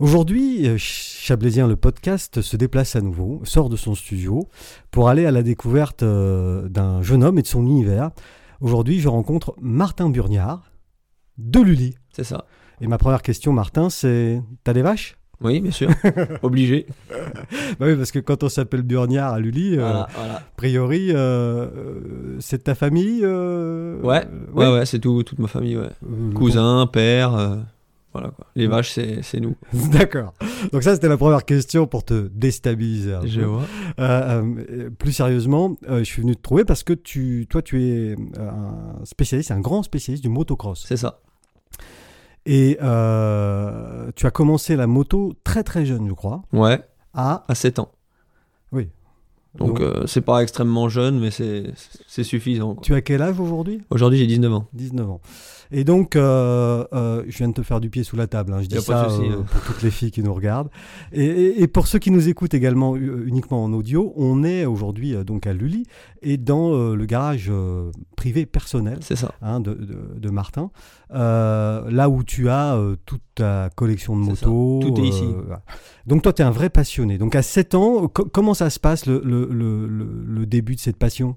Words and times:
Aujourd'hui, 0.00 0.68
euh, 0.68 0.74
Chablaisien 0.76 1.68
le 1.68 1.76
podcast 1.76 2.40
se 2.40 2.56
déplace 2.56 2.96
à 2.96 3.00
nouveau, 3.00 3.40
sort 3.44 3.68
de 3.68 3.76
son 3.76 3.94
studio 3.94 4.48
pour 4.90 5.08
aller 5.08 5.24
à 5.24 5.30
la 5.30 5.44
découverte 5.44 6.02
euh, 6.02 6.68
d'un 6.68 7.00
jeune 7.00 7.22
homme 7.22 7.38
et 7.38 7.42
de 7.42 7.46
son 7.46 7.64
univers. 7.64 8.10
Aujourd'hui, 8.60 8.98
je 8.98 9.08
rencontre 9.08 9.54
Martin 9.60 10.10
Burniard 10.10 10.72
de 11.38 11.60
Lully. 11.60 11.94
C'est 12.12 12.24
ça. 12.24 12.46
Et 12.80 12.88
ma 12.88 12.98
première 12.98 13.22
question, 13.22 13.52
Martin, 13.52 13.88
c'est 13.88 14.42
T'as 14.64 14.72
des 14.72 14.82
vaches? 14.82 15.16
Oui, 15.40 15.60
bien 15.60 15.70
sûr. 15.70 15.90
Obligé. 16.42 16.86
Bah 17.78 17.86
oui, 17.86 17.96
parce 17.96 18.10
que 18.10 18.18
quand 18.18 18.42
on 18.42 18.48
s'appelle 18.48 18.82
Burniard 18.82 19.34
à 19.34 19.38
Lully, 19.38 19.76
euh, 19.76 19.80
Voilà, 19.80 20.08
a 20.36 20.42
priori, 20.56 21.10
euh, 21.12 22.38
c'est 22.40 22.58
de 22.58 22.62
ta 22.62 22.74
famille 22.74 23.20
euh, 23.22 24.00
Ouais, 24.00 24.24
euh, 24.26 24.52
ouais, 24.54 24.72
ouais, 24.72 24.86
c'est 24.86 24.98
tout, 24.98 25.22
toute 25.22 25.38
ma 25.38 25.48
famille, 25.48 25.76
ouais. 25.76 25.90
Cousin, 26.34 26.86
père, 26.86 27.58
voilà 28.14 28.30
quoi. 28.30 28.46
Les 28.54 28.66
vaches, 28.68 28.92
c'est 28.92 29.40
nous. 29.40 29.56
D'accord. 29.92 30.32
Donc 30.72 30.82
ça, 30.84 30.94
c'était 30.94 31.08
la 31.08 31.16
première 31.18 31.44
question 31.44 31.86
pour 31.86 32.04
te 32.04 32.28
déstabiliser. 32.28 33.12
un 33.14 33.26
Je 33.26 33.40
peu. 33.40 33.46
vois. 33.46 33.62
Euh, 33.98 34.54
euh, 34.70 34.90
plus 34.90 35.12
sérieusement, 35.12 35.76
euh, 35.88 35.98
je 35.98 36.04
suis 36.04 36.22
venu 36.22 36.34
te 36.36 36.40
trouver 36.40 36.64
parce 36.64 36.82
que 36.84 36.92
tu, 36.92 37.46
toi, 37.50 37.60
tu 37.60 37.82
es 37.84 38.16
un 38.38 39.04
spécialiste, 39.04 39.50
un 39.50 39.60
grand 39.60 39.82
spécialiste 39.82 40.22
du 40.22 40.30
motocross. 40.30 40.84
C'est 40.86 40.96
ça. 40.96 41.20
Et 42.46 42.76
tu 42.78 42.84
as 44.26 44.30
commencé 44.32 44.76
la 44.76 44.86
moto 44.86 45.34
très 45.44 45.62
très 45.64 45.84
jeune, 45.84 46.06
je 46.08 46.12
crois, 46.14 46.42
Ouais, 46.52 46.80
à... 47.12 47.44
à 47.48 47.54
7 47.54 47.78
ans. 47.80 47.90
Oui. 48.72 48.88
Donc, 49.58 49.80
euh, 49.80 50.02
c'est 50.06 50.20
pas 50.20 50.42
extrêmement 50.42 50.88
jeune, 50.88 51.20
mais 51.20 51.30
c'est 51.30 52.24
suffisant. 52.24 52.74
quoi. 52.74 52.82
Tu 52.82 52.94
as 52.94 53.00
quel 53.02 53.22
âge 53.22 53.38
aujourd'hui? 53.38 53.80
Aujourd'hui, 53.90 54.18
j'ai 54.18 54.26
19 54.26 54.52
ans. 54.52 54.66
19 54.72 55.08
ans. 55.08 55.20
Et 55.70 55.82
donc, 55.84 56.14
euh, 56.14 56.84
euh, 56.92 57.22
je 57.26 57.38
viens 57.38 57.48
de 57.48 57.54
te 57.54 57.62
faire 57.62 57.80
du 57.80 57.88
pied 57.88 58.04
sous 58.04 58.16
la 58.16 58.26
table. 58.26 58.52
hein. 58.52 58.60
Je 58.62 58.66
dis 58.68 58.74
ça 58.80 59.04
de 59.04 59.10
souci, 59.10 59.22
euh, 59.30 59.36
hein. 59.40 59.44
pour 59.50 59.60
toutes 59.62 59.82
les 59.82 59.90
filles 59.90 60.10
qui 60.10 60.22
nous 60.22 60.34
regardent. 60.34 60.68
Et, 61.12 61.24
et- 61.24 61.62
et 61.62 61.66
pour 61.68 61.86
ceux 61.86 61.98
qui 61.98 62.10
nous 62.10 62.28
écoutent 62.28 62.54
également 62.54 62.96
uniquement 62.96 63.64
en 63.64 63.72
audio, 63.72 64.12
on 64.16 64.44
est 64.44 64.66
aujourd'hui 64.66 65.14
donc 65.24 65.46
à 65.46 65.52
Lully 65.52 65.84
et 66.22 66.36
dans 66.36 66.70
le 66.94 67.06
garage 67.06 67.50
privé 68.16 68.46
personnel 68.46 68.98
ça. 69.00 69.32
hein, 69.40 69.60
de, 69.60 69.72
de- 69.74 70.18
de 70.18 70.30
Martin, 70.30 70.70
là 71.10 72.08
où 72.08 72.22
tu 72.22 72.48
as 72.48 72.78
toute 73.06 73.22
ta 73.34 73.70
collection 73.74 74.16
de 74.16 74.22
motos. 74.22 74.80
Tout 74.82 75.00
est 75.00 75.06
ici. 75.08 75.24
Donc 76.06 76.22
toi, 76.22 76.32
tu 76.32 76.42
es 76.42 76.44
un 76.44 76.50
vrai 76.50 76.70
passionné. 76.70 77.18
Donc 77.18 77.34
à 77.34 77.42
7 77.42 77.74
ans, 77.74 78.08
co- 78.08 78.26
comment 78.26 78.54
ça 78.54 78.68
se 78.70 78.78
passe 78.78 79.06
le, 79.06 79.20
le- 79.24 79.48
le- 79.50 80.46
début 80.46 80.74
de 80.74 80.80
cette 80.80 80.98
passion? 80.98 81.36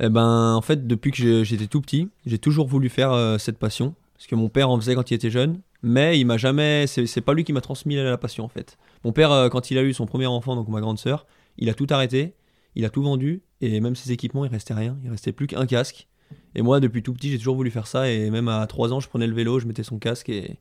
Eh 0.00 0.08
ben, 0.08 0.54
en 0.54 0.60
fait, 0.62 0.86
depuis 0.86 1.10
que 1.10 1.42
j'étais 1.42 1.66
tout 1.66 1.80
petit, 1.80 2.08
j'ai 2.24 2.38
toujours 2.38 2.66
voulu 2.68 2.88
faire 2.88 3.12
euh, 3.12 3.38
cette 3.38 3.58
passion. 3.58 3.94
Parce 4.14 4.26
que 4.28 4.34
mon 4.34 4.48
père 4.48 4.70
en 4.70 4.78
faisait 4.80 4.94
quand 4.94 5.10
il 5.10 5.14
était 5.14 5.30
jeune. 5.30 5.60
Mais 5.82 6.18
il 6.18 6.24
m'a 6.24 6.36
jamais. 6.36 6.86
C'est 6.86 7.20
pas 7.20 7.34
lui 7.34 7.44
qui 7.44 7.52
m'a 7.52 7.60
transmis 7.60 7.96
la, 7.96 8.04
la 8.04 8.16
passion, 8.18 8.44
en 8.44 8.48
fait. 8.48 8.78
Mon 9.04 9.12
père, 9.12 9.32
euh, 9.32 9.48
quand 9.48 9.70
il 9.70 9.78
a 9.78 9.82
eu 9.82 9.92
son 9.92 10.06
premier 10.06 10.26
enfant, 10.26 10.54
donc 10.56 10.68
ma 10.68 10.80
grande 10.80 10.98
sœur, 10.98 11.26
il 11.58 11.68
a 11.68 11.74
tout 11.74 11.86
arrêté. 11.90 12.34
Il 12.76 12.84
a 12.84 12.90
tout 12.90 13.02
vendu. 13.02 13.42
Et 13.60 13.80
même 13.80 13.96
ses 13.96 14.12
équipements, 14.12 14.44
il 14.44 14.50
restait 14.50 14.74
rien. 14.74 14.96
Il 15.02 15.10
restait 15.10 15.32
plus 15.32 15.46
qu'un 15.48 15.66
casque. 15.66 16.06
Et 16.54 16.62
moi, 16.62 16.80
depuis 16.80 17.02
tout 17.02 17.12
petit, 17.12 17.30
j'ai 17.30 17.38
toujours 17.38 17.56
voulu 17.56 17.70
faire 17.70 17.86
ça. 17.86 18.10
Et 18.10 18.30
même 18.30 18.48
à 18.48 18.66
3 18.66 18.92
ans, 18.92 19.00
je 19.00 19.08
prenais 19.08 19.26
le 19.26 19.34
vélo, 19.34 19.58
je 19.58 19.66
mettais 19.66 19.82
son 19.82 19.98
casque 19.98 20.28
et 20.28 20.56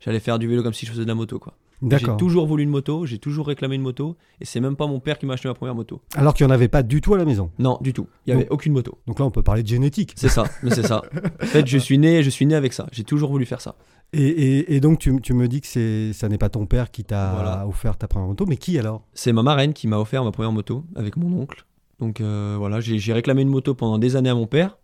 j'allais 0.00 0.20
faire 0.20 0.38
du 0.38 0.48
vélo 0.48 0.62
comme 0.62 0.74
si 0.74 0.86
je 0.86 0.90
faisais 0.92 1.02
de 1.04 1.08
la 1.08 1.14
moto, 1.14 1.38
quoi. 1.38 1.54
J'ai 1.82 2.16
toujours 2.18 2.46
voulu 2.46 2.62
une 2.64 2.70
moto, 2.70 3.06
j'ai 3.06 3.18
toujours 3.18 3.46
réclamé 3.46 3.76
une 3.76 3.82
moto. 3.82 4.16
Et 4.40 4.44
c'est 4.44 4.60
même 4.60 4.74
pas 4.76 4.86
mon 4.86 4.98
père 5.00 5.18
qui 5.18 5.26
m'a 5.26 5.34
acheté 5.34 5.48
ma 5.48 5.54
première 5.54 5.74
moto. 5.74 6.00
Alors 6.16 6.34
qu'il 6.34 6.44
n'y 6.46 6.50
en 6.50 6.54
avait 6.54 6.68
pas 6.68 6.82
du 6.82 7.00
tout 7.00 7.14
à 7.14 7.18
la 7.18 7.24
maison. 7.24 7.50
Non, 7.58 7.78
du 7.80 7.92
tout. 7.92 8.08
Il 8.26 8.30
y 8.30 8.32
avait 8.32 8.44
Donc- 8.44 8.52
aucune 8.54 8.72
moto. 8.72 8.98
Donc 9.06 9.18
là, 9.20 9.24
on 9.26 9.30
peut 9.30 9.42
parler 9.42 9.62
de 9.62 9.68
génétique. 9.68 10.12
C'est 10.16 10.28
ça, 10.28 10.44
mais 10.62 10.70
c'est 10.70 10.86
ça. 10.86 11.02
En 11.42 11.46
fait, 11.46 11.66
je 11.66 11.78
suis 11.78 11.98
né, 11.98 12.22
je 12.22 12.30
suis 12.30 12.46
né 12.46 12.54
avec 12.54 12.72
ça. 12.72 12.86
J'ai 12.92 13.04
toujours 13.04 13.30
voulu 13.30 13.46
faire 13.46 13.60
ça. 13.60 13.76
Et, 14.12 14.22
et- 14.26 14.74
et 14.74 14.80
donc, 14.80 14.98
tu, 14.98 15.20
tu 15.20 15.34
me 15.34 15.46
dis 15.48 15.60
que 15.60 15.66
c'est, 15.66 16.12
ça 16.14 16.28
n'est 16.28 16.38
pas 16.38 16.48
ton 16.48 16.66
père 16.66 16.90
qui 16.90 17.04
t'a 17.04 17.32
Voilà. 17.34 17.66
offert 17.68 17.96
ta 17.96 18.08
première 18.08 18.28
moto, 18.28 18.44
mais 18.46 18.56
qui 18.56 18.78
alors? 18.78 19.02
C'est 19.12 19.32
ma 19.32 19.42
marraine 19.42 19.72
qui 19.72 19.86
m'a 19.86 19.98
offert 19.98 20.24
ma 20.24 20.32
première 20.32 20.52
moto 20.52 20.84
avec 20.96 21.16
mon 21.16 21.32
oncle. 21.40 21.64
Donc 22.00 22.20
euh, 22.20 22.56
voilà, 22.58 22.80
j'ai 22.80 23.12
réclamé 23.12 23.42
une 23.42 23.48
moto 23.50 23.74
pendant 23.74 23.98
des 23.98 24.16
années 24.16 24.30
à 24.30 24.34
mon 24.34 24.46
père. 24.46 24.78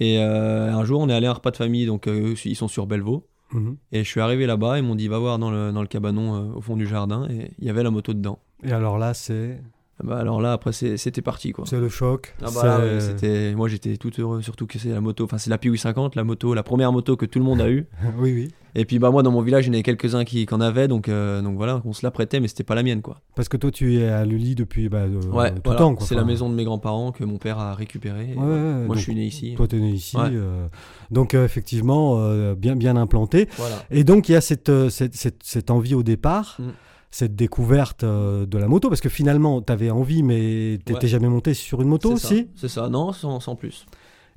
Et 0.00 0.18
euh, 0.18 0.72
un 0.72 0.84
jour, 0.84 1.00
on 1.00 1.08
est 1.08 1.12
allé 1.14 1.26
à 1.26 1.30
un 1.30 1.34
repas 1.34 1.50
de 1.50 1.56
famille, 1.56 1.86
donc 1.86 2.06
euh, 2.06 2.34
ils 2.44 2.56
sont 2.56 2.68
sur 2.68 2.86
Bellevaux. 2.86 3.26
Mhm. 3.52 3.76
Et 3.92 4.04
je 4.04 4.08
suis 4.08 4.20
arrivé 4.20 4.46
là-bas, 4.46 4.78
ils 4.78 4.84
m'ont 4.84 4.94
dit 4.94 5.08
va 5.08 5.18
voir 5.18 5.38
dans 5.38 5.50
le, 5.50 5.72
dans 5.72 5.82
le 5.82 5.88
cabanon 5.88 6.34
euh, 6.34 6.54
au 6.54 6.60
fond 6.60 6.76
du 6.76 6.86
jardin. 6.86 7.28
Et 7.30 7.50
il 7.58 7.64
y 7.64 7.70
avait 7.70 7.82
la 7.82 7.90
moto 7.90 8.12
dedans. 8.12 8.38
Et 8.62 8.72
alors 8.72 8.98
là, 8.98 9.14
c'est, 9.14 9.60
Bah, 10.02 10.18
alors 10.18 10.40
là, 10.40 10.52
après, 10.52 10.72
c'était 10.72 11.22
parti 11.22 11.52
quoi. 11.52 11.64
c'est 11.66 11.78
le 11.78 11.88
choc. 11.88 12.34
Ah 12.42 12.46
bah 12.54 12.64
là, 12.64 12.78
ouais. 12.80 13.54
Moi 13.54 13.68
j'étais 13.68 13.96
tout 13.98 14.10
heureux, 14.18 14.42
surtout 14.42 14.66
que 14.66 14.78
c'est 14.78 14.88
la 14.88 15.00
moto, 15.00 15.24
enfin 15.24 15.38
c'est 15.38 15.50
la 15.50 15.58
Piwi 15.58 15.78
50, 15.78 16.16
la 16.16 16.24
moto, 16.24 16.54
la 16.54 16.62
première 16.64 16.90
moto 16.92 17.16
que 17.16 17.26
tout 17.26 17.38
le 17.38 17.44
monde 17.44 17.60
a 17.60 17.68
eue. 17.70 17.86
oui, 18.18 18.32
oui. 18.32 18.48
Et 18.74 18.86
puis 18.86 18.98
bah 18.98 19.10
moi 19.10 19.22
dans 19.22 19.30
mon 19.30 19.42
village, 19.42 19.66
il 19.66 19.68
y 19.68 19.70
en 19.70 19.74
avait 19.74 19.82
quelques-uns 19.82 20.24
qui, 20.24 20.46
qui 20.46 20.54
en 20.54 20.60
avaient, 20.62 20.88
donc, 20.88 21.08
euh, 21.08 21.42
donc 21.42 21.56
voilà, 21.56 21.82
on 21.84 21.92
se 21.92 22.04
la 22.06 22.10
prêtait, 22.10 22.40
mais 22.40 22.48
c'était 22.48 22.64
pas 22.64 22.74
la 22.74 22.82
mienne 22.82 23.02
quoi. 23.02 23.20
Parce 23.36 23.48
que 23.50 23.58
toi, 23.58 23.70
tu 23.70 23.96
es 23.98 24.08
à 24.08 24.24
Lully 24.24 24.54
depuis 24.54 24.88
bah, 24.88 25.06
de- 25.06 25.16
Ouais, 25.28 25.52
tout 25.54 25.60
voilà. 25.66 25.78
temps. 25.78 25.94
quoi. 25.94 26.06
c'est 26.06 26.14
la 26.14 26.24
maison 26.24 26.48
de 26.48 26.54
mes 26.54 26.64
grands-parents 26.64 27.12
que 27.12 27.22
mon 27.22 27.36
père 27.36 27.58
a 27.58 27.74
récupéré. 27.74 28.30
et 28.32 28.34
Ouais, 28.34 28.34
voilà. 28.36 28.54
ouais, 28.54 28.72
moi 28.78 28.86
donc 28.88 28.96
je 28.96 29.02
suis 29.02 29.14
né 29.14 29.24
ici. 29.26 29.54
Toi, 29.56 29.68
tu 29.68 29.76
es 29.76 29.78
né 29.78 29.90
ici. 29.90 30.16
Euh, 30.18 30.66
donc, 31.10 31.34
euh, 31.34 31.44
effectivement, 31.44 32.14
euh, 32.18 32.54
bien, 32.54 32.74
bien 32.74 32.96
implanté. 32.96 33.46
Voilà. 33.58 33.76
Et 33.90 34.04
donc, 34.04 34.30
il 34.30 34.32
y 34.32 34.36
a 34.36 34.40
cette, 34.40 34.70
euh, 34.70 34.88
cette, 34.88 35.14
cette, 35.14 35.42
cette 35.42 35.70
envie 35.70 35.94
au 35.94 36.02
départ, 36.02 36.56
Mm. 36.58 36.70
Cette 37.12 37.36
découverte 37.36 38.02
euh, 38.04 38.46
de 38.46 38.58
la 38.58 38.66
moto, 38.66 38.88
parce 38.88 39.00
que 39.02 39.08
finalement, 39.10 39.60
tu 39.62 39.70
avais 39.72 39.90
envie, 39.90 40.22
mais 40.22 40.78
tu 40.84 40.94
Ouais. 40.94 41.06
jamais 41.06 41.28
monté 41.28 41.54
sur 41.54 41.80
une 41.82 41.88
moto 41.88 42.10
aussi. 42.12 42.48
C'est 42.56 42.68
ça, 42.68 42.88
non, 42.88 43.12
sans, 43.12 43.38
sans 43.38 43.54
plus. 43.54 43.86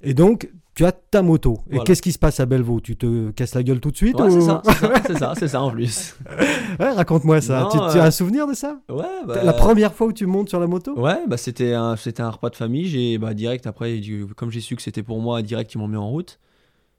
Et 0.03 0.13
donc, 0.13 0.51
tu 0.75 0.85
as 0.85 0.91
ta 0.91 1.21
moto. 1.21 1.59
Et 1.67 1.75
Voilà. 1.75 1.85
qu'est-ce 1.85 2.01
qui 2.01 2.11
se 2.11 2.19
passe 2.19 2.41
à 2.41 2.45
Bellevaux? 2.45 2.81
Tu 2.81 2.97
te 2.97 3.31
casses 3.31 3.55
la 3.55 3.63
gueule 3.63 3.79
tout 3.79 3.91
de 3.91 3.95
suite 3.95 4.19
Ouais, 4.19 4.27
ou- 4.27 4.41
c'est 4.41 4.45
ça, 4.45 4.61
c'est 5.07 5.17
ça, 5.17 5.35
ça, 5.39 5.47
ça 5.47 5.61
en 5.61 5.71
plus. 5.71 6.15
Ouais, 6.79 6.91
Raconte-moi 6.91 7.39
ça. 7.39 7.61
Non, 7.61 7.69
tu, 7.69 7.77
tu 7.77 7.83
euh, 7.97 8.01
as 8.01 8.05
un 8.07 8.11
souvenir 8.11 8.45
de 8.45 8.53
ça? 8.53 8.77
Ouais, 8.89 9.05
bah, 9.25 9.41
La 9.41 9.53
première 9.53 9.93
fois 9.93 10.07
où 10.07 10.11
tu 10.13 10.25
montes 10.25 10.49
sur 10.49 10.59
la 10.59 10.67
moto? 10.67 10.99
Ouais, 10.99 11.25
bah 11.27 11.37
c'était 11.37 11.73
un, 11.73 11.95
un 12.17 12.29
repas 12.29 12.49
de 12.49 12.55
famille. 12.57 12.87
J'ai 12.87 13.17
bah, 13.17 13.33
direct 13.33 13.65
après, 13.67 14.01
comme 14.35 14.51
j'ai 14.51 14.59
su 14.59 14.75
que 14.75 14.81
c'était 14.81 15.01
pour 15.03 15.21
moi, 15.21 15.41
direct 15.41 15.73
ils 15.73 15.77
m'ont 15.77 15.87
mis 15.87 15.95
en 15.95 16.09
route. 16.09 16.39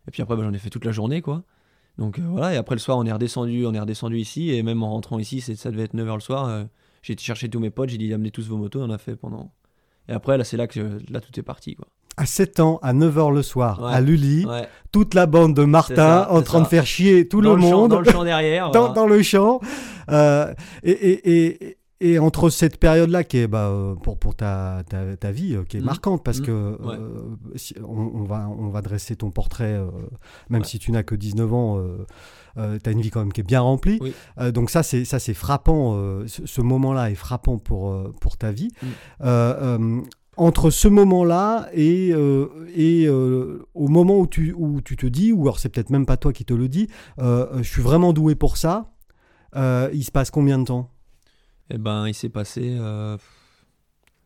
Et 0.08 0.10
puis 0.10 0.22
après, 0.22 0.36
bah, 0.36 0.42
j'en 0.42 0.54
ai 0.54 0.58
fait 0.58 0.70
toute 0.70 0.86
la 0.86 0.92
journée, 0.92 1.20
quoi. 1.20 1.42
Donc 1.98 2.18
euh, 2.18 2.22
voilà, 2.28 2.52
et 2.54 2.56
après 2.56 2.74
le 2.74 2.78
soir, 2.80 2.98
on 2.98 3.04
est 3.06 3.12
redescendu, 3.12 3.64
on 3.66 3.72
est 3.72 3.80
redescendu 3.80 4.18
ici, 4.18 4.50
et 4.52 4.62
même 4.62 4.82
en 4.82 4.90
rentrant 4.90 5.18
ici, 5.18 5.40
ça 5.40 5.70
devait 5.70 5.84
être 5.84 5.94
9h 5.94 6.14
le 6.14 6.20
soir. 6.20 6.48
euh, 6.48 6.64
j'ai 7.02 7.12
été 7.14 7.22
chercher 7.22 7.48
tous 7.48 7.60
mes 7.60 7.70
potes, 7.70 7.88
j'ai 7.90 7.98
dit 7.98 8.12
amenez 8.12 8.30
tous 8.30 8.46
vos 8.48 8.56
motos, 8.56 8.80
on 8.82 8.90
a 8.90 8.98
fait 8.98 9.16
pendant. 9.16 9.52
Et 10.08 10.12
après, 10.12 10.36
là, 10.38 10.44
c'est 10.44 10.56
là 10.56 10.66
que 10.66 10.98
là 11.10 11.20
tout 11.20 11.38
est 11.38 11.42
parti, 11.42 11.74
quoi. 11.74 11.86
À 12.18 12.26
7 12.26 12.60
ans, 12.60 12.78
à 12.82 12.92
9h 12.94 13.32
le 13.34 13.42
soir, 13.42 13.82
Ouais. 13.82 13.92
à 13.92 14.00
Lully, 14.00 14.46
Ouais. 14.46 14.66
toute 14.90 15.14
la 15.14 15.26
bande 15.26 15.54
de 15.54 15.64
Martin 15.64 15.94
ça, 15.96 16.28
en 16.32 16.40
train 16.42 16.58
ça. 16.58 16.64
de 16.64 16.68
faire 16.68 16.86
chier 16.86 17.28
tout 17.28 17.40
Dans 17.42 17.54
le 17.54 17.60
champ- 17.62 17.70
monde 17.70 17.90
dans 17.90 18.00
le 18.00 18.10
champ 18.10 18.24
derrière. 18.24 18.70
dans, 18.72 18.80
voilà. 18.80 18.94
dans 18.94 19.06
le 19.06 19.22
champ. 19.22 19.60
Euh, 20.10 20.52
et, 20.82 20.90
et, 20.92 21.64
et, 21.68 21.76
et 22.00 22.18
entre 22.18 22.50
cette 22.50 22.78
période-là, 22.78 23.24
qui 23.24 23.38
est 23.38 23.46
bah, 23.46 23.68
euh, 23.68 23.94
pour, 23.94 24.18
pour 24.18 24.34
ta, 24.34 24.82
ta, 24.88 25.16
ta 25.16 25.32
vie, 25.32 25.54
euh, 25.54 25.64
qui 25.64 25.76
est 25.78 25.80
Mhm. 25.80 25.86
marquante, 25.86 26.22
parce 26.24 26.40
Mhm. 26.40 26.46
que 26.46 26.52
Ouais. 26.82 26.96
euh, 26.98 27.36
si- 27.56 27.74
on, 27.82 28.10
on 28.14 28.24
va, 28.24 28.48
on 28.48 28.68
va 28.68 28.82
dresser 28.82 29.16
ton 29.16 29.30
portrait, 29.30 29.74
euh, 29.74 29.86
même 30.50 30.62
Ouais. 30.62 30.66
si 30.68 30.78
tu 30.78 30.92
n'as 30.92 31.02
que 31.02 31.14
19 31.14 31.52
ans, 31.54 31.80
tu 32.56 32.88
as 32.88 32.92
une 32.92 33.00
vie 33.00 33.10
quand 33.10 33.20
même 33.20 33.32
qui 33.32 33.40
est 33.40 33.44
bien 33.44 33.60
remplie. 33.60 33.98
Oui. 34.00 34.12
Euh, 34.38 34.52
donc 34.52 34.70
ça, 34.70 34.82
c'est 34.82 35.04
ça, 35.04 35.18
c'est 35.18 35.34
frappant. 35.34 35.94
euh, 35.96 36.26
ce, 36.26 36.46
ce 36.46 36.60
moment-là 36.60 37.10
est 37.10 37.14
frappant 37.14 37.58
pour, 37.58 37.90
euh, 37.90 38.12
pour 38.20 38.36
ta 38.36 38.52
vie. 38.52 38.70
Euh, 39.22 39.76
euh, 39.78 40.00
entre 40.38 40.68
ce 40.68 40.88
moment-là 40.88 41.68
et, 41.72 42.10
euh, 42.12 42.48
et 42.74 43.06
euh, 43.08 43.66
au 43.74 43.88
moment 43.88 44.18
où 44.18 44.26
tu, 44.26 44.52
où 44.54 44.82
tu 44.82 44.94
te 44.96 45.06
dis, 45.06 45.32
ou 45.32 45.42
alors 45.44 45.58
c'est 45.58 45.70
peut-être 45.70 45.88
même 45.88 46.04
pas 46.04 46.18
toi 46.18 46.32
qui 46.34 46.44
te 46.44 46.52
le 46.52 46.68
dis, 46.68 46.88
euh, 47.20 47.46
je 47.58 47.62
suis 47.62 47.80
vraiment 47.80 48.12
doué 48.12 48.34
pour 48.34 48.58
ça, 48.58 48.92
euh, 49.56 49.88
il 49.94 50.04
se 50.04 50.10
passe 50.10 50.30
combien 50.30 50.58
de 50.58 50.64
temps? 50.64 50.90
Eh 51.70 51.78
ben, 51.78 52.06
il 52.08 52.14
s'est 52.14 52.28
passé. 52.28 52.76
euh, 52.78 53.16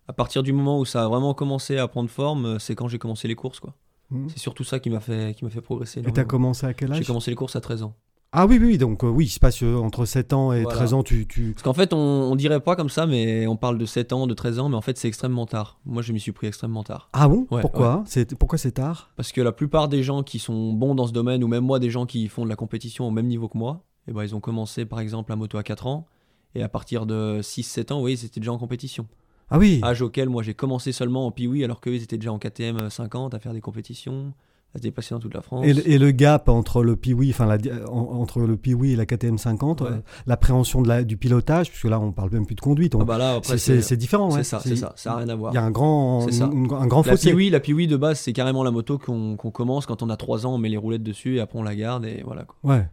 À 0.08 0.12
partir 0.12 0.42
du 0.42 0.52
moment 0.52 0.78
où 0.80 0.84
ça 0.84 1.04
a 1.04 1.08
vraiment 1.08 1.34
commencé 1.34 1.78
à 1.78 1.86
prendre 1.88 2.10
forme, 2.10 2.44
euh, 2.46 2.58
c'est 2.58 2.74
quand 2.74 2.88
j'ai 2.88 2.98
commencé 2.98 3.28
les 3.28 3.34
courses, 3.36 3.60
quoi. 3.60 3.74
Mhm. 4.10 4.28
C'est 4.28 4.38
surtout 4.40 4.64
ça 4.64 4.80
qui 4.80 4.90
m'a 4.90 5.00
fait, 5.00 5.34
qui 5.36 5.44
m'a 5.44 5.50
fait 5.50 5.60
progresser. 5.60 6.00
Et 6.00 6.02
t'as 6.02 6.08
énormément. 6.10 6.28
commencé 6.28 6.66
à 6.66 6.74
quel 6.74 6.92
J'ai 6.92 7.00
âge? 7.00 7.06
commencé 7.06 7.30
les 7.30 7.36
courses 7.36 7.54
à 7.56 7.60
13 7.60 7.84
ans. 7.84 7.94
Ah 8.32 8.46
oui, 8.46 8.58
oui, 8.62 8.78
donc 8.78 9.02
euh, 9.02 9.08
oui, 9.08 9.24
il 9.26 9.28
se 9.28 9.40
passe 9.40 9.60
euh, 9.62 9.76
entre 9.76 10.04
7 10.04 10.32
ans 10.32 10.52
et 10.52 10.62
Voilà. 10.62 10.76
13 10.78 10.94
ans, 10.94 11.02
tu... 11.02 11.26
tu... 11.26 11.52
Parce 11.52 11.62
qu'en 11.64 11.74
fait, 11.74 11.92
on, 11.92 11.98
on 11.98 12.36
dirait 12.36 12.60
pas 12.60 12.76
comme 12.76 12.88
ça, 12.88 13.06
mais 13.06 13.46
on 13.48 13.56
parle 13.56 13.76
de 13.78 13.86
7 13.86 14.12
ans, 14.12 14.26
de 14.28 14.34
13 14.34 14.58
ans, 14.60 14.68
mais 14.68 14.76
en 14.76 14.80
fait, 14.80 14.96
c'est 14.98 15.08
extrêmement 15.08 15.46
tard. 15.46 15.80
Moi, 15.84 16.02
je 16.02 16.12
m'y 16.12 16.20
suis 16.20 16.30
pris 16.32 16.46
extrêmement 16.46 16.84
tard. 16.84 17.08
Ah 17.12 17.28
bon? 17.28 17.46
Ouais, 17.50 17.60
Pourquoi? 17.60 18.04
c'est 18.06 18.36
Pourquoi 18.36 18.56
c'est 18.58 18.72
tard? 18.72 19.10
Parce 19.16 19.32
que 19.32 19.40
la 19.40 19.50
plupart 19.52 19.88
des 19.88 20.02
gens 20.04 20.22
qui 20.22 20.38
sont 20.38 20.72
bons 20.72 20.94
dans 20.94 21.06
ce 21.08 21.12
domaine, 21.12 21.42
ou 21.42 21.48
même 21.48 21.64
moi, 21.64 21.78
des 21.80 21.90
gens 21.90 22.06
qui 22.06 22.28
font 22.28 22.44
de 22.44 22.48
la 22.48 22.56
compétition 22.56 23.06
au 23.08 23.10
même 23.10 23.26
niveau 23.26 23.48
que 23.48 23.58
moi, 23.58 23.82
eh 24.06 24.12
ben, 24.12 24.22
ils 24.22 24.34
ont 24.34 24.40
commencé 24.40 24.84
par 24.84 25.00
exemple 25.00 25.30
la 25.30 25.36
moto 25.36 25.58
à 25.58 25.62
4 25.64 25.86
ans, 25.88 26.06
et 26.54 26.62
à 26.62 26.68
partir 26.68 27.06
de 27.06 27.40
6-7 27.42 27.92
ans, 27.92 27.96
vous 27.96 28.00
voyez, 28.02 28.16
ils 28.20 28.26
étaient 28.26 28.40
déjà 28.40 28.52
en 28.52 28.58
compétition. 28.58 29.06
Ah 29.50 29.58
oui 29.58 29.80
Âge 29.82 30.00
auquel 30.02 30.28
moi 30.28 30.42
j'ai 30.42 30.54
commencé 30.54 30.92
seulement 30.92 31.26
en 31.26 31.30
Piwi, 31.32 31.64
alors 31.64 31.80
qu'eux, 31.80 31.94
ils 31.94 32.02
étaient 32.02 32.18
déjà 32.18 32.32
en 32.32 32.38
KTM 32.38 32.88
50 32.88 33.34
à 33.34 33.38
faire 33.40 33.52
des 33.52 33.60
compétitions, 33.60 34.32
à 34.72 34.78
se 34.78 34.82
déplacer 34.84 35.12
dans 35.12 35.18
toute 35.18 35.34
la 35.34 35.42
France. 35.42 35.66
et, 35.66 35.74
le- 35.74 35.90
et 35.90 35.98
le 35.98 36.12
gap 36.12 36.48
entre 36.48 36.84
le 36.84 36.94
Piwi, 36.94 37.30
enfin 37.30 37.58
en- 37.88 38.20
entre 38.20 38.38
le 38.42 38.56
Piwi 38.56 38.92
et 38.92 38.96
la 38.96 39.06
KTM 39.06 39.38
50, 39.38 39.80
Ouais. 39.80 39.88
euh, 39.90 39.98
l'appréhension 40.28 40.82
de 40.82 40.86
la, 40.88 41.02
du 41.02 41.16
pilotage, 41.16 41.68
puisque 41.70 41.86
là 41.86 41.98
on 41.98 42.12
parle 42.12 42.30
même 42.30 42.46
plus 42.46 42.54
de 42.54 42.60
conduite, 42.60 42.94
on- 42.94 43.00
Ah 43.00 43.04
bah 43.04 43.18
là, 43.18 43.40
c'est- 43.42 43.58
c'est 43.58 43.82
c'est 43.82 43.96
différent. 43.96 44.30
c'est 44.30 44.36
ouais. 44.36 44.44
ça, 44.44 44.60
c'est 44.60 44.76
ça, 44.76 44.92
ça 44.94 45.10
n'a 45.10 45.16
rien 45.16 45.28
à 45.30 45.34
voir. 45.34 45.52
Il 45.52 45.56
y 45.56 45.58
a 45.58 45.64
un 45.64 45.72
grand, 45.72 46.20
C'est 46.28 46.32
ça. 46.34 46.50
une- 46.52 46.72
un 46.72 46.86
grand 46.86 47.04
La 47.04 47.12
fossé. 47.12 47.30
Piwi, 47.30 47.50
la 47.50 47.58
Piwi 47.58 47.88
de 47.88 47.96
base, 47.96 48.20
c'est 48.20 48.32
carrément 48.32 48.62
la 48.62 48.70
moto 48.70 48.98
qu'on 48.98 49.34
qu'on 49.36 49.50
commence 49.50 49.86
quand 49.86 50.04
on 50.04 50.10
a 50.10 50.16
3 50.16 50.46
ans, 50.46 50.54
on 50.54 50.58
met 50.58 50.68
les 50.68 50.76
roulettes 50.76 51.02
dessus 51.02 51.38
et 51.38 51.40
après 51.40 51.58
on 51.58 51.64
la 51.64 51.74
garde 51.74 52.04
et 52.04 52.22
voilà 52.24 52.44
quoi. 52.44 52.56
Ouais. 52.62 52.86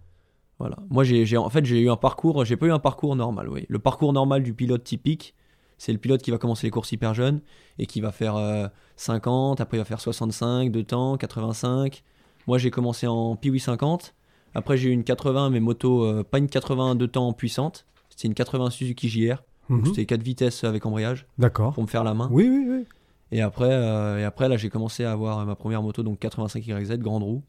Voilà. 0.59 0.77
Moi, 0.89 1.04
j'ai, 1.04 1.38
en 1.38 1.50
fait, 1.50 1.65
j'ai 1.65 1.80
eu 1.81 1.89
un 1.89 1.98
parcours, 1.98 2.44
j'ai 2.44 2.57
pas 2.57 2.65
eu 2.65 2.71
un 2.71 2.80
parcours 2.80 3.15
normal, 3.15 3.48
oui. 3.50 3.65
Le 3.69 3.80
parcours 3.80 4.12
normal 4.13 4.44
du 4.44 4.54
pilote 4.54 4.83
typique, 4.83 5.36
c'est 5.77 5.92
le 5.92 6.00
pilote 6.00 6.21
qui 6.21 6.31
va 6.31 6.38
commencer 6.38 6.65
les 6.65 6.71
courses 6.71 6.92
hyper 6.92 7.13
jeune 7.13 7.42
et 7.77 7.86
qui 7.86 8.01
va 8.01 8.12
faire 8.12 8.36
euh, 8.36 8.68
50, 8.95 9.62
après 9.62 9.77
il 9.77 9.81
va 9.81 9.86
faire 9.86 10.01
65 10.01 10.71
de 10.71 10.81
temps, 10.81 11.18
85. 11.18 12.04
Moi, 12.48 12.57
j'ai 12.57 12.71
commencé 12.71 13.06
en 13.06 13.36
Piwi 13.36 13.59
50. 13.59 14.15
Après, 14.56 14.77
j'ai 14.77 14.89
eu 14.89 14.94
une 14.94 15.04
80, 15.04 15.51
mais 15.51 15.59
moto, 15.59 16.04
euh, 16.04 16.24
pas 16.24 16.39
une 16.39 16.50
80 16.50 16.95
de 16.95 17.06
temps 17.06 17.31
puissante. 17.33 17.86
C'était 18.09 18.27
une 18.27 18.33
80 18.33 18.71
Suzuki 18.71 19.09
JR. 19.09 19.44
Mhm. 19.69 19.86
C'était 19.86 20.06
4 20.06 20.24
vitesses 20.24 20.63
avec 20.63 20.86
embrayage 20.86 21.27
D'accord. 21.38 21.74
pour 21.74 21.83
me 21.83 21.88
faire 21.88 22.04
la 22.04 22.13
main. 22.13 22.30
Oui, 22.31 22.48
oui, 22.50 22.65
oui. 22.68 22.86
Et 23.31 23.42
après, 23.42 23.69
euh, 23.69 24.19
et 24.19 24.24
après 24.24 24.48
là, 24.48 24.57
j'ai 24.57 24.69
commencé 24.69 25.04
à 25.04 25.12
avoir 25.12 25.45
ma 25.45 25.56
première 25.56 25.83
moto, 25.83 26.01
donc 26.01 26.19
85 26.19 26.65
YZ, 26.65 26.98
grande 26.98 27.24
roue. 27.24 27.44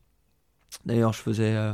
D'ailleurs, 0.84 1.12
je 1.12 1.20
faisais, 1.20 1.54
euh, 1.54 1.72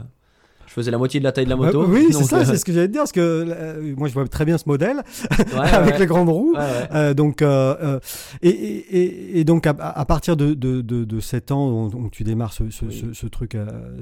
je 0.67 0.73
faisais 0.73 0.91
la 0.91 0.99
moitié 0.99 1.21
de 1.21 1.25
la 1.25 1.33
taille 1.33 1.45
de 1.45 1.51
la 1.51 1.57
moto. 1.57 1.83
Bah, 1.83 1.89
oui, 1.91 2.07
c'est 2.11 2.25
ça, 2.25 2.39
euh, 2.39 2.45
c'est 2.45 2.57
ce 2.57 2.65
que 2.65 2.73
j'allais 2.73 2.89
te 2.89 2.93
dire, 2.93 3.03
parce 3.03 3.13
que 3.13 3.21
euh, 3.21 3.95
moi 3.97 4.09
je 4.09 4.15
vois 4.15 4.27
très 4.29 4.45
bien 4.45 4.59
ce 4.59 4.65
modèle 4.69 5.03
ouais, 5.39 5.61
avec 5.73 5.95
ouais. 5.95 5.99
les 6.01 6.07
grandes 6.07 6.29
roues. 6.29 6.55
Ouais. 6.57 6.89
Euh, 6.95 7.15
donc, 7.15 7.43
et, 7.43 8.49
et- 8.49 8.97
et- 8.99 9.41
et 9.41 9.45
donc 9.45 9.67
à, 9.67 9.71
à 9.79 10.05
partir 10.05 10.37
de, 10.37 10.55
de, 10.55 10.81
de, 10.81 11.05
de 11.05 11.21
7 11.21 11.51
ans, 11.53 11.91
tu 12.13 12.25
démarres 12.25 12.53
ce, 12.53 12.71
ce, 12.71 12.85
Oui. 12.85 13.05
ce- 13.09 13.13
ce 13.13 13.27
truc, 13.27 13.53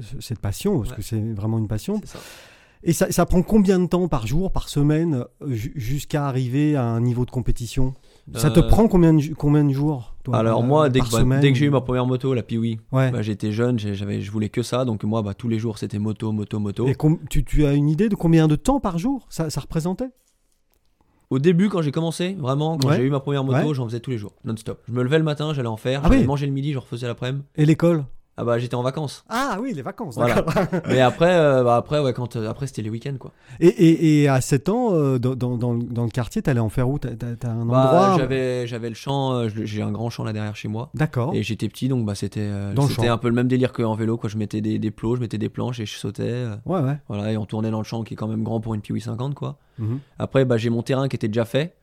ce- 0.01 0.21
cette 0.21 0.39
passion, 0.39 0.79
parce 0.79 0.93
que 0.93 1.01
c'est 1.01 1.21
vraiment 1.33 1.57
une 1.59 1.67
passion. 1.67 2.01
Ça. 2.05 2.19
Et 2.85 2.91
ça, 2.91 3.09
ça 3.11 3.25
prend 3.25 3.41
combien 3.43 3.79
de 3.79 3.85
temps 3.85 4.09
par 4.09 4.27
jour, 4.27 4.51
par 4.51 4.67
semaine, 4.67 5.23
ju- 5.47 5.71
jusqu'à 5.75 6.27
arriver 6.27 6.75
à 6.75 6.83
un 6.83 6.99
niveau 6.99 7.25
de 7.25 7.31
compétition? 7.31 7.93
Ça 8.35 8.49
te 8.51 8.61
Euh, 8.61 8.63
prend 8.67 8.87
combien 8.87 9.13
de, 9.13 9.19
ju- 9.19 9.35
combien 9.35 9.65
de 9.65 9.73
jours 9.73 10.15
toi, 10.23 10.37
Alors 10.37 10.61
euh, 10.61 10.65
moi, 10.65 10.89
dès 10.89 11.01
que, 11.01 11.23
bah, 11.25 11.39
dès 11.41 11.51
que 11.51 11.57
j'ai 11.57 11.65
eu 11.65 11.69
ma 11.69 11.81
première 11.81 12.05
moto, 12.05 12.33
la 12.33 12.41
Piwi, 12.41 12.79
Ouais. 12.93 13.11
bah, 13.11 13.21
j'étais 13.21 13.51
jeune, 13.51 13.77
j'avais, 13.77 14.21
je 14.21 14.31
voulais 14.31 14.47
que 14.47 14.61
ça, 14.63 14.85
donc 14.85 15.03
moi, 15.03 15.21
bah, 15.21 15.33
tous 15.33 15.49
les 15.49 15.59
jours, 15.59 15.77
c'était 15.77 15.99
moto, 15.99 16.31
moto, 16.31 16.57
moto. 16.59 16.87
Et 16.87 16.95
tu, 17.29 17.43
tu 17.43 17.65
as 17.65 17.73
une 17.73 17.89
idée 17.89 18.07
de 18.07 18.15
combien 18.15 18.47
de 18.47 18.55
temps 18.55 18.79
par 18.79 18.97
jour 18.97 19.25
ça, 19.29 19.49
ça 19.49 19.59
représentait? 19.59 20.09
Au 21.29 21.39
début, 21.39 21.67
quand 21.67 21.81
j'ai 21.81 21.91
commencé, 21.91 22.35
vraiment, 22.39 22.77
quand 22.77 22.89
Ouais. 22.89 22.95
j'ai 22.97 23.03
eu 23.03 23.09
ma 23.09 23.19
première 23.19 23.43
moto, 23.43 23.67
Ouais. 23.67 23.73
j'en 23.73 23.85
faisais 23.87 23.99
tous 23.99 24.11
les 24.11 24.17
jours, 24.17 24.33
non-stop. 24.45 24.81
Je 24.87 24.93
me 24.93 25.03
levais 25.03 25.17
le 25.17 25.23
matin, 25.25 25.53
j'allais 25.53 25.67
en 25.67 25.77
faire, 25.77 26.01
Ah 26.03 26.07
j'allais 26.07 26.21
oui. 26.21 26.27
manger 26.27 26.45
le 26.45 26.51
midi, 26.53 26.71
je 26.73 26.77
refaisais 26.77 27.07
l'après-midi. 27.07 27.43
Et 27.55 27.65
l'école? 27.65 28.05
Ah 28.35 28.43
bah 28.43 28.57
j'étais 28.57 28.73
en 28.75 28.81
vacances. 28.81 29.23
Ah 29.29 29.59
oui, 29.61 29.73
les 29.73 29.83
vacances, 29.83 30.15
Voilà. 30.15 30.43
Mais 30.87 30.99
après, 31.01 31.33
euh, 31.35 31.63
bah, 31.63 31.75
après, 31.75 31.99
ouais, 31.99 32.13
quand, 32.13 32.35
euh, 32.35 32.49
après 32.49 32.65
c'était 32.65 32.81
les 32.81 32.89
week-ends, 32.89 33.15
quoi. 33.19 33.31
Et, 33.59 33.67
et, 33.67 34.21
et 34.23 34.27
à 34.27 34.41
7 34.41 34.69
ans, 34.69 34.93
euh, 34.95 35.19
dans, 35.19 35.35
dans, 35.35 35.55
dans 35.75 36.03
le- 36.03 36.09
quartier, 36.09 36.41
t'allais 36.41 36.59
en 36.59 36.69
faire 36.69 36.89
où? 36.89 36.97
T'as 36.97 37.09
Bah, 37.11 38.15
j'avais, 38.17 38.65
j'avais 38.65 38.89
le 38.89 38.95
champ, 38.95 39.47
j'ai 39.49 39.81
un 39.83 39.91
grand 39.91 40.09
champ 40.09 40.23
là 40.23 40.33
derrière 40.33 40.55
chez 40.55 40.67
moi. 40.67 40.89
D'accord. 40.95 41.35
Et 41.35 41.43
j'étais 41.43 41.67
petit, 41.69 41.87
donc 41.89 42.05
bah, 42.07 42.15
c'était, 42.15 42.49
c'était 42.89 43.07
un 43.07 43.17
peu 43.19 43.27
le 43.29 43.35
même 43.35 43.47
délire 43.47 43.71
qu'en 43.71 43.93
vélo. 43.93 44.17
Quoi. 44.17 44.29
Je 44.31 44.37
mettais 44.37 44.61
des, 44.61 44.79
des 44.79 44.91
plots, 44.91 45.15
je 45.15 45.21
mettais 45.21 45.37
des 45.37 45.49
planches 45.49 45.79
et 45.79 45.85
je 45.85 45.95
sautais. 45.95 46.45
Ouais, 46.65 46.79
ouais. 46.79 46.97
voilà, 47.07 47.31
et 47.31 47.37
on 47.37 47.45
tournait 47.45 47.69
dans 47.71 47.77
le 47.79 47.83
champ 47.85 48.03
qui 48.03 48.15
est 48.15 48.17
quand 48.17 48.27
même 48.27 48.43
grand 48.43 48.59
pour 48.59 48.73
une 48.73 48.81
Piwi 48.81 49.01
50. 49.01 49.35
Quoi. 49.35 49.57
Mhm. 49.77 49.99
Après, 50.17 50.43
bah, 50.45 50.57
j'ai 50.57 50.71
mon 50.71 50.81
terrain 50.81 51.07
qui 51.07 51.15
était 51.15 51.27
déjà 51.27 51.45
fait. 51.45 51.75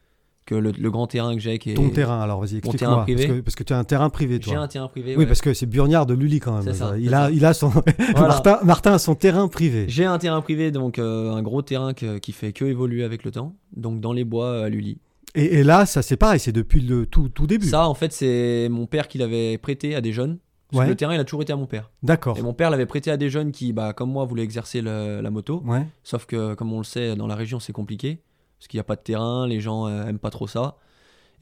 Que 0.51 0.57
le, 0.57 0.73
le 0.73 0.91
grand 0.91 1.07
terrain 1.07 1.33
que 1.37 1.41
j'ai. 1.41 1.61
Qui 1.61 1.71
est... 1.71 1.75
Ton 1.75 1.91
terrain, 1.91 2.21
alors 2.21 2.41
vas-y, 2.41 2.55
Mon 2.55 2.59
explique-moi. 2.73 3.03
privé. 3.03 3.25
Parce 3.29 3.37
que, 3.39 3.41
parce 3.45 3.55
que 3.55 3.63
tu 3.63 3.73
as 3.73 3.79
un 3.79 3.85
terrain 3.85 4.11
privé, 4.11 4.41
J'ai 4.43 4.51
toi. 4.51 4.59
un 4.59 4.67
terrain 4.67 4.89
privé. 4.89 5.13
Oui, 5.13 5.19
ouais. 5.21 5.27
parce 5.27 5.41
que 5.43 5.55
c'est 5.55 5.67
Burniard 5.67 6.07
de 6.07 6.15
Lully 6.15 6.41
quand 6.41 6.61
même. 6.61 6.75
Ça, 6.75 6.99
il, 6.99 7.15
a, 7.15 7.27
ça. 7.27 7.31
il 7.31 7.45
a 7.45 7.55
son. 7.55 7.69
Voilà. 8.17 8.27
Martin, 8.27 8.59
Martin 8.65 8.93
a 8.95 8.99
son 8.99 9.15
terrain 9.15 9.47
privé. 9.47 9.85
J'ai 9.87 10.07
un 10.07 10.19
terrain 10.19 10.41
privé, 10.41 10.73
donc 10.73 10.99
euh, 10.99 11.31
un 11.33 11.41
gros 11.43 11.63
terrain 11.63 11.95
que- 11.95 12.19
qui 12.19 12.33
fait 12.33 12.53
que 12.53 12.65
évoluer 12.65 13.05
avec 13.05 13.23
le 13.23 13.31
temps. 13.31 13.55
Donc 13.77 14.01
dans 14.01 14.13
les 14.13 14.25
bois 14.25 14.47
euh, 14.47 14.65
à 14.65 14.69
Lully. 14.69 14.99
Et, 15.37 15.61
et 15.61 15.63
là, 15.63 15.87
ça 15.87 16.03
c'est 16.03 16.17
pareil, 16.17 16.41
c'est 16.41 16.51
depuis 16.51 16.81
le 16.81 17.07
tout, 17.07 17.29
tout 17.29 17.47
début. 17.47 17.67
Ça, 17.69 17.87
en 17.89 17.95
fait, 17.95 18.13
c'est 18.13 18.67
mon 18.73 18.87
père 18.87 19.07
qui 19.07 19.19
l'avait 19.19 19.57
prêté 19.57 19.95
à 19.95 20.01
des 20.01 20.13
jeunes. 20.13 20.39
Parce 20.73 20.81
Ouais. 20.81 20.87
que 20.87 20.91
le 20.91 20.97
terrain, 20.97 21.15
il 21.15 21.21
a 21.21 21.25
toujours 21.25 21.43
été 21.43 21.53
à 21.53 21.57
mon 21.57 21.67
père. 21.67 21.91
D'accord. 22.03 22.37
Et 22.39 22.43
mon 22.43 22.55
père 22.55 22.71
l'avait 22.71 22.87
prêté 22.87 23.13
à 23.13 23.17
des 23.17 23.31
jeunes 23.31 23.53
qui, 23.53 23.73
bah, 23.73 23.93
comme 23.93 24.11
moi, 24.11 24.25
voulaient 24.25 24.43
exercer 24.45 24.81
le- 24.83 25.21
la 25.21 25.31
moto. 25.31 25.63
Ouais. 25.65 25.87
Sauf 26.03 26.27
que, 26.27 26.55
comme 26.55 26.73
on 26.73 26.79
le 26.79 26.85
sait, 26.85 27.15
dans 27.15 27.27
la 27.29 27.37
région, 27.37 27.61
c'est 27.61 27.73
compliqué. 27.73 28.21
Parce 28.61 28.69
qu'il 28.69 28.79
n'y 28.79 28.83
a 28.83 28.85
pas 28.85 28.95
de 28.97 29.01
terrain, 29.01 29.47
les 29.49 29.59
gens 29.61 29.87
euh, 29.89 30.07
aiment 30.07 30.19
pas 30.19 30.31
trop 30.31 30.47
ça. 30.47 30.77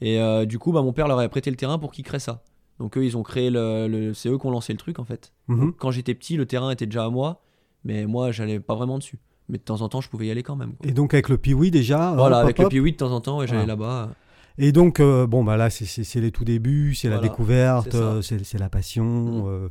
Et 0.01 0.19
euh, 0.21 0.45
du 0.45 0.57
coup, 0.57 0.71
bah, 0.71 0.81
mon 0.81 0.93
père 0.93 1.07
leur 1.07 1.19
avait 1.19 1.27
prêté 1.29 1.51
le 1.51 1.57
terrain 1.57 1.77
pour 1.77 1.91
qu'ils 1.91 2.05
créent 2.05 2.17
ça. 2.19 2.41
Donc 2.79 2.97
eux, 2.97 3.03
ils 3.03 3.17
ont 3.17 3.23
créé 3.23 3.49
le. 3.49 3.87
le- 3.89 4.13
c'est 4.13 4.29
eux 4.29 4.37
qui 4.37 4.45
ont 4.45 4.51
lancé 4.51 4.71
le 4.73 4.79
truc, 4.79 4.99
en 4.99 5.03
fait. 5.03 5.33
Mhm. 5.49 5.73
Quand 5.77 5.91
j'étais 5.91 6.15
petit, 6.15 6.37
le 6.37 6.45
terrain 6.45 6.71
était 6.71 6.85
déjà 6.85 7.03
à 7.05 7.09
moi. 7.09 7.41
Mais 7.83 8.05
moi, 8.05 8.31
j'allais 8.31 8.59
pas 8.61 8.73
vraiment 8.75 8.97
dessus. 8.97 9.19
Mais 9.49 9.57
de 9.57 9.63
temps 9.63 9.81
en 9.81 9.89
temps, 9.89 9.99
je 9.99 10.09
pouvais 10.09 10.27
y 10.27 10.31
aller 10.31 10.43
quand 10.43 10.55
même. 10.55 10.73
quoi. 10.75 10.89
Et 10.89 10.93
donc 10.93 11.13
avec 11.13 11.27
le 11.27 11.37
Piwi 11.37 11.71
déjà. 11.71 12.13
voilà, 12.15 12.37
hop, 12.39 12.43
avec 12.45 12.59
hop, 12.59 12.63
le. 12.65 12.69
Piwi, 12.69 12.91
de 12.93 12.97
temps 12.97 13.11
en 13.11 13.19
temps, 13.19 13.39
ouais, 13.39 13.47
j'allais 13.47 13.65
Voilà. 13.65 13.73
là-bas. 13.73 14.09
Et 14.57 14.71
donc, 14.71 14.99
euh, 14.99 15.25
bon, 15.27 15.43
bah 15.43 15.57
là, 15.57 15.69
c'est- 15.69 16.15
les 16.19 16.31
tout 16.31 16.43
débuts, 16.45 16.93
c'est 16.93 17.09
la 17.09 17.15
Voilà, 17.15 17.29
découverte, 17.29 17.95
c'est 18.21 18.59
la 18.59 18.69
passion. 18.69 19.03
Mhm. 19.05 19.69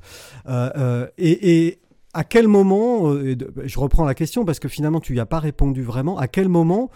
euh, 0.49 1.07
et, 1.19 1.67
et 1.67 1.81
à 2.15 2.25
quel 2.25 2.49
moment, 2.49 3.15
je 3.15 3.79
reprends 3.79 4.05
la 4.05 4.15
question 4.15 4.45
parce 4.45 4.59
que 4.59 4.69
finalement, 4.69 5.01
tu 5.01 5.13
n'y 5.13 5.21
as 5.21 5.27
pas 5.27 5.39
répondu 5.41 5.83
vraiment, 5.83 6.19
à 6.19 6.27
quel 6.29 6.49
moment 6.49 6.91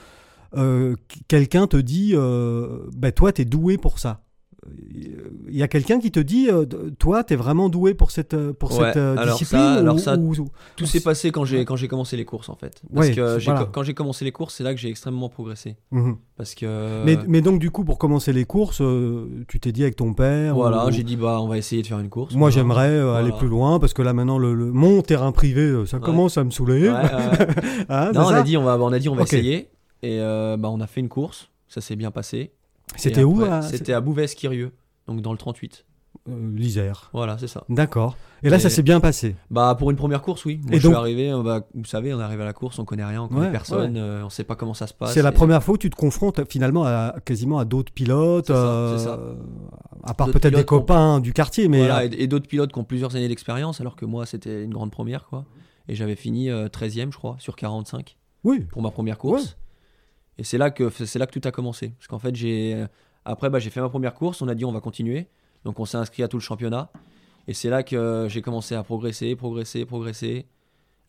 euh, 0.57 0.95
qu- 1.09 1.21
quelqu'un 1.29 1.67
te 1.67 1.77
dit, 1.77 2.13
euh, 2.15 2.79
bah, 2.97 3.13
toi, 3.13 3.33
tu 3.33 3.43
es 3.43 3.45
doué 3.45 3.79
pour 3.79 3.99
ça 3.99 4.23
il 4.95 5.57
y 5.57 5.65
a 5.65 5.67
quelqu'un 5.67 5.99
qui 5.99 6.13
te 6.13 6.21
dit, 6.21 6.49
euh, 6.49 6.65
toi, 6.97 7.25
tu 7.25 7.35
es 7.35 7.37
vraiment 7.37 7.69
doué 7.69 7.95
pour 7.95 8.13
cette, 8.13 8.33
euh, 8.35 8.53
pour 8.53 8.71
Ouais, 8.79 8.93
cette 8.93 8.97
alors 8.97 9.37
discipline 9.37 9.59
ça- 9.61 9.73
alors 9.75 9.97
ou- 9.97 9.99
ça, 9.99 10.17
ou- 10.17 10.35
Tout 10.77 10.85
ou- 10.85 10.87
s'est 10.87 11.01
passé 11.01 11.33
quand 11.33 11.45
j'ai 11.45 11.65
quand 11.65 11.75
j'ai 11.75 11.89
commencé 11.89 12.17
les 12.17 12.25
courses 12.25 12.49
en 12.49 12.55
fait. 12.55 12.81
Parce 12.95 13.09
Ouais, 13.09 13.13
que 13.13 13.45
voilà. 13.45 13.69
quand 13.73 13.83
j'ai 13.83 13.93
commencé 13.93 14.25
les 14.25 14.31
courses, 14.31 14.55
c'est 14.55 14.63
là 14.63 14.73
que 14.73 14.79
j'ai 14.79 14.89
extrêmement 14.89 15.29
progressé. 15.29 15.77
Mhm. 15.91 16.17
Parce 16.37 16.55
que 16.55 17.05
mais, 17.05 17.19
mais 17.27 17.41
donc, 17.41 17.59
du 17.59 17.73
coup, 17.73 17.83
pour 17.85 17.99
commencer 17.99 18.33
les 18.33 18.45
courses, 18.45 18.81
tu 19.49 19.59
t'es 19.59 19.73
dit 19.73 19.83
avec 19.83 19.97
ton 19.97 20.15
père. 20.15 20.55
voilà, 20.55 20.87
j'ai 20.91 21.03
dit 21.03 21.17
bah 21.17 21.41
on 21.41 21.49
va 21.49 21.59
essayer 21.59 21.83
de 21.83 21.87
faire 21.89 21.99
une 21.99 22.09
course. 22.09 22.35
Moi, 22.37 22.51
Voilà. 22.51 22.55
j'aimerais 22.55 23.01
aller 23.19 23.33
plus 23.33 23.49
loin 23.49 23.81
parce 23.81 23.95
que 23.95 24.03
là, 24.03 24.13
maintenant, 24.13 24.39
le, 24.39 24.55
le- 24.55 24.71
mon 24.71 25.03
terrain 25.03 25.33
privé, 25.33 25.75
ça 25.87 25.97
Ouais. 25.97 26.03
commence 26.05 26.39
à 26.39 26.45
me 26.45 26.51
saouler. 26.51 26.83
C'est 26.85 27.89
non, 28.15 28.21
on 28.21 28.29
ça 28.31 28.37
a 28.37 28.43
dit 28.45 28.57
on 28.57 28.63
va 28.63 28.79
on 28.79 28.93
a 28.93 28.99
dit 29.01 29.09
on 29.09 29.17
va 29.17 29.25
essayer 29.25 29.69
et 30.03 30.19
euh, 30.21 30.57
bah 30.57 30.69
on 30.71 30.81
a 30.81 30.87
fait 30.87 31.01
une 31.01 31.09
course, 31.09 31.51
ça 31.69 31.81
s'est 31.81 31.97
bien 31.97 32.11
passé. 32.11 32.53
C'était 32.97 33.25
où 33.25 33.43
C'était 33.63 33.93
à 33.93 34.01
Bouvès-Quirieux, 34.01 34.73
donc 35.07 35.21
dans 35.23 35.33
le 35.33 35.39
38. 35.39 35.85
Euh, 36.29 36.51
L'Isère. 36.55 37.09
Voilà, 37.15 37.39
c'est 37.39 37.49
ça. 37.49 37.65
D'accord. 37.71 38.17
Et 38.43 38.51
là, 38.51 38.57
Et- 38.57 38.61
ça 38.61 38.69
s'est 38.71 38.83
bien 38.83 39.01
passé. 39.01 39.35
Bah 39.51 39.75
pour 39.77 39.91
une 39.91 39.97
première 39.97 40.21
course, 40.23 40.45
oui. 40.45 40.61
Moi, 40.63 40.75
Et 40.75 40.79
je 40.79 40.83
donc- 40.83 40.93
suis 40.93 40.99
arrivé, 41.01 41.33
on 41.33 41.43
va- 41.43 41.63
vous 41.75 41.85
savez, 41.87 42.13
on 42.13 42.21
est 42.21 42.23
arrivé 42.23 42.43
à 42.43 42.45
la 42.45 42.53
course, 42.53 42.79
on 42.79 42.85
connaît 42.85 43.05
rien, 43.05 43.23
on 43.23 43.29
connaît 43.29 43.47
Ouais, 43.47 43.51
personne, 43.51 43.97
euh, 43.97 44.23
on 44.25 44.29
sait 44.29 44.45
pas 44.45 44.55
comment 44.55 44.75
ça 44.75 44.87
se 44.87 44.93
passe. 44.95 45.15
C'est 45.15 45.23
la 45.23 45.33
première 45.33 45.63
fois 45.65 45.75
où 45.75 45.79
tu 45.79 45.89
te 45.91 45.97
confrontes 45.97 46.39
euh, 46.41 46.45
finalement 46.49 46.85
à, 46.85 47.17
quasiment 47.25 47.59
à 47.59 47.65
d'autres 47.65 47.93
pilotes, 47.93 48.49
C'est 48.49 48.53
ça, 48.53 48.59
euh, 48.59 48.99
ça. 48.99 49.19
à 50.05 50.15
part 50.15 50.31
peut-être 50.31 50.55
des 50.55 50.61
ont- 50.61 50.65
copains 50.65 51.19
du 51.21 51.33
quartier, 51.33 51.67
mais 51.69 51.79
Voilà, 51.79 52.05
et, 52.05 52.27
d'autres 52.27 52.47
pilotes 52.47 52.73
qui 52.73 52.79
ont 52.79 52.85
plusieurs 52.85 53.17
années 53.17 53.29
d'expérience, 53.29 53.81
alors 53.81 53.97
que 53.97 54.05
moi 54.05 54.27
c'était 54.27 54.63
une 54.65 54.73
grande 54.75 54.91
première 54.93 55.25
quoi. 55.27 55.45
Et 55.89 55.95
j'avais 55.95 56.15
fini 56.17 56.51
euh, 56.51 56.69
13e, 56.69 57.11
je 57.11 57.17
crois, 57.19 57.37
sur 57.41 57.57
45 57.57 58.17
oui. 58.45 58.61
pour 58.71 58.83
ma 58.83 58.91
première 58.91 59.19
course. 59.19 59.57
Et 60.39 60.45
c'est 60.45 60.59
là 60.59 60.71
que 60.71 60.89
c'est 60.91 61.19
là 61.19 61.27
que 61.27 61.39
tout 61.39 61.47
a 61.47 61.51
commencé, 61.53 61.91
parce 61.99 62.07
qu'en 62.09 62.19
fait 62.19 62.35
j'ai 62.35 62.85
après 63.25 63.51
bah, 63.51 63.59
j'ai 63.59 63.71
fait 63.71 63.81
ma 63.81 63.89
première 63.89 64.15
course, 64.15 64.43
on 64.43 64.49
a 64.49 64.55
dit 64.55 64.65
on 64.65 64.73
va 64.73 64.81
continuer, 64.81 65.27
donc 65.65 65.79
on 65.79 65.85
s'est 65.85 65.99
inscrit 65.99 66.23
à 66.23 66.29
tout 66.29 66.37
le 66.39 66.43
championnat. 66.43 66.91
Et 67.49 67.55
c'est 67.55 67.69
là 67.71 67.83
que 67.83 67.97
euh, 67.97 68.29
j'ai 68.29 68.41
commencé 68.41 68.75
à 68.77 68.83
progresser, 68.85 69.35
progresser, 69.37 69.85
progresser. 69.85 70.47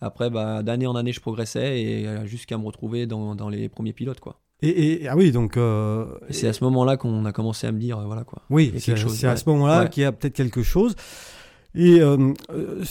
Après, 0.01 0.29
bah, 0.29 0.63
d'année 0.63 0.87
en 0.87 0.95
année, 0.95 1.13
je 1.13 1.21
progressais 1.21 1.79
et 1.81 2.07
euh, 2.07 2.25
jusqu'à 2.25 2.57
me 2.57 2.65
retrouver 2.65 3.05
dans, 3.05 3.35
dans 3.35 3.49
les 3.49 3.69
premiers 3.69 3.93
pilotes, 3.93 4.19
quoi. 4.19 4.39
Et, 4.61 5.03
et- 5.03 5.07
ah 5.07 5.15
oui, 5.15 5.31
donc 5.31 5.57
euh, 5.57 6.05
c'est 6.31 6.47
à 6.47 6.53
ce 6.53 6.63
moment-là 6.63 6.97
qu'on 6.97 7.23
a 7.25 7.31
commencé 7.31 7.67
à 7.67 7.71
me 7.71 7.79
dire, 7.79 7.99
voilà 8.01 8.23
quoi. 8.23 8.41
oui, 8.49 8.73
c'est 8.79 8.95
chose, 8.95 9.23
à 9.25 9.29
ouais. 9.31 9.37
ce 9.37 9.47
moment-là 9.49 9.83
Ouais. 9.83 9.89
qu'il 9.89 10.03
y 10.03 10.05
a 10.05 10.11
peut-être 10.11 10.33
quelque 10.35 10.63
chose. 10.63 10.95
Et 11.75 12.01
euh, 12.01 12.33
euh, 12.51 12.83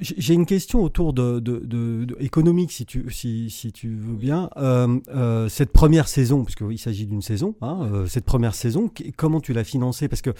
j'ai 0.00 0.34
une 0.34 0.44
question 0.44 0.82
autour 0.82 1.14
de, 1.14 1.40
de- 1.40 1.60
de- 1.64 2.04
de- 2.04 2.16
économique, 2.20 2.72
si 2.72 2.84
tu, 2.84 3.10
si, 3.10 3.48
si 3.48 3.72
tu 3.72 3.96
veux 3.96 4.16
bien. 4.16 4.50
Euh, 4.58 4.98
euh, 5.08 5.48
cette 5.48 5.72
première 5.72 6.08
saison, 6.08 6.44
puisque 6.44 6.60
oui, 6.60 6.74
il 6.74 6.78
s'agit 6.78 7.06
d'une 7.06 7.22
saison, 7.22 7.54
hein, 7.62 7.88
euh, 7.90 8.06
cette 8.06 8.24
première 8.26 8.54
saison, 8.54 8.90
comment 9.16 9.40
tu 9.40 9.54
l'as 9.54 9.64
financée? 9.64 10.08
Parce 10.08 10.20
que, 10.20 10.30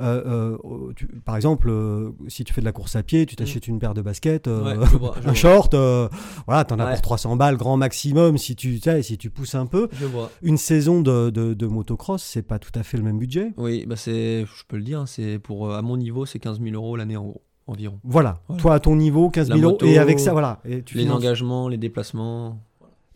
euh, 0.00 0.56
euh, 0.64 0.92
tu- 0.96 1.06
par 1.24 1.36
exemple, 1.36 1.68
euh, 1.70 2.10
si 2.28 2.44
tu 2.44 2.52
fais 2.52 2.60
de 2.60 2.66
la 2.66 2.72
course 2.72 2.96
à 2.96 3.02
pied, 3.02 3.26
tu 3.26 3.36
t'achètes 3.36 3.68
une 3.68 3.78
paire 3.78 3.94
de 3.94 4.02
baskets, 4.02 4.46
Ouais, 4.46 4.74
vois, 4.74 5.14
un 5.18 5.20
vois. 5.20 5.34
short, 5.34 5.74
voilà, 6.46 6.64
t'en 6.64 6.78
as 6.78 6.86
Ouais. 6.86 6.92
pour 6.92 7.02
300 7.02 7.36
balles, 7.36 7.56
grand 7.56 7.76
maximum, 7.76 8.38
si 8.38 8.56
tu, 8.56 8.78
si 9.02 9.18
tu 9.18 9.30
pousses 9.30 9.54
un 9.54 9.66
peu. 9.66 9.88
Je 9.92 10.06
vois. 10.06 10.30
Une 10.42 10.56
saison 10.56 11.00
de, 11.00 11.30
de, 11.30 11.54
de 11.54 11.66
motocross, 11.66 12.22
c'est 12.22 12.42
pas 12.42 12.58
tout 12.58 12.72
à 12.74 12.82
fait 12.82 12.96
le 12.96 13.02
même 13.02 13.18
budget. 13.18 13.52
Oui, 13.56 13.84
bah 13.86 13.96
c'est, 13.96 14.44
je 14.46 14.64
peux 14.68 14.76
le 14.76 14.82
dire, 14.82 15.04
c'est 15.06 15.38
pour 15.38 15.72
à 15.72 15.82
mon 15.82 15.96
niveau, 15.96 16.26
c'est 16.26 16.38
15 16.38 16.60
000 16.60 16.74
euros 16.74 16.96
l'année 16.96 17.16
en 17.16 17.24
gros, 17.26 17.42
environ. 17.66 17.98
Voilà, 18.04 18.40
Voilà. 18.48 18.60
toi 18.62 18.74
à 18.74 18.80
ton 18.80 18.96
niveau, 18.96 19.30
15 19.30 19.48
La 19.48 19.56
000 19.56 19.70
moto, 19.70 19.84
euros, 19.86 19.94
et 19.94 19.98
avec 19.98 20.18
ça, 20.18 20.32
voilà. 20.32 20.60
Et 20.64 20.82
tu, 20.82 20.96
les 20.96 21.02
finances- 21.04 21.18
engagements, 21.18 21.68
les 21.68 21.78
déplacements. 21.78 22.60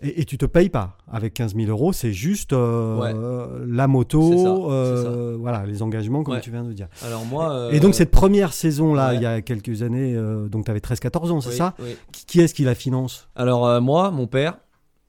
Et, 0.05 0.21
et 0.21 0.25
tu 0.25 0.39
te 0.39 0.47
payes 0.47 0.69
pas. 0.69 0.97
Avec 1.11 1.35
15 1.35 1.55
000 1.55 1.69
euros, 1.71 1.93
c'est 1.93 2.13
juste 2.13 2.53
euh, 2.53 2.99
Ouais. 3.01 3.13
euh, 3.15 3.65
la 3.69 3.87
moto, 3.89 4.39
ça, 4.39 4.49
euh, 4.73 5.37
voilà, 5.39 5.67
les 5.67 5.83
engagements, 5.83 6.23
comme 6.23 6.35
Ouais. 6.35 6.41
tu 6.41 6.51
viens 6.51 6.65
de 6.65 6.73
dire. 6.73 6.89
Alors 7.05 7.25
moi. 7.25 7.51
euh, 7.53 7.71
Et 7.73 7.81
donc, 7.81 7.95
cette 7.95 8.11
première 8.11 8.53
saison-là, 8.53 9.11
ouais. 9.11 9.17
il 9.17 9.23
y 9.23 9.27
a 9.27 9.41
quelques 9.43 9.83
années, 9.83 10.15
euh, 10.15 10.49
donc 10.49 10.65
tu 10.67 10.71
avais 10.71 10.81
13-14 10.81 11.31
ans, 11.33 11.41
c'est 11.41 11.51
oui, 11.51 11.57
ça 11.57 11.75
oui. 11.81 11.97
Qui, 12.13 12.27
qui 12.27 12.41
est-ce 12.41 12.55
qui 12.55 12.65
la 12.65 12.75
finance? 12.75 13.29
Alors 13.35 13.67
euh, 13.67 13.81
moi, 13.81 14.11
mon 14.11 14.27
père, 14.27 14.59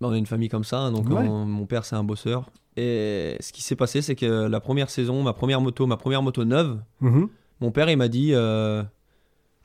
on 0.02 0.12
a 0.12 0.18
une 0.18 0.26
famille 0.28 0.50
comme 0.50 0.64
ça, 0.64 0.78
hein, 0.80 0.92
donc 0.92 1.08
on- 1.10 1.46
mon 1.46 1.66
père 1.66 1.86
c'est 1.86 1.96
un 1.96 2.04
bosseur. 2.04 2.50
Et 2.78 3.38
ce 3.40 3.54
qui 3.54 3.64
s'est 3.64 3.76
passé, 3.78 4.02
c'est 4.02 4.16
que 4.16 4.48
la 4.48 4.60
première 4.60 4.90
saison, 4.90 5.24
ma 5.24 5.32
première 5.34 5.62
moto, 5.62 5.88
ma 5.88 5.98
première 5.98 6.22
moto 6.22 6.44
neuve, 6.44 6.78
Mhm. 7.02 7.30
mon 7.62 7.72
père 7.72 7.90
il 7.90 7.98
m'a 7.98 8.08
dit, 8.10 8.32
euh, 8.34 8.84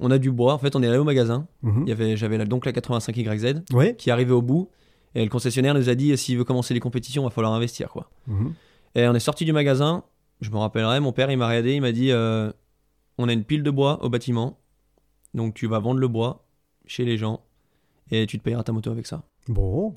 On 0.03 0.11
a 0.11 0.17
du 0.17 0.31
bois. 0.31 0.55
En 0.55 0.59
fait, 0.59 0.75
on 0.77 0.83
est 0.83 0.87
allé 0.89 0.97
au 0.97 1.05
magasin. 1.05 1.47
Mhm. 1.63 1.83
Il 1.85 1.89
y 1.91 1.93
avait, 1.93 2.17
j'avais 2.17 2.43
donc 2.47 2.65
la 2.65 2.73
85YZ 2.73 3.63
Ouais. 3.75 3.95
qui 3.99 4.11
arrivait 4.11 4.33
au 4.33 4.41
bout. 4.41 4.71
Et 5.15 5.25
le 5.25 5.31
concessionnaire 5.31 5.75
nous 5.75 5.89
a 5.89 5.95
dit 5.95 6.17
s'il 6.17 6.39
veut 6.39 6.45
commencer 6.45 6.75
les 6.75 6.81
compétitions, 6.81 7.23
il 7.23 7.27
va 7.27 7.31
falloir 7.31 7.53
investir. 7.53 7.89
quoi. 7.91 8.11
Mhm. 8.27 8.55
Et 8.95 9.07
on 9.07 9.15
est 9.15 9.21
sorti 9.21 9.45
du 9.45 9.53
magasin. 9.53 10.05
Je 10.41 10.51
me 10.51 10.57
rappellerai, 10.57 11.01
mon 11.01 11.13
père, 11.13 11.31
il 11.31 11.37
m'a 11.37 11.49
regardé. 11.49 11.75
Il 11.75 11.81
m'a 11.81 11.93
dit 11.93 12.11
euh, 12.13 12.51
On 13.19 13.29
a 13.29 13.33
une 13.33 13.45
pile 13.45 13.63
de 13.63 13.71
bois 13.71 14.03
au 14.05 14.09
bâtiment. 14.09 14.59
Donc 15.35 15.55
tu 15.55 15.67
vas 15.67 15.79
vendre 15.79 16.01
le 16.01 16.09
bois 16.09 16.45
chez 16.87 17.05
les 17.05 17.17
gens. 17.19 17.41
Et 18.11 18.27
tu 18.27 18.39
te 18.39 18.43
payeras 18.43 18.65
ta 18.65 18.73
moto 18.73 18.91
avec 18.91 19.07
ça. 19.07 19.23
Bon, 19.49 19.95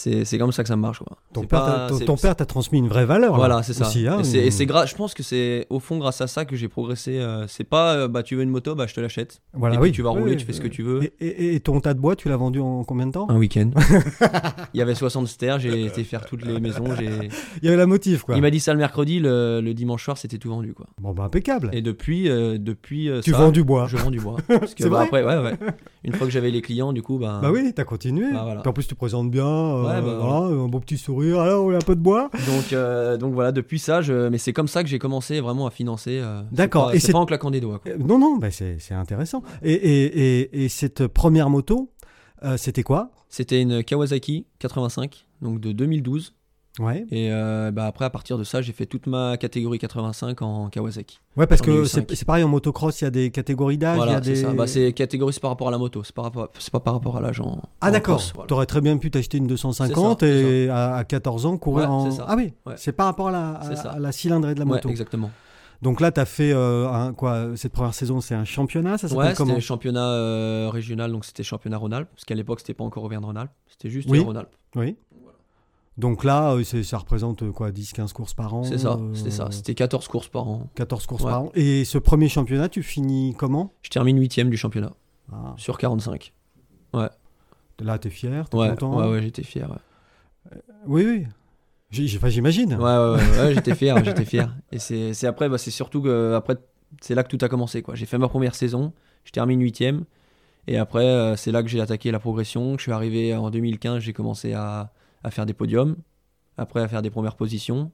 C'est 0.00 0.24
c'est 0.24 0.38
comme 0.38 0.52
ça 0.52 0.62
que 0.62 0.68
ça 0.68 0.76
marche. 0.76 1.00
Quoi. 1.00 1.16
ton 1.32 1.40
père, 1.40 1.64
pas- 1.64 1.66
t'a- 1.66 1.86
ton, 1.88 1.98
c'est- 1.98 2.04
ton 2.04 2.16
père 2.16 2.36
t'a 2.36 2.46
transmis 2.46 2.78
une 2.78 2.86
vraie 2.86 3.04
valeur. 3.04 3.32
là, 3.32 3.36
Voilà, 3.36 3.62
c'est 3.64 3.72
ça. 3.72 3.84
aussi, 3.88 4.06
hein. 4.06 4.20
et 4.20 4.50
c'est- 4.52 4.66
je 4.68 4.94
pense 4.94 5.12
que 5.12 5.24
c'est 5.24 5.66
au 5.70 5.80
fond 5.80 5.98
grâce 5.98 6.20
à 6.20 6.28
ça 6.28 6.44
que 6.44 6.54
j'ai 6.54 6.68
progressé. 6.68 7.18
euh, 7.18 7.46
c'est 7.48 7.64
pas 7.64 7.94
euh, 7.96 8.06
bah 8.06 8.22
tu 8.22 8.36
veux 8.36 8.44
une 8.44 8.50
moto, 8.50 8.76
bah 8.76 8.86
je 8.86 8.94
te 8.94 9.00
l'achète. 9.00 9.40
Voilà, 9.54 9.74
et 9.74 9.78
puis 9.78 9.88
oui. 9.88 9.92
tu 9.92 10.02
vas 10.02 10.12
Oui, 10.12 10.20
rouler, 10.20 10.30
oui, 10.32 10.36
tu 10.36 10.46
fais 10.46 10.52
ce 10.52 10.60
que 10.60 10.68
tu 10.68 10.84
veux. 10.84 11.02
Et, 11.02 11.12
et- 11.26 11.54
et 11.56 11.60
ton 11.60 11.80
tas 11.80 11.94
de 11.94 11.98
bois, 11.98 12.14
tu 12.14 12.28
l'as 12.28 12.36
vendu 12.36 12.60
en 12.60 12.84
combien 12.84 13.06
de 13.08 13.12
temps? 13.12 13.26
Un 13.28 13.38
week-end. 13.38 13.70
Il 14.74 14.78
y 14.78 14.82
avait 14.82 14.94
60 14.94 15.26
stères, 15.26 15.58
j'ai 15.58 15.84
été 15.86 16.04
faire 16.04 16.24
toutes 16.26 16.44
les 16.44 16.60
maisons. 16.60 16.84
Il 17.00 17.64
y 17.64 17.68
avait 17.68 17.76
la 17.76 17.86
motive, 17.86 18.22
quoi. 18.24 18.36
Il 18.36 18.42
m'a 18.42 18.50
dit 18.50 18.60
ça 18.60 18.72
le 18.72 18.78
mercredi, 18.78 19.18
le, 19.18 19.60
le 19.60 19.74
dimanche 19.74 20.04
soir 20.04 20.16
c'était 20.16 20.38
tout 20.38 20.50
vendu 20.50 20.74
quoi. 20.74 20.86
Bon, 21.00 21.12
bah, 21.12 21.24
impeccable. 21.24 21.70
Et 21.72 21.82
depuis, 21.82 22.28
euh, 22.28 22.56
depuis 22.58 23.08
euh, 23.08 23.20
tu 23.20 23.32
ça, 23.32 23.38
vends 23.38 23.50
du 23.50 23.64
bois. 23.64 23.86
je 23.88 23.96
vends 23.96 24.10
du 24.12 24.20
bois. 24.20 24.36
Parce 24.48 24.74
que, 24.74 24.84
C'est 24.84 24.88
bah, 24.90 25.04
vrai? 25.10 25.22
après, 25.22 25.24
ouais, 25.24 25.42
ouais. 25.42 25.58
Une 26.04 26.12
fois 26.12 26.26
que 26.26 26.32
j'avais 26.32 26.50
les 26.50 26.62
clients, 26.62 26.92
du 26.92 27.02
coup, 27.02 27.18
bah. 27.18 27.40
Bah 27.42 27.50
oui, 27.52 27.72
t'as 27.74 27.84
continué. 27.84 28.32
Bah, 28.32 28.42
voilà. 28.44 28.60
Puis 28.60 28.68
en 28.68 28.72
plus, 28.72 28.86
tu 28.86 28.94
présentes 28.94 29.30
bien. 29.30 29.46
euh, 29.46 29.82
Ouais, 29.82 30.00
bah, 30.02 30.18
voilà, 30.20 30.62
un 30.64 30.68
beau 30.68 30.80
petit 30.80 30.96
sourire. 30.98 31.40
Alors, 31.40 31.64
on 31.64 31.70
a 31.72 31.76
un 31.76 31.80
peu 31.80 31.96
de 31.96 32.00
bois. 32.00 32.30
Donc, 32.46 32.72
euh, 32.72 33.16
donc 33.16 33.34
voilà, 33.34 33.50
depuis 33.52 33.78
ça, 33.78 34.00
je... 34.00 34.28
mais 34.28 34.38
c'est 34.38 34.52
comme 34.52 34.68
ça 34.68 34.82
que 34.82 34.88
j'ai 34.88 34.98
commencé 34.98 35.40
vraiment 35.40 35.66
à 35.66 35.70
financer. 35.70 36.18
euh, 36.22 36.42
D'accord. 36.52 36.92
Et 36.94 37.00
C'est 37.00 37.12
pas 37.12 37.18
en 37.18 37.26
claquant 37.26 37.50
des 37.50 37.60
doigts. 37.60 37.78
quoi. 37.80 37.92
Non, 37.98 38.18
non, 38.18 38.36
bah, 38.36 38.50
c'est 38.50 38.76
c'est 38.78 38.94
intéressant. 38.94 39.42
Et, 39.62 39.72
et, 39.72 40.38
et, 40.40 40.64
et 40.64 40.68
cette 40.68 41.06
première 41.08 41.50
moto, 41.50 41.90
c'était 42.56 42.82
quoi? 42.84 43.10
C'était 43.28 43.60
une 43.60 43.82
Kawasaki 43.82 44.46
85, 44.60 45.26
donc 45.42 45.60
de 45.60 45.72
2012. 45.72 46.34
Ouais. 46.78 47.06
Et 47.10 47.32
euh, 47.32 47.70
bah, 47.70 47.86
après, 47.86 48.04
à 48.04 48.10
partir 48.10 48.38
de 48.38 48.44
ça, 48.44 48.62
j'ai 48.62 48.72
fait 48.72 48.86
toute 48.86 49.06
ma 49.06 49.36
catégorie 49.36 49.78
85 49.78 50.42
en 50.42 50.68
Kawasaki. 50.68 51.18
Ouais, 51.36 51.46
parce 51.46 51.60
que 51.60 51.84
c'est 51.84 52.24
pareil 52.24 52.44
en 52.44 52.48
motocross, 52.48 53.00
il 53.00 53.04
y 53.04 53.06
a 53.06 53.10
des 53.10 53.30
catégories 53.30 53.78
d'âge. 53.78 53.96
Voilà, 53.96 54.14
c'est 54.22 54.30
des... 54.30 54.36
ça. 54.36 54.52
Bah, 54.52 54.66
c'est 54.66 54.92
catégorie, 54.92 55.36
par 55.40 55.50
rapport 55.50 55.68
à 55.68 55.70
la 55.70 55.78
moto. 55.78 56.02
C'est 56.04 56.14
pas 56.14 56.30
par 56.80 56.92
rapport 56.94 57.16
à 57.16 57.20
l'âge 57.20 57.40
en. 57.40 57.60
Ah 57.80 57.90
d'accord, 57.90 58.22
voilà. 58.34 58.46
t'aurais 58.48 58.66
très 58.66 58.80
bien 58.80 58.96
pu 58.98 59.10
t'acheter 59.10 59.38
une 59.38 59.46
250 59.46 60.20
C'est 60.20 60.42
ça, 60.42 60.48
et 60.48 60.68
à, 60.68 60.94
à 60.96 61.04
14 61.04 61.46
ans 61.46 61.56
courir 61.58 61.88
Ouais, 61.90 61.94
en... 61.94 62.18
Ah 62.26 62.34
oui, 62.36 62.52
Ouais. 62.66 62.74
c'est 62.76 62.92
par 62.92 63.06
rapport 63.06 63.28
à 63.28 63.32
la, 63.32 63.48
à- 63.58 63.64
C'est 63.68 63.76
ça. 63.76 63.90
à 63.92 63.98
la 63.98 64.12
cylindrée 64.12 64.54
de 64.54 64.58
la 64.60 64.64
moto. 64.64 64.88
exactement. 64.88 65.30
Donc 65.80 66.00
là, 66.00 66.10
tu 66.10 66.18
as 66.20 66.24
fait 66.26 66.50
euh, 66.52 66.88
un, 66.88 67.12
quoi 67.12 67.50
Cette 67.54 67.72
première 67.72 67.94
saison, 67.94 68.20
c'est 68.20 68.34
un 68.34 68.44
championnat, 68.44 68.98
ça 68.98 69.06
s'appelle 69.08 69.18
Ouais, 69.18 69.24
c'était 69.30 69.36
comment? 69.36 69.54
le 69.54 69.60
championnat 69.60 70.08
euh, 70.08 70.68
régional, 70.72 71.12
donc 71.12 71.24
c'était 71.24 71.44
championnat 71.44 71.76
Rhône-Alpes, 71.76 72.08
parce 72.12 72.24
qu'à 72.24 72.34
l'époque 72.34 72.58
c'était 72.60 72.74
pas 72.74 72.82
encore 72.82 73.04
Auvergne-Rhône-Alpes, 73.04 73.52
c'était 73.68 73.88
juste 73.88 74.08
Oui. 74.10 74.18
Rhône-Alpes. 74.18 74.54
Oui. 74.74 74.96
Donc 75.98 76.22
là, 76.22 76.52
euh, 76.52 76.62
ça 76.62 76.96
représente 76.98 77.42
euh, 77.42 77.50
quoi 77.50 77.70
10-15 77.72 78.12
courses 78.12 78.32
par 78.32 78.54
an 78.54 78.62
C'est 78.62 78.78
ça, 78.78 78.92
euh, 78.92 79.14
c'était 79.14 79.32
ça, 79.32 79.48
c'était 79.50 79.74
14 79.74 80.06
courses 80.06 80.28
par 80.28 80.46
an. 80.48 80.70
14 80.76 81.06
courses 81.06 81.24
Ouais. 81.24 81.30
par 81.30 81.42
an. 81.42 81.50
Et 81.54 81.84
ce 81.84 81.98
premier 81.98 82.28
championnat, 82.28 82.68
tu 82.68 82.84
finis 82.84 83.34
comment? 83.36 83.72
Je 83.82 83.90
termine 83.90 84.16
8 84.18 84.44
du 84.48 84.56
championnat, 84.56 84.92
Ah, 85.32 85.54
sur 85.56 85.76
45. 85.76 86.32
Là, 87.80 87.98
t'es 87.98 88.10
fier, 88.10 88.48
t'es 88.48 88.56
Ouais, 88.56 88.70
content? 88.70 88.96
ouais, 88.98 89.08
ouais, 89.10 89.22
j'étais 89.22 89.42
fier. 89.42 89.68
ouais. 89.70 90.58
Oui, 90.86 91.04
oui. 91.04 91.26
J'imagine. 91.90 92.74
Ouais, 92.74 92.82
ouais, 92.82 93.14
ouais, 93.16 93.38
ouais, 93.40 93.54
j'étais 93.54 93.74
fier, 93.74 93.96
j'étais 94.04 94.24
fier. 94.24 94.54
Et 94.72 94.78
c'est 94.78 95.26
après, 95.26 95.48
bah, 95.48 95.58
c'est 95.58 95.70
surtout 95.70 96.02
que 96.02 96.34
après, 96.34 96.56
c'est 97.00 97.14
là 97.14 97.22
que 97.24 97.34
tout 97.34 97.44
a 97.44 97.48
commencé. 97.48 97.82
quoi. 97.82 97.94
J'ai 97.94 98.06
fait 98.06 98.18
ma 98.18 98.28
première 98.28 98.54
saison, 98.54 98.92
je 99.24 99.30
termine 99.32 99.60
8 99.60 99.82
et 100.68 100.76
après, 100.76 101.34
c'est 101.36 101.50
là 101.50 101.62
que 101.62 101.68
j'ai 101.68 101.80
attaqué 101.80 102.10
la 102.10 102.18
progression. 102.18 102.76
Je 102.76 102.82
suis 102.82 102.92
arrivé 102.92 103.34
en 103.34 103.50
2015, 103.50 104.00
j'ai 104.02 104.12
commencé 104.12 104.52
à, 104.52 104.92
à 105.24 105.30
faire 105.30 105.46
des 105.46 105.54
podiums, 105.54 105.96
après 106.56 106.80
à 106.80 106.88
faire 106.88 107.02
des 107.02 107.10
premières 107.10 107.36
positions. 107.36 107.90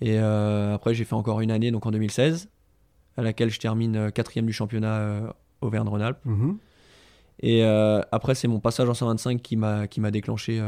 Et 0.00 0.18
euh, 0.18 0.74
après, 0.74 0.94
j'ai 0.94 1.04
fait 1.04 1.14
encore 1.14 1.40
une 1.40 1.50
année, 1.50 1.70
donc 1.70 1.86
en 1.86 1.90
2016, 1.90 2.48
à 3.16 3.22
laquelle 3.22 3.50
je 3.50 3.60
termine 3.60 3.96
euh, 3.96 4.10
quatrième 4.10 4.46
du 4.46 4.52
championnat 4.52 4.96
euh, 4.98 5.26
Auvergne-Rhône-Alpes. 5.60 6.18
Mhm. 6.24 6.58
Et 7.44 7.64
après, 7.64 8.34
c'est 8.36 8.46
mon 8.46 8.60
passage 8.60 8.88
en 8.88 8.94
125 8.94 9.42
qui 9.42 9.56
m'a 9.56 9.86
déclenché. 10.12 10.62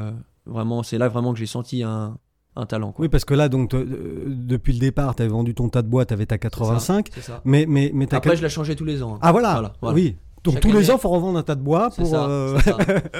vraiment, 0.44 0.82
c'est 0.82 0.98
là 0.98 1.08
vraiment 1.08 1.32
que 1.32 1.38
j'ai 1.38 1.46
senti 1.46 1.84
un, 1.84 2.18
un 2.56 2.66
talent. 2.66 2.90
Quoi. 2.90 3.04
Oui, 3.04 3.08
parce 3.08 3.24
que 3.24 3.34
là, 3.34 3.48
donc, 3.48 3.74
euh, 3.74 4.24
depuis 4.26 4.72
le 4.72 4.80
départ, 4.80 5.14
tu 5.14 5.22
avais 5.22 5.30
vendu 5.30 5.54
ton 5.54 5.68
tas 5.68 5.82
de 5.82 5.88
bois, 5.88 6.04
tu 6.04 6.14
avais 6.14 6.26
ta 6.26 6.36
85. 6.38 7.08
C'est 7.12 7.20
ça. 7.20 7.40
Mais, 7.44 7.66
mais, 7.68 7.92
mais 7.94 8.12
Après, 8.12 8.36
je 8.36 8.42
la 8.42 8.48
changeais 8.48 8.74
tous 8.74 8.84
les 8.84 9.02
ans. 9.04 9.14
hein. 9.16 9.18
Ah 9.22 9.30
voilà, 9.30 9.52
Voilà, 9.52 9.72
voilà. 9.82 9.94
oui. 9.94 10.16
Donc 10.44 10.60
tous 10.60 10.72
les 10.72 10.90
ans, 10.90 10.98
faut 10.98 11.08
revendre 11.08 11.38
un 11.38 11.42
tas 11.42 11.54
de 11.54 11.62
bois 11.62 11.90
pour. 11.96 12.06
ça, 12.06 12.28
euh, 12.28 12.58
ça. 12.60 12.76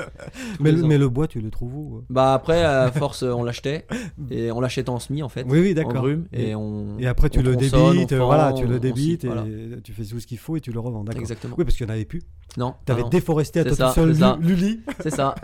mais, 0.61 0.73
le- 0.73 0.85
ans. 0.85 0.87
mais 0.87 0.99
le 0.99 1.09
bois, 1.09 1.27
tu 1.27 1.41
le 1.41 1.51
trouves 1.51 1.75
où 1.75 1.97
euh? 1.97 2.01
Bah 2.11 2.35
après, 2.35 2.63
à 2.63 2.91
force, 2.93 3.23
euh, 3.23 3.33
on 3.33 3.43
l'achetait. 3.43 3.87
Et 4.31 4.53
on 4.53 4.61
l'achetait 4.61 4.89
en 4.91 4.99
semi, 4.99 5.23
en 5.23 5.29
fait. 5.29 5.45
Oui, 5.49 5.61
oui, 5.61 5.71
En 5.73 5.75
d'accord. 5.75 6.07
Et, 6.33 6.51
Et, 6.51 6.55
on. 6.55 6.99
et 6.99 7.07
après, 7.07 7.31
tu 7.31 7.39
on 7.41 7.43
le 7.43 7.57
débites, 7.57 7.75
on 7.75 8.07
fend, 8.19 8.27
voilà, 8.27 8.53
tu 8.53 8.65
on- 8.65 8.69
le 8.69 8.79
débites 8.79 9.23
scie, 9.23 9.27
et 9.27 9.31
voilà. 9.31 9.45
tu 9.83 9.93
fais 9.93 10.05
tout 10.05 10.21
ce 10.21 10.27
qu'il 10.27 10.39
faut 10.39 10.57
et 10.57 10.61
tu 10.61 10.71
le 10.73 10.81
revends, 10.81 11.03
d'accord. 11.05 11.21
Exactement. 11.21 11.55
Oui, 11.59 11.65
parce 11.65 11.77
qu'il 11.77 11.87
n'y 11.87 11.93
en 11.93 11.95
avait 11.95 12.05
plus. 12.05 12.23
Non. 12.57 12.75
Tu 12.87 12.93
avais 12.93 13.01
ah 13.01 13.05
non. 13.05 13.09
déforesté 13.11 13.61
à 13.61 13.65
toi 13.65 13.75
ça, 13.75 13.89
tout 13.89 13.95
seul 13.95 14.15
c'est 14.15 14.21
ça. 14.21 14.39
Lu- 14.41 14.49
Lully, 14.55 14.81
C'est 15.01 15.11
ça. 15.11 15.35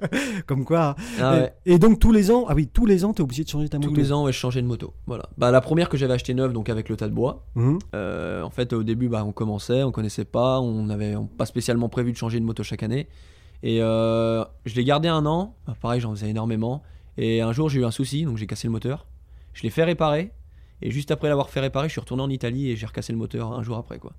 comme 0.46 0.64
quoi. 0.64 0.94
Ah 1.20 1.36
et, 1.36 1.40
ouais. 1.40 1.52
et 1.66 1.78
donc 1.78 1.98
tous 1.98 2.12
les 2.12 2.30
ans, 2.30 2.44
ah 2.48 2.54
oui, 2.54 2.68
tous 2.72 2.86
les 2.86 3.04
ans, 3.04 3.12
tu 3.12 3.22
es 3.22 3.24
obligé 3.24 3.44
de 3.44 3.48
changer 3.48 3.68
ta 3.68 3.78
moto. 3.78 3.88
Tous 3.90 3.96
les 3.96 4.12
ans, 4.12 4.24
ouais, 4.24 4.32
je 4.32 4.38
changeais 4.38 4.62
de 4.62 4.66
moto. 4.66 4.92
Voilà. 5.06 5.24
Bah, 5.38 5.50
la 5.50 5.60
première 5.60 5.88
que 5.88 5.96
j'avais 5.96 6.12
achetée 6.14 6.34
neuve, 6.34 6.52
donc 6.52 6.68
avec 6.68 6.88
le 6.88 6.96
tas 6.96 7.08
de 7.08 7.14
bois. 7.14 7.46
Euh, 7.94 8.42
en 8.42 8.50
fait, 8.50 8.72
au 8.72 8.82
début, 8.82 9.08
bah, 9.08 9.24
on 9.26 9.32
commençait, 9.32 9.82
on 9.82 9.90
connaissait 9.90 10.24
pas, 10.24 10.60
on 10.60 10.84
n'avait 10.84 11.14
pas 11.36 11.46
spécialement 11.46 11.88
prévu 11.88 12.12
de 12.12 12.16
changer 12.16 12.38
de 12.40 12.44
moto 12.44 12.62
chaque 12.62 12.82
année. 12.82 13.08
Et 13.62 13.82
euh, 13.82 14.44
je 14.64 14.74
l'ai 14.74 14.84
gardé 14.84 15.08
un 15.08 15.26
an. 15.26 15.54
Bah, 15.66 15.74
pareil, 15.80 16.00
j'en 16.00 16.10
faisais 16.10 16.30
énormément. 16.30 16.82
Et 17.18 17.40
un 17.42 17.52
jour, 17.52 17.68
j'ai 17.68 17.80
eu 17.80 17.84
un 17.84 17.90
souci, 17.90 18.24
donc 18.24 18.36
j'ai 18.38 18.46
cassé 18.46 18.66
le 18.68 18.72
moteur. 18.72 19.06
Je 19.52 19.62
l'ai 19.62 19.70
fait 19.70 19.84
réparer. 19.84 20.32
Et 20.82 20.90
juste 20.90 21.10
après 21.10 21.28
l'avoir 21.28 21.50
fait 21.50 21.60
réparer, 21.60 21.88
je 21.88 21.92
suis 21.92 22.00
retourné 22.00 22.22
en 22.22 22.30
Italie 22.30 22.70
et 22.70 22.76
j'ai 22.76 22.86
recassé 22.86 23.12
le 23.12 23.18
moteur 23.18 23.52
un 23.52 23.62
jour 23.62 23.76
après. 23.76 23.98
quoi. 23.98 24.12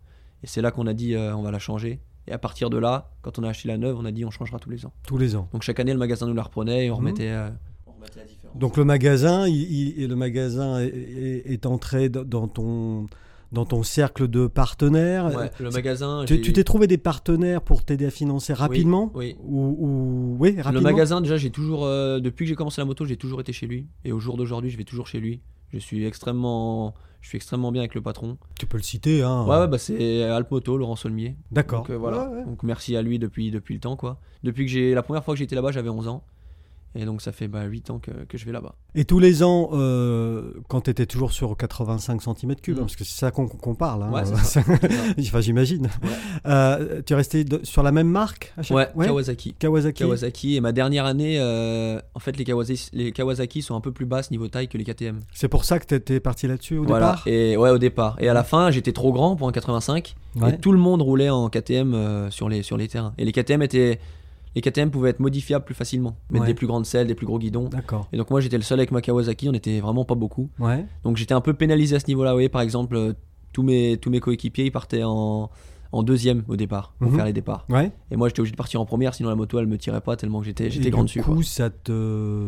Et 0.43 0.47
c'est 0.47 0.61
là 0.61 0.69
qu'on 0.71 0.85
a 0.87 0.93
dit, 0.93 1.15
euh, 1.15 1.35
on 1.35 1.41
va 1.41 1.49
la 1.51 1.57
changer. 1.59 1.99
Et 2.27 2.31
à 2.33 2.37
partir 2.37 2.69
de 2.69 2.77
là, 2.77 3.09
quand 3.23 3.39
on 3.39 3.43
a 3.43 3.49
acheté 3.49 3.67
la 3.67 3.77
neuve, 3.79 3.97
on 3.99 4.05
a 4.05 4.11
dit, 4.11 4.23
on 4.25 4.29
changera 4.31 4.59
tous 4.59 4.69
les 4.69 4.85
ans. 4.85 4.93
Tous 5.07 5.17
les 5.17 5.35
ans. 5.35 5.47
Donc 5.53 5.63
chaque 5.63 5.79
année, 5.79 5.91
le 5.93 5.97
magasin 5.97 6.27
nous 6.27 6.35
la 6.35 6.43
reprenait 6.43 6.85
et 6.85 6.91
on 6.91 6.93
Mhm. 6.93 6.99
remettait, 6.99 7.29
euh, 7.29 7.49
on 7.87 7.93
remettait 7.93 8.19
la 8.19 8.25
différence. 8.25 8.57
Donc 8.59 8.77
le 8.77 8.85
magasin, 8.85 9.47
il, 9.47 9.55
il- 9.55 10.03
et 10.03 10.07
le 10.07 10.15
magasin 10.15 10.79
est, 10.81 10.85
est- 10.87 11.51
est 11.51 11.65
entré 11.65 12.09
dans 12.09 12.47
ton 12.47 13.07
dans 13.51 13.65
ton 13.65 13.83
cercle 13.83 14.27
de 14.27 14.47
partenaires. 14.47 15.25
Ouais, 15.35 15.51
le 15.59 15.69
magasin. 15.71 16.23
Tu 16.25 16.39
t'es 16.53 16.63
trouvé 16.63 16.87
des 16.87 16.97
partenaires 16.97 17.61
pour 17.61 17.83
t'aider 17.83 18.05
à 18.05 18.09
financer 18.11 18.53
rapidement 18.53 19.11
Oui. 19.13 19.35
ou, 19.43 19.75
ou- 19.79 20.35
oui 20.39 20.51
rapidement. 20.61 20.71
Le 20.71 20.81
magasin, 20.81 21.21
déjà, 21.21 21.37
j'ai 21.37 21.49
toujours, 21.51 21.85
euh, 21.85 22.19
depuis 22.19 22.45
que 22.45 22.49
j'ai 22.49 22.55
commencé 22.55 22.79
la 22.81 22.85
moto, 22.85 23.05
j'ai 23.05 23.17
toujours 23.17 23.41
été 23.41 23.51
chez 23.53 23.67
lui. 23.67 23.87
Et 24.05 24.11
au 24.11 24.19
jour 24.19 24.37
d'aujourd'hui, 24.37 24.69
je 24.69 24.77
vais 24.77 24.83
toujours 24.85 25.07
chez 25.07 25.19
lui. 25.19 25.41
Je 25.73 25.79
suis 25.79 26.05
extrêmement, 26.05 26.93
je 27.21 27.29
suis 27.29 27.35
extrêmement 27.37 27.71
bien 27.71 27.81
avec 27.81 27.95
le 27.95 28.01
patron. 28.01 28.37
Tu 28.59 28.65
peux 28.65 28.77
le 28.77 28.83
citer, 28.83 29.21
hein. 29.23 29.45
Ouais, 29.45 29.57
ouais, 29.57 29.67
bah 29.67 29.77
c'est 29.77 30.23
Alpmoto, 30.23 30.77
Laurent 30.77 30.95
Solmier. 30.97 31.35
D'accord. 31.51 31.81
Donc 31.81 31.89
euh, 31.91 31.97
voilà. 31.97 32.29
Ouais. 32.29 32.43
Donc 32.45 32.63
merci 32.63 32.95
à 32.95 33.01
lui 33.01 33.19
depuis, 33.19 33.51
depuis 33.51 33.73
le 33.73 33.79
temps, 33.79 33.95
quoi. 33.95 34.19
Depuis 34.43 34.65
que 34.65 34.71
j'ai, 34.71 34.93
la 34.93 35.03
première 35.03 35.23
fois 35.23 35.33
que 35.33 35.39
j'étais 35.39 35.55
là-bas, 35.55 35.71
j'avais 35.71 35.89
11 35.89 36.07
ans. 36.07 36.23
Et 36.93 37.05
donc 37.05 37.21
ça 37.21 37.31
fait 37.31 37.47
bah, 37.47 37.63
8 37.63 37.89
ans 37.89 37.99
que, 37.99 38.11
que 38.27 38.37
je 38.37 38.45
vais 38.45 38.51
là-bas. 38.51 38.75
Et 38.95 39.05
tous 39.05 39.19
les 39.19 39.43
ans, 39.43 39.69
euh, 39.73 40.51
quand 40.67 40.81
tu 40.81 40.89
étais 40.91 41.05
toujours 41.05 41.31
sur 41.31 41.55
85 41.55 42.21
cm3, 42.21 42.71
Mm. 42.73 42.75
parce 42.79 42.95
que 42.97 43.03
c'est 43.05 43.17
ça 43.17 43.31
qu'on 43.31 43.47
qu'on 43.47 43.75
parle, 43.75 44.03
hein, 44.03 44.11
Ouais, 44.11 44.23
c'est 44.25 44.33
euh, 44.33 44.37
ça. 44.43 44.61
enfin, 45.19 45.39
j'imagine. 45.41 45.87
Euh, 46.45 47.01
tu 47.05 47.13
es 47.13 47.15
resté 47.15 47.43
de- 47.43 47.61
sur 47.63 47.83
la 47.83 47.91
même 47.91 48.07
marque 48.09 48.53
à 48.57 48.63
chaque 48.63 48.95
Ouais, 48.95 49.05
Kawasaki. 49.05 49.53
Kawasaki. 49.53 49.99
Kawasaki. 50.03 50.55
Et 50.57 50.61
ma 50.61 50.71
dernière 50.71 51.05
année, 51.05 51.37
euh, 51.39 51.99
en 52.15 52.19
fait, 52.19 52.35
les 52.37 52.43
Kawasaki, 52.43 52.89
les 52.93 53.11
Kawasaki 53.11 53.61
sont 53.61 53.75
un 53.75 53.81
peu 53.81 53.91
plus 53.91 54.05
basses 54.05 54.31
niveau 54.31 54.47
taille 54.47 54.67
que 54.67 54.77
les 54.77 54.83
KTM. 54.83 55.19
C'est 55.33 55.47
pour 55.47 55.63
ça 55.65 55.79
que 55.79 55.85
tu 55.85 55.95
étais 55.95 56.19
parti 56.19 56.47
là-dessus 56.47 56.77
au 56.77 56.83
voilà. 56.83 57.07
départ? 57.11 57.23
Et 57.27 57.55
ouais, 57.57 57.69
au 57.69 57.77
départ. 57.77 58.17
Et 58.19 58.27
à 58.27 58.33
la 58.33 58.43
fin, 58.43 58.71
j'étais 58.71 58.91
trop 58.91 59.13
grand 59.13 59.35
pour 59.35 59.47
un 59.47 59.51
85. 59.51 60.15
Ouais. 60.35 60.53
Et 60.53 60.57
tout 60.57 60.71
le 60.71 60.77
monde 60.79 61.01
roulait 61.01 61.29
en 61.29 61.49
KTM 61.49 62.29
sur, 62.31 62.49
les, 62.49 62.63
sur 62.63 62.75
les 62.77 62.87
terrains. 62.87 63.13
Et 63.17 63.25
les 63.25 63.31
KTM 63.31 63.61
étaient. 63.61 63.99
Les 64.55 64.61
KTM 64.61 64.91
pouvaient 64.91 65.11
être 65.11 65.19
modifiables 65.21 65.63
plus 65.63 65.75
facilement. 65.75 66.17
Mettre 66.29 66.41
Ouais. 66.43 66.47
des 66.47 66.53
plus 66.53 66.67
grandes 66.67 66.85
selles, 66.85 67.07
des 67.07 67.15
plus 67.15 67.25
gros 67.25 67.39
guidons. 67.39 67.69
D'accord. 67.69 68.07
Et 68.11 68.17
donc 68.17 68.29
moi 68.29 68.41
j'étais 68.41 68.57
le 68.57 68.63
seul 68.63 68.79
avec 68.79 68.91
ma 68.91 69.01
Kawasaki, 69.01 69.47
on 69.49 69.53
était 69.53 69.79
vraiment 69.79 70.03
pas 70.05 70.15
beaucoup. 70.15 70.49
Ouais. 70.59 70.85
Donc 71.03 71.15
j'étais 71.17 71.33
un 71.33 71.41
peu 71.41 71.53
pénalisé 71.53 71.95
à 71.95 71.99
ce 71.99 72.07
niveau-là. 72.07 72.33
Voyez, 72.33 72.49
par 72.49 72.61
exemple, 72.61 72.95
euh, 72.95 73.13
tous 73.53 73.63
mes, 73.63 73.97
tous 73.97 74.09
mes 74.09 74.19
coéquipiers 74.19 74.65
ils 74.65 74.71
partaient 74.71 75.03
en, 75.03 75.49
en 75.93 76.03
deuxième 76.03 76.43
au 76.49 76.55
départ 76.57 76.93
pour 76.99 77.09
Mhm. 77.11 77.15
faire 77.15 77.25
les 77.25 77.33
départs. 77.33 77.65
Ouais. 77.69 77.91
Et 78.11 78.15
moi 78.17 78.27
j'étais 78.29 78.41
obligé 78.41 78.51
de 78.51 78.57
partir 78.57 78.81
en 78.81 78.85
première, 78.85 79.13
sinon 79.13 79.29
la 79.29 79.35
moto 79.35 79.57
elle 79.59 79.67
me 79.67 79.77
tirait 79.77 80.01
pas 80.01 80.15
tellement 80.17 80.39
que 80.39 80.45
j'étais 80.45 80.69
j'étais 80.69 80.85
du 80.85 80.91
grand 80.91 81.03
dessus. 81.03 81.21
coup, 81.21 81.35
quoi. 81.35 81.43
ça 81.43 81.69
te. 81.69 81.91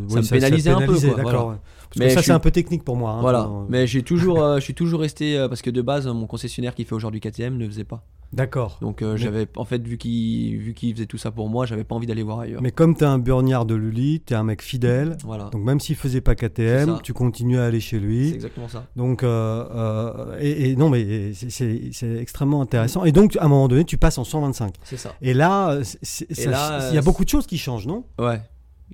Ça 0.10 0.16
ouais, 0.16 0.22
me 0.22 0.30
pénalisait 0.30 0.70
un 0.72 0.82
peu, 0.86 1.00
quoi, 1.00 1.22
voilà. 1.22 1.46
ouais. 1.46 1.56
Parce 1.90 1.98
Mais 2.00 2.08
que 2.08 2.14
ça, 2.14 2.22
c'est 2.22 2.32
un 2.32 2.40
peu 2.40 2.52
technique 2.52 2.84
pour 2.84 2.96
moi. 2.98 3.12
hein, 3.12 3.22
Voilà. 3.22 3.48
enfin, 3.48 3.66
Mais 3.70 3.86
j'ai 3.88 4.02
toujours, 4.04 4.42
euh, 4.42 4.56
je 4.58 4.62
suis 4.62 4.74
toujours 4.74 5.00
resté 5.02 5.38
euh, 5.38 5.48
parce 5.48 5.62
que 5.62 5.70
de 5.70 5.82
base 5.82 6.08
mon 6.08 6.26
concessionnaire 6.28 6.74
qui 6.76 6.84
fait 6.86 6.96
aujourd'hui 6.96 7.20
KTM 7.22 7.56
ne 7.58 7.68
faisait 7.68 7.84
pas. 7.84 8.04
D'accord. 8.34 8.80
Donc 8.82 9.02
euh, 9.02 9.14
Mais- 9.14 9.18
j'avais, 9.20 9.48
en 9.56 9.64
fait, 9.66 9.82
vu 9.88 9.98
qu'il 9.98 10.58
vu 10.58 10.74
qu'il 10.74 10.94
faisait 10.96 11.06
tout 11.06 11.18
ça 11.20 11.32
pour 11.32 11.50
moi, 11.50 11.66
j'avais 11.66 11.84
pas 11.84 11.94
envie 11.96 12.08
d'aller 12.08 12.24
voir 12.24 12.40
ailleurs. 12.40 12.62
Mais 12.62 12.72
comme 12.72 12.96
tu 12.96 13.04
es 13.04 13.08
un 13.08 13.20
burniard 13.20 13.66
de 13.66 13.76
Lully, 13.76 14.22
tu 14.26 14.34
es 14.34 14.36
un 14.36 14.44
mec 14.44 14.62
fidèle. 14.62 15.18
Voilà, 15.24 15.50
Donc 15.52 15.64
même 15.64 15.80
s'il 15.80 15.96
faisait 15.96 16.20
pas 16.22 16.32
C'est 16.32 16.50
KTM, 16.50 17.00
tu 17.04 17.14
continues 17.14 17.60
à 17.60 17.66
aller 17.66 17.80
chez 17.80 17.98
c'est 18.00 18.04
lui. 18.04 18.30
exactement 18.34 18.68
ça. 18.68 18.88
Donc, 18.96 19.22
euh, 19.24 19.66
euh, 19.72 20.38
et, 20.40 20.72
et 20.72 20.76
non, 20.76 20.90
mais 20.90 21.34
c'est- 21.34 21.50
c'est 21.52 21.90
c'est 21.92 22.16
extrêmement 22.18 22.62
intéressant. 22.62 23.06
Et 23.06 23.12
donc, 23.12 23.36
à 23.38 23.46
un 23.46 23.48
moment 23.48 23.68
donné, 23.68 23.86
tu 23.86 23.98
passes 23.98 24.18
en 24.18 24.24
125. 24.24 24.74
C'est 24.84 24.98
ça. 24.98 25.14
Et 25.22 25.34
là, 25.34 25.80
c'est- 25.84 26.00
c'est- 26.34 26.50
il 26.90 26.96
y 26.96 26.98
a 26.98 27.02
beaucoup 27.02 27.24
de 27.24 27.30
choses 27.30 27.46
qui 27.46 27.58
changent, 27.60 27.86
non? 27.88 28.04
Ouais, 28.20 28.42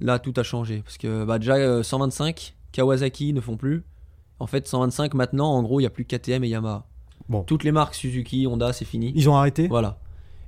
là 0.02 0.20
tout 0.20 0.34
a 0.38 0.44
changé 0.44 0.82
parce 0.84 0.98
que 0.98 1.24
bah, 1.26 1.40
déjà 1.40 1.56
euh, 1.56 1.82
125, 1.84 2.56
Kawasaki 2.74 3.34
ne 3.34 3.42
font 3.42 3.58
plus. 3.58 3.84
En 4.40 4.48
fait, 4.48 4.68
125 4.68 5.14
maintenant, 5.16 5.52
en 5.54 5.64
gros, 5.64 5.80
il 5.80 5.84
y 5.84 5.86
a 5.86 5.90
plus 5.90 6.06
que 6.06 6.16
KTM 6.16 6.44
et 6.44 6.50
Yamaha. 6.50 6.86
Bon. 7.30 7.44
Toutes 7.44 7.64
les 7.64 7.72
marques 7.72 7.96
Suzuki, 7.96 8.48
Honda, 8.48 8.74
c'est 8.74 8.86
fini. 8.86 9.12
Ils 9.16 9.30
ont 9.30 9.36
arrêté? 9.36 9.68
Voilà. 9.68 10.00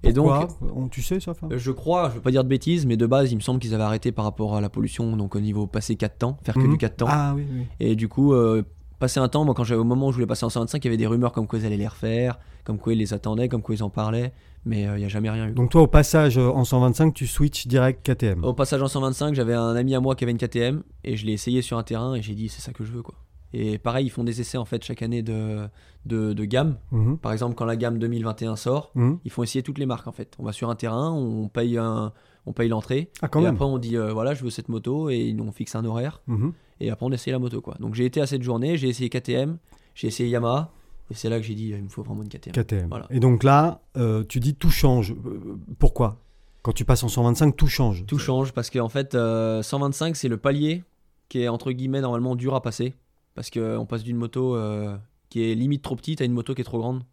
Et 0.03 0.13
donc, 0.13 0.31
On- 0.75 0.87
Tu 0.87 1.03
sais 1.03 1.19
ça 1.19 1.33
euh, 1.43 1.57
je 1.59 1.69
crois, 1.71 2.09
je 2.09 2.15
veux 2.15 2.21
pas 2.21 2.31
dire 2.31 2.43
de 2.43 2.49
bêtises, 2.49 2.87
mais 2.87 2.97
de 2.97 3.05
base, 3.05 3.31
il 3.31 3.35
me 3.35 3.41
semble 3.41 3.59
qu'ils 3.59 3.75
avaient 3.75 3.83
arrêté 3.83 4.11
par 4.11 4.25
rapport 4.25 4.55
à 4.55 4.61
la 4.61 4.67
pollution, 4.69 5.15
donc 5.15 5.35
au 5.35 5.39
niveau 5.39 5.67
passé 5.67 5.95
4 5.95 6.17
temps, 6.17 6.37
faire 6.43 6.55
que 6.55 6.61
Mhm. 6.61 6.71
du 6.71 6.77
4 6.79 6.97
temps. 6.97 7.05
Ah 7.07 7.33
oui, 7.35 7.45
oui. 7.53 7.65
Et 7.79 7.95
du 7.95 8.07
coup, 8.07 8.33
euh, 8.33 8.63
passer 8.97 9.19
un 9.19 9.27
temps, 9.29 9.45
moi, 9.45 9.53
quand 9.53 9.63
j'avais 9.63 9.79
au 9.79 9.83
moment 9.83 10.07
où 10.07 10.11
je 10.11 10.15
voulais 10.15 10.25
passer 10.25 10.43
en 10.43 10.49
125, 10.49 10.83
il 10.83 10.87
y 10.87 10.89
avait 10.89 10.97
des 10.97 11.05
rumeurs 11.05 11.31
comme 11.33 11.45
quoi 11.45 11.59
ils 11.59 11.65
allaient 11.67 11.77
les 11.77 11.87
refaire, 11.87 12.39
comme 12.63 12.79
quoi 12.79 12.93
ils 12.93 12.99
les 12.99 13.13
attendaient, 13.13 13.47
comme 13.47 13.61
quoi 13.61 13.75
ils 13.75 13.83
en 13.83 13.91
parlaient, 13.91 14.33
mais 14.65 14.87
euh, 14.87 14.97
il 14.97 15.01
n'y 15.01 15.05
a 15.05 15.07
jamais 15.07 15.29
rien 15.29 15.47
eu. 15.49 15.51
Donc 15.51 15.69
toi, 15.69 15.83
au 15.83 15.87
passage 15.87 16.39
euh, 16.39 16.49
en 16.49 16.63
125, 16.65 17.13
tu 17.13 17.27
switches 17.27 17.67
direct 17.67 18.03
KTM. 18.03 18.43
Au 18.43 18.53
passage 18.53 18.81
en 18.81 18.87
125, 18.87 19.35
j'avais 19.35 19.53
un 19.53 19.75
ami 19.75 19.93
à 19.93 19.99
moi 19.99 20.15
qui 20.15 20.23
avait 20.23 20.31
une 20.31 20.39
KTM 20.39 20.81
et 21.03 21.15
je 21.15 21.27
l'ai 21.27 21.33
essayé 21.33 21.61
sur 21.61 21.77
un 21.77 21.83
terrain 21.83 22.15
et 22.15 22.23
j'ai 22.23 22.33
dit 22.33 22.49
c'est 22.49 22.61
ça 22.61 22.73
que 22.73 22.83
je 22.83 22.91
veux 22.91 23.03
quoi. 23.03 23.13
Et 23.53 23.77
pareil, 23.77 24.05
ils 24.05 24.09
font 24.09 24.23
des 24.23 24.39
essais 24.41 24.57
en 24.57 24.65
fait 24.65 24.83
chaque 24.83 25.01
année 25.01 25.21
de, 25.21 25.67
de, 26.05 26.33
de 26.33 26.45
gamme. 26.45 26.77
Mhm. 26.91 27.17
Par 27.17 27.33
exemple, 27.33 27.55
quand 27.55 27.65
la 27.65 27.75
gamme 27.75 27.99
2021 27.99 28.55
sort, 28.55 28.91
Mhm. 28.95 29.19
ils 29.25 29.31
font 29.31 29.43
essayer 29.43 29.61
toutes 29.63 29.77
les 29.77 29.85
marques 29.85 30.07
en 30.07 30.11
fait. 30.13 30.35
On 30.39 30.43
va 30.43 30.53
sur 30.53 30.69
un 30.69 30.75
terrain, 30.75 31.11
on 31.11 31.47
paye 31.49 31.77
un, 31.77 32.13
on 32.45 32.53
paye 32.53 32.69
l'entrée 32.69 33.09
Ah, 33.21 33.29
et 33.33 33.37
même. 33.39 33.53
après 33.53 33.65
on 33.65 33.77
dit 33.77 33.97
euh, 33.97 34.13
voilà 34.13 34.33
je 34.33 34.43
veux 34.43 34.49
cette 34.49 34.69
moto 34.69 35.09
et 35.09 35.35
on 35.39 35.51
fixe 35.51 35.75
un 35.75 35.83
horaire 35.85 36.21
Mhm. 36.27 36.53
et 36.79 36.89
après 36.89 37.05
on 37.05 37.11
essaye 37.11 37.33
la 37.33 37.39
moto 37.39 37.59
quoi. 37.61 37.75
Donc 37.79 37.93
j'ai 37.95 38.05
été 38.05 38.21
à 38.21 38.25
cette 38.27 38.41
journée, 38.41 38.77
j'ai 38.77 38.87
essayé 38.87 39.09
KTM, 39.09 39.57
j'ai 39.95 40.07
essayé 40.07 40.29
Yamaha 40.29 40.71
et 41.09 41.13
c'est 41.13 41.27
là 41.29 41.37
que 41.37 41.45
j'ai 41.45 41.53
dit 41.55 41.69
il 41.77 41.83
me 41.83 41.89
faut 41.89 42.03
vraiment 42.03 42.23
une 42.23 42.29
KTM. 42.29 42.53
KTM. 42.53 42.87
Voilà. 42.89 43.05
Et 43.09 43.19
donc 43.19 43.43
là, 43.43 43.81
euh, 43.97 44.23
tu 44.27 44.39
dis 44.39 44.55
tout 44.55 44.69
change. 44.71 45.11
Euh, 45.25 45.57
Pourquoi? 45.77 46.17
Quand 46.63 46.71
tu 46.73 46.85
passes 46.85 47.03
en 47.03 47.09
125, 47.09 47.57
tout 47.57 47.67
change. 47.67 48.05
Tout 48.05 48.17
change 48.19 48.53
parce 48.53 48.69
qu'en 48.69 48.87
fait, 48.87 49.13
euh, 49.15 49.61
125, 49.63 50.15
c'est 50.15 50.27
le 50.29 50.37
palier 50.37 50.83
qui 51.27 51.41
est 51.41 51.47
entre 51.49 51.71
guillemets 51.73 52.01
normalement 52.01 52.35
dur 52.35 52.55
à 52.55 52.61
passer. 52.61 52.93
Parce 53.35 53.49
qu'on 53.49 53.85
passe 53.85 54.03
d'une 54.03 54.17
moto 54.17 54.55
euh, 54.55 54.97
qui 55.29 55.43
est 55.43 55.55
limite 55.55 55.81
trop 55.81 55.95
petite 55.95 56.21
à 56.21 56.25
une 56.25 56.33
moto 56.33 56.53
qui 56.53 56.61
est 56.61 56.65
trop 56.65 56.79
grande 56.79 57.03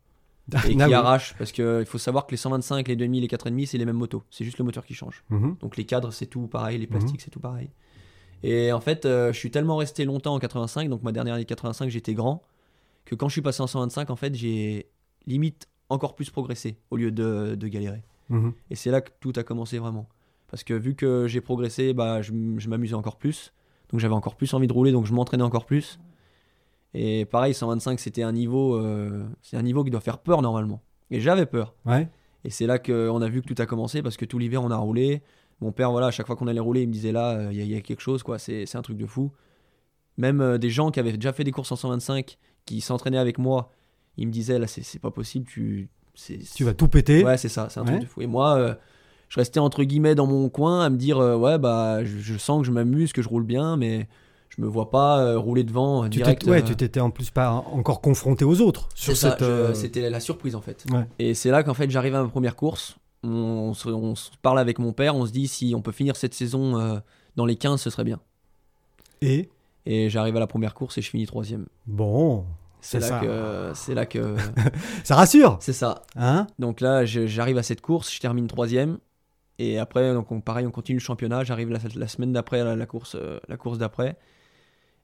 et 0.69 0.75
qui 0.77 0.83
arrache. 0.93 1.35
Parce 1.39 1.53
qu'il 1.53 1.85
faut 1.87 1.99
savoir 1.99 2.27
que 2.27 2.33
les 2.33 2.37
125, 2.37 2.89
les 2.89 2.97
2000, 2.97 3.23
les 3.23 3.29
4,5, 3.29 3.67
c'est 3.67 3.79
les 3.79 3.85
mêmes 3.85 3.97
motos. 3.97 4.23
C'est 4.31 4.45
juste 4.45 4.59
le 4.59 4.65
moteur 4.65 4.85
qui 4.85 4.95
change. 4.95 5.25
Mhm. 5.31 5.57
Donc 5.61 5.77
les 5.77 5.85
cadres, 5.85 6.13
c'est 6.13 6.27
tout 6.27 6.47
pareil. 6.47 6.79
Les 6.79 6.87
plastiques, 6.87 7.21
c'est 7.21 7.31
tout 7.31 7.41
pareil. 7.41 7.71
Et 8.43 8.73
en 8.73 8.81
fait, 8.81 9.05
euh, 9.05 9.33
je 9.33 9.39
suis 9.39 9.51
tellement 9.51 9.77
resté 9.77 10.05
longtemps 10.05 10.35
en 10.35 10.39
85, 10.39 10.89
donc 10.89 11.03
ma 11.03 11.13
dernière 11.13 11.35
année 11.35 11.45
85, 11.45 11.91
j'étais 11.91 12.15
grand, 12.15 12.45
que 13.05 13.17
quand 13.17 13.29
je 13.29 13.33
suis 13.33 13.43
passé 13.43 13.63
en 13.63 13.67
125, 13.67 14.11
en 14.11 14.17
fait, 14.17 14.35
j'ai 14.35 14.91
limite 15.27 15.69
encore 15.89 16.15
plus 16.15 16.31
progressé 16.31 16.79
au 16.91 16.97
lieu 16.97 17.11
de, 17.11 17.57
de 17.57 17.69
galérer. 17.69 18.03
Mhm. 18.29 18.53
Et 18.71 18.77
c'est 18.77 18.91
là 18.91 19.01
que 19.01 19.11
tout 19.21 19.33
a 19.37 19.43
commencé 19.43 19.79
vraiment. 19.79 20.09
Parce 20.51 20.65
que 20.65 20.75
vu 20.75 20.95
que 20.95 21.27
j'ai 21.27 21.41
progressé, 21.41 21.93
bah, 21.93 22.23
je, 22.23 22.33
je 22.59 22.69
m'amusais 22.69 22.95
encore 22.95 23.17
plus. 23.17 23.53
Donc 23.91 24.01
j'avais 24.01 24.15
encore 24.15 24.37
plus 24.37 24.53
envie 24.55 24.67
de 24.67 24.73
rouler, 24.73 24.93
donc 24.93 25.07
je 25.07 25.13
m'entraînais 25.13 25.43
encore 25.43 25.67
plus. 25.67 25.99
Et 26.95 27.25
pareil, 27.27 27.55
125, 27.55 28.01
c'était 28.01 28.23
un 28.23 28.33
niveau, 28.33 28.75
euh, 28.77 29.27
c'est 29.43 29.57
un 29.57 29.63
niveau 29.63 29.85
qui 29.85 29.91
doit 29.91 30.01
faire 30.01 30.19
peur 30.19 30.43
normalement. 30.43 30.81
Et 31.11 31.21
j'avais 31.21 31.47
peur. 31.47 31.75
Ouais. 31.87 32.09
Et 32.45 32.51
c'est 32.51 32.67
là 32.67 32.79
qu'on 32.79 33.21
a 33.21 33.29
vu 33.29 33.43
que 33.43 33.53
tout 33.53 33.61
a 33.61 33.67
commencé 33.67 34.03
parce 34.03 34.17
que 34.17 34.25
tout 34.25 34.39
l'hiver 34.39 34.63
on 34.63 34.71
a 34.71 34.77
roulé. 34.77 35.23
Mon 35.61 35.73
père, 35.73 35.91
voilà, 35.91 36.07
à 36.07 36.11
chaque 36.11 36.27
fois 36.27 36.37
qu'on 36.37 36.47
allait 36.47 36.61
rouler, 36.61 36.83
il 36.83 36.89
me 36.89 36.93
disait 36.93 37.13
là, 37.13 37.33
euh, 37.33 37.49
il 37.53 37.59
y, 37.59 37.61
a- 37.61 37.65
il 37.65 37.71
y 37.71 37.77
a 37.77 37.81
quelque 37.81 38.01
chose, 38.01 38.23
quoi. 38.23 38.39
C'est 38.39 38.65
c'est 38.65 38.79
un 38.79 38.83
truc 38.83 38.97
de 38.97 39.07
fou. 39.07 39.33
Même 40.17 40.41
euh, 40.41 40.59
des 40.59 40.71
gens 40.71 40.91
qui 40.91 40.99
avaient 41.01 41.13
déjà 41.13 41.33
fait 41.33 41.45
des 41.45 41.51
courses 41.53 41.71
en 41.73 41.77
125, 41.77 42.39
qui 42.65 42.81
s'entraînaient 42.81 43.19
avec 43.19 43.39
moi, 43.39 43.71
ils 44.17 44.27
me 44.27 44.33
disaient 44.33 44.59
là, 44.59 44.67
c'est 44.67 44.83
c'est 44.83 44.99
pas 44.99 45.11
possible, 45.11 45.47
tu, 45.47 45.89
Tu 46.55 46.65
vas 46.65 46.75
tout 46.75 46.89
péter. 46.89 47.25
Ouais, 47.25 47.37
c'est 47.37 47.49
ça, 47.49 47.69
c'est 47.71 47.81
un 47.81 47.85
Ouais. 47.85 47.91
truc 47.91 48.01
de 48.03 48.07
fou. 48.07 48.23
Et 48.23 48.27
moi, 48.27 48.57
euh, 48.57 48.75
je 49.29 49.39
restais 49.41 49.61
entre 49.61 49.85
guillemets 49.85 50.15
dans 50.15 50.27
mon 50.27 50.49
coin 50.49 50.83
à 50.85 50.91
me 50.91 50.97
dire, 50.97 51.19
euh, 51.19 51.37
ouais, 51.37 51.59
bah, 51.59 52.03
je, 52.05 52.19
je 52.19 52.37
sens 52.39 52.61
que 52.63 52.67
je 52.67 52.73
m'amuse, 52.73 53.13
que 53.13 53.23
je 53.23 53.29
roule 53.29 53.45
bien, 53.45 53.77
mais 53.77 54.09
je 54.49 54.61
me 54.63 54.67
vois 54.67 54.91
pas 54.91 55.21
euh, 55.21 55.39
rouler 55.39 55.65
devant 55.65 56.05
euh, 56.05 56.09
Tu 56.09 56.19
direct. 56.19 56.45
ouais, 56.45 56.63
euh, 56.63 56.65
tu 56.67 56.77
t'étais 56.77 57.01
en 57.01 57.11
plus 57.11 57.31
pas 57.31 57.51
encore 57.51 58.01
confronté 58.01 58.45
aux 58.45 58.61
autres 58.61 58.89
sur 58.95 59.17
ça, 59.17 59.31
cette. 59.31 59.41
je- 59.41 59.45
euh, 59.45 59.75
C'était 59.75 60.11
la 60.11 60.21
surprise 60.21 60.55
en 60.55 60.61
fait. 60.61 60.85
Ouais. 60.91 61.07
Et 61.19 61.35
c'est 61.35 61.51
là 61.51 61.63
qu'en 61.63 61.75
fait 61.75 61.91
j'arrive 61.91 62.15
à 62.15 62.23
ma 62.23 62.29
première 62.29 62.57
course. 62.57 62.97
On, 63.25 63.29
on 63.31 63.75
se, 63.75 63.89
on 63.89 64.15
se 64.15 64.31
parle 64.43 64.59
avec 64.59 64.79
mon 64.79 64.93
père, 64.93 65.17
on 65.17 65.27
se 65.27 65.33
dit 65.33 65.49
si 65.49 65.73
on 65.77 65.83
peut 65.83 65.93
finir 65.93 66.17
cette 66.17 66.35
saison 66.35 67.01
dans 67.37 67.47
les 67.47 67.57
15, 67.57 67.81
ce 67.81 67.91
serait 67.91 68.05
bien. 68.05 68.21
Et? 69.21 69.49
Et 69.87 70.09
j'arrive 70.11 70.37
à 70.37 70.41
la 70.41 70.47
première 70.47 70.75
course 70.75 70.99
et 70.99 71.03
je 71.03 71.11
finis 71.11 71.27
troisième. 71.27 71.67
bon, 71.87 72.45
C'est 72.81 73.01
là 73.01 73.21
que, 73.21 73.71
c'est 73.75 73.95
là 73.95 74.07
que, 74.07 74.37
ça 75.05 75.17
rassure, 75.17 75.57
c'est 75.61 75.73
ça. 75.73 76.03
hein? 76.17 76.47
Donc 76.59 76.81
là, 76.81 77.05
j'arrive 77.05 77.59
à 77.59 77.63
cette 77.63 77.81
course, 77.81 78.13
je 78.15 78.21
termine 78.21 78.47
troisième. 78.47 78.99
Et 79.59 79.79
après, 79.79 80.13
donc 80.15 80.31
on, 80.31 80.41
pareil, 80.41 80.67
on 80.67 80.71
continue 80.71 80.99
le 80.99 81.03
championnat. 81.05 81.43
J'arrive 81.45 81.71
la, 81.71 81.79
la 81.95 82.09
semaine 82.09 82.33
d'après, 82.33 82.63
la, 82.63 82.77
la 82.77 82.87
course, 82.87 83.17
euh, 83.19 83.39
la 83.49 83.57
course 83.57 83.79
d'après. 83.79 84.17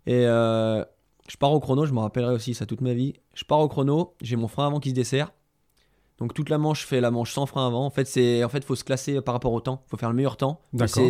Et 0.07 0.27
euh, 0.27 0.85
je 1.29 1.37
pars 1.37 1.53
au 1.53 1.61
chrono, 1.61 1.87
je 1.87 1.93
me 1.93 1.99
rappellerai 2.01 2.35
aussi 2.35 2.55
ça 2.55 2.67
toute 2.67 2.81
ma 2.81 2.95
vie. 2.95 3.15
Je 3.35 3.45
pars 3.45 3.59
au 3.61 3.69
chrono, 3.69 4.15
j'ai 4.23 4.37
mon 4.37 4.49
frein 4.49 4.67
avant 4.67 4.81
qui 4.81 4.91
se 4.91 4.95
dessert. 4.95 5.33
Donc 6.19 6.33
toute 6.33 6.49
la 6.49 6.59
manche, 6.59 6.83
je 6.83 6.87
fais 6.87 7.01
la 7.01 7.11
manche 7.11 7.33
sans 7.33 7.47
frein 7.47 7.67
avant. 7.67 7.85
En 7.85 7.91
fait, 7.91 8.05
c'est 8.07 8.45
en 8.45 8.49
fait, 8.49 8.63
faut 8.65 8.77
se 8.77 8.85
classer 8.85 9.21
par 9.21 9.35
rapport 9.35 9.53
au 9.53 9.61
temps. 9.61 9.83
faut 9.89 9.97
faire 9.97 10.11
le 10.11 10.15
meilleur 10.15 10.37
temps. 10.37 10.61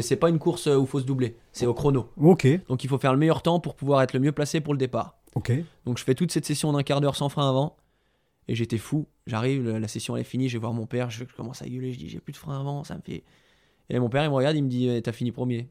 C'est 0.00 0.16
pas 0.16 0.30
une 0.30 0.38
course 0.38 0.66
euh, 0.66 0.76
où 0.78 0.86
faut 0.86 1.00
se 1.00 1.04
doubler, 1.04 1.36
c'est 1.52 1.66
au 1.66 1.74
chrono. 1.74 2.08
Ok, 2.16 2.46
Donc 2.68 2.84
il 2.84 2.88
faut 2.88 2.96
faire 2.98 3.12
le 3.12 3.18
meilleur 3.18 3.42
temps 3.42 3.60
pour 3.60 3.74
pouvoir 3.74 4.00
être 4.00 4.14
le 4.14 4.20
mieux 4.20 4.32
placé 4.32 4.60
pour 4.62 4.72
le 4.72 4.78
départ. 4.78 5.18
ok. 5.34 5.52
Donc 5.84 5.98
je 5.98 6.04
fais 6.04 6.14
toute 6.14 6.32
cette 6.32 6.46
session 6.46 6.72
d'un 6.72 6.82
quart 6.82 7.02
d'heure 7.02 7.16
sans 7.16 7.28
frein 7.28 7.46
avant. 7.48 7.76
Et 8.48 8.54
j'étais 8.54 8.78
fou. 8.78 9.06
J'arrive, 9.26 9.68
la 9.68 9.88
session 9.88 10.16
elle 10.16 10.22
est 10.22 10.24
finie, 10.24 10.48
je 10.48 10.56
vais 10.56 10.60
voir 10.60 10.72
mon 10.72 10.86
père, 10.86 11.10
je 11.10 11.24
commence 11.24 11.62
à 11.62 11.68
gueuler, 11.68 11.92
je 11.92 11.98
dis 11.98 12.08
j'ai 12.08 12.20
plus 12.20 12.32
de 12.32 12.36
frein 12.36 12.60
avant, 12.60 12.84
ça 12.84 12.96
me 12.96 13.00
fait. 13.02 13.22
Et 13.90 13.98
mon 13.98 14.08
père 14.08 14.24
il 14.24 14.30
me 14.30 14.34
regarde, 14.34 14.56
il 14.56 14.64
me 14.64 14.68
dit 14.68 14.88
Eh, 14.88 15.02
t'as 15.02 15.12
fini 15.12 15.32
premier. 15.32 15.68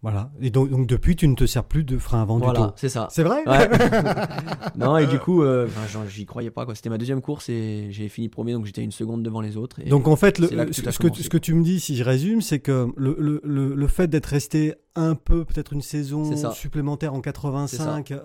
Voilà. 0.00 0.30
Et 0.40 0.50
donc, 0.50 0.70
donc 0.70 0.86
depuis, 0.86 1.16
tu 1.16 1.26
ne 1.26 1.34
te 1.34 1.44
sers 1.44 1.64
plus 1.64 1.82
de 1.82 1.98
frein 1.98 2.22
avant 2.22 2.38
du 2.38 2.44
Voilà, 2.44 2.66
tout. 2.68 2.72
c'est 2.76 2.88
ça. 2.88 3.08
C'est 3.10 3.24
vrai 3.24 3.42
Ouais. 3.46 3.68
non 4.78 4.96
et 4.96 5.06
du 5.08 5.18
coup, 5.18 5.42
euh, 5.42 5.66
j'y 6.08 6.24
croyais 6.24 6.50
pas 6.50 6.64
quoi. 6.64 6.74
C'était 6.76 6.88
ma 6.88 6.98
deuxième 6.98 7.20
course 7.20 7.48
et 7.48 7.88
j'ai 7.90 8.08
fini 8.08 8.28
premier, 8.28 8.52
donc 8.52 8.64
j'étais 8.66 8.82
une 8.84 8.92
seconde 8.92 9.22
devant 9.24 9.40
les 9.40 9.56
autres. 9.56 9.80
Et 9.84 9.88
Donc 9.88 10.06
en 10.06 10.14
fait, 10.14 10.38
le- 10.38 10.46
que 10.46 10.72
ce, 10.72 10.82
que, 10.82 10.96
commencé. 10.98 11.22
ce 11.24 11.28
que 11.28 11.38
tu 11.38 11.52
me 11.54 11.64
dis, 11.64 11.80
si 11.80 11.96
je 11.96 12.04
résume, 12.04 12.42
c'est 12.42 12.60
que 12.60 12.86
le, 12.96 13.16
le, 13.18 13.40
le, 13.42 13.74
le 13.74 13.86
fait 13.88 14.06
d'être 14.06 14.26
resté 14.26 14.74
un 14.94 15.16
peu, 15.16 15.44
peut-être 15.44 15.72
une 15.72 15.82
saison 15.82 16.24
supplémentaire 16.52 17.12
en 17.14 17.20
85, 17.20 18.12
euh, 18.12 18.18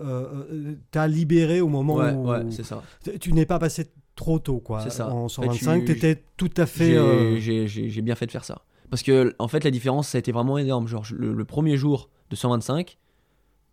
euh, 0.51 0.75
t'as 0.91 1.07
libéré 1.07 1.59
au 1.61 1.69
moment 1.69 1.95
ouais, 1.95 2.13
où 2.13 2.29
ouais, 2.29 2.45
c'est 2.51 2.63
ça. 2.65 2.83
tu 3.19 3.33
n'es 3.33 3.45
pas 3.47 3.57
passé 3.59 3.87
trop 4.15 4.37
tôt, 4.37 4.59
quoi. 4.59 4.87
Ça. 4.91 5.09
En 5.11 5.23
En 5.25 5.27
fait, 5.27 5.35
125, 5.41 5.79
tu- 5.79 5.85
tu 5.85 5.91
étais 5.91 6.23
tout 6.37 6.51
à 6.57 6.67
fait. 6.67 6.91
J'ai 7.39 7.61
euh, 7.61 7.67
j'ai 7.67 8.01
bien 8.03 8.13
fait 8.15 8.27
de 8.27 8.31
faire 8.31 8.45
ça. 8.45 8.61
Parce 8.93 9.01
que, 9.01 9.33
en 9.39 9.47
fait, 9.47 9.63
la 9.63 9.71
différence, 9.71 10.09
ça 10.09 10.19
a 10.19 10.19
été 10.19 10.31
vraiment 10.31 10.59
énorme. 10.59 10.87
Genre, 10.87 11.03
le, 11.15 11.33
le 11.33 11.45
premier 11.45 11.77
jour 11.77 12.11
de 12.29 12.35
125, 12.35 12.99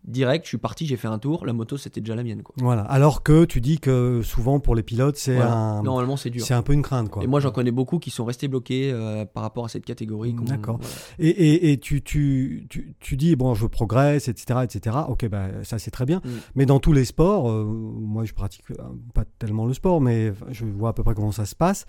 direct, 0.03 0.45
je 0.45 0.49
suis 0.49 0.57
parti, 0.57 0.87
j'ai 0.87 0.97
fait 0.97 1.07
un 1.07 1.19
tour, 1.19 1.45
la 1.45 1.53
moto, 1.53 1.77
c'était 1.77 2.01
déjà 2.01 2.15
la 2.15 2.23
mienne. 2.23 2.41
Quoi. 2.41 2.55
Voilà. 2.57 2.81
Alors 2.85 3.21
que 3.21 3.45
tu 3.45 3.61
dis 3.61 3.77
que 3.77 4.21
souvent 4.23 4.59
pour 4.59 4.73
les 4.73 4.81
pilotes, 4.81 5.17
c'est 5.17 5.35
Voilà. 5.35 5.53
un, 5.53 5.83
Normalement, 5.83 6.17
c'est 6.17 6.31
dur. 6.31 6.43
c'est 6.43 6.55
un 6.55 6.63
peu 6.63 6.73
une 6.73 6.81
crainte, 6.81 7.11
quoi. 7.11 7.23
Et 7.23 7.27
moi, 7.27 7.39
j'en 7.39 7.51
connais 7.51 7.69
beaucoup 7.69 7.99
qui 7.99 8.09
sont 8.09 8.25
restés 8.25 8.47
bloqués 8.47 8.91
euh, 8.91 9.23
par 9.25 9.43
rapport 9.43 9.65
à 9.65 9.69
cette 9.69 9.85
catégorie. 9.85 10.33
D'accord. 10.33 10.77
voilà. 10.79 10.95
Et, 11.19 11.29
et, 11.29 11.71
et 11.71 11.77
tu, 11.77 12.01
tu, 12.01 12.65
tu, 12.67 12.95
tu 12.99 13.15
dis, 13.15 13.35
bon, 13.35 13.53
je 13.53 13.67
progresse, 13.67 14.27
etc., 14.27 14.61
etc. 14.63 14.95
Ok, 15.07 15.27
bah, 15.29 15.49
ça 15.61 15.77
c'est 15.77 15.91
très 15.91 16.07
bien. 16.07 16.17
Mm. 16.25 16.29
Mais 16.55 16.65
dans 16.65 16.79
tous 16.79 16.93
les 16.93 17.05
sports, 17.05 17.47
euh, 17.47 17.63
moi 17.63 18.25
je 18.25 18.33
pratique 18.33 18.63
euh, 18.71 18.75
pas 19.13 19.25
tellement 19.37 19.67
le 19.67 19.75
sport, 19.75 20.01
mais 20.01 20.33
je 20.49 20.65
vois 20.65 20.89
à 20.89 20.93
peu 20.93 21.03
près 21.03 21.13
comment 21.13 21.31
ça 21.31 21.45
se 21.45 21.55
passe. 21.55 21.85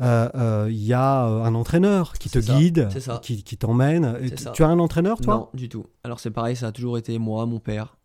Euh, 0.00 0.28
euh, 0.34 0.66
Il 0.70 0.82
y 0.84 0.92
a 0.92 1.26
euh, 1.26 1.42
un 1.42 1.54
entraîneur 1.54 2.12
qui 2.14 2.30
te 2.30 2.40
ça, 2.40 2.56
guide, 2.56 2.88
qui, 3.22 3.42
qui 3.42 3.56
t'emmène. 3.56 4.16
Tu- 4.54 4.62
as 4.62 4.66
un 4.68 4.78
entraîneur, 4.78 5.20
toi? 5.20 5.34
Non, 5.34 5.48
du 5.54 5.68
tout. 5.68 5.86
Alors, 6.04 6.20
c'est 6.20 6.30
pareil, 6.30 6.54
ça 6.56 6.68
a 6.68 6.72
toujours 6.72 6.98
été 6.98 7.18
moi, 7.18 7.46
mon 7.46 7.58
père. 7.60 7.96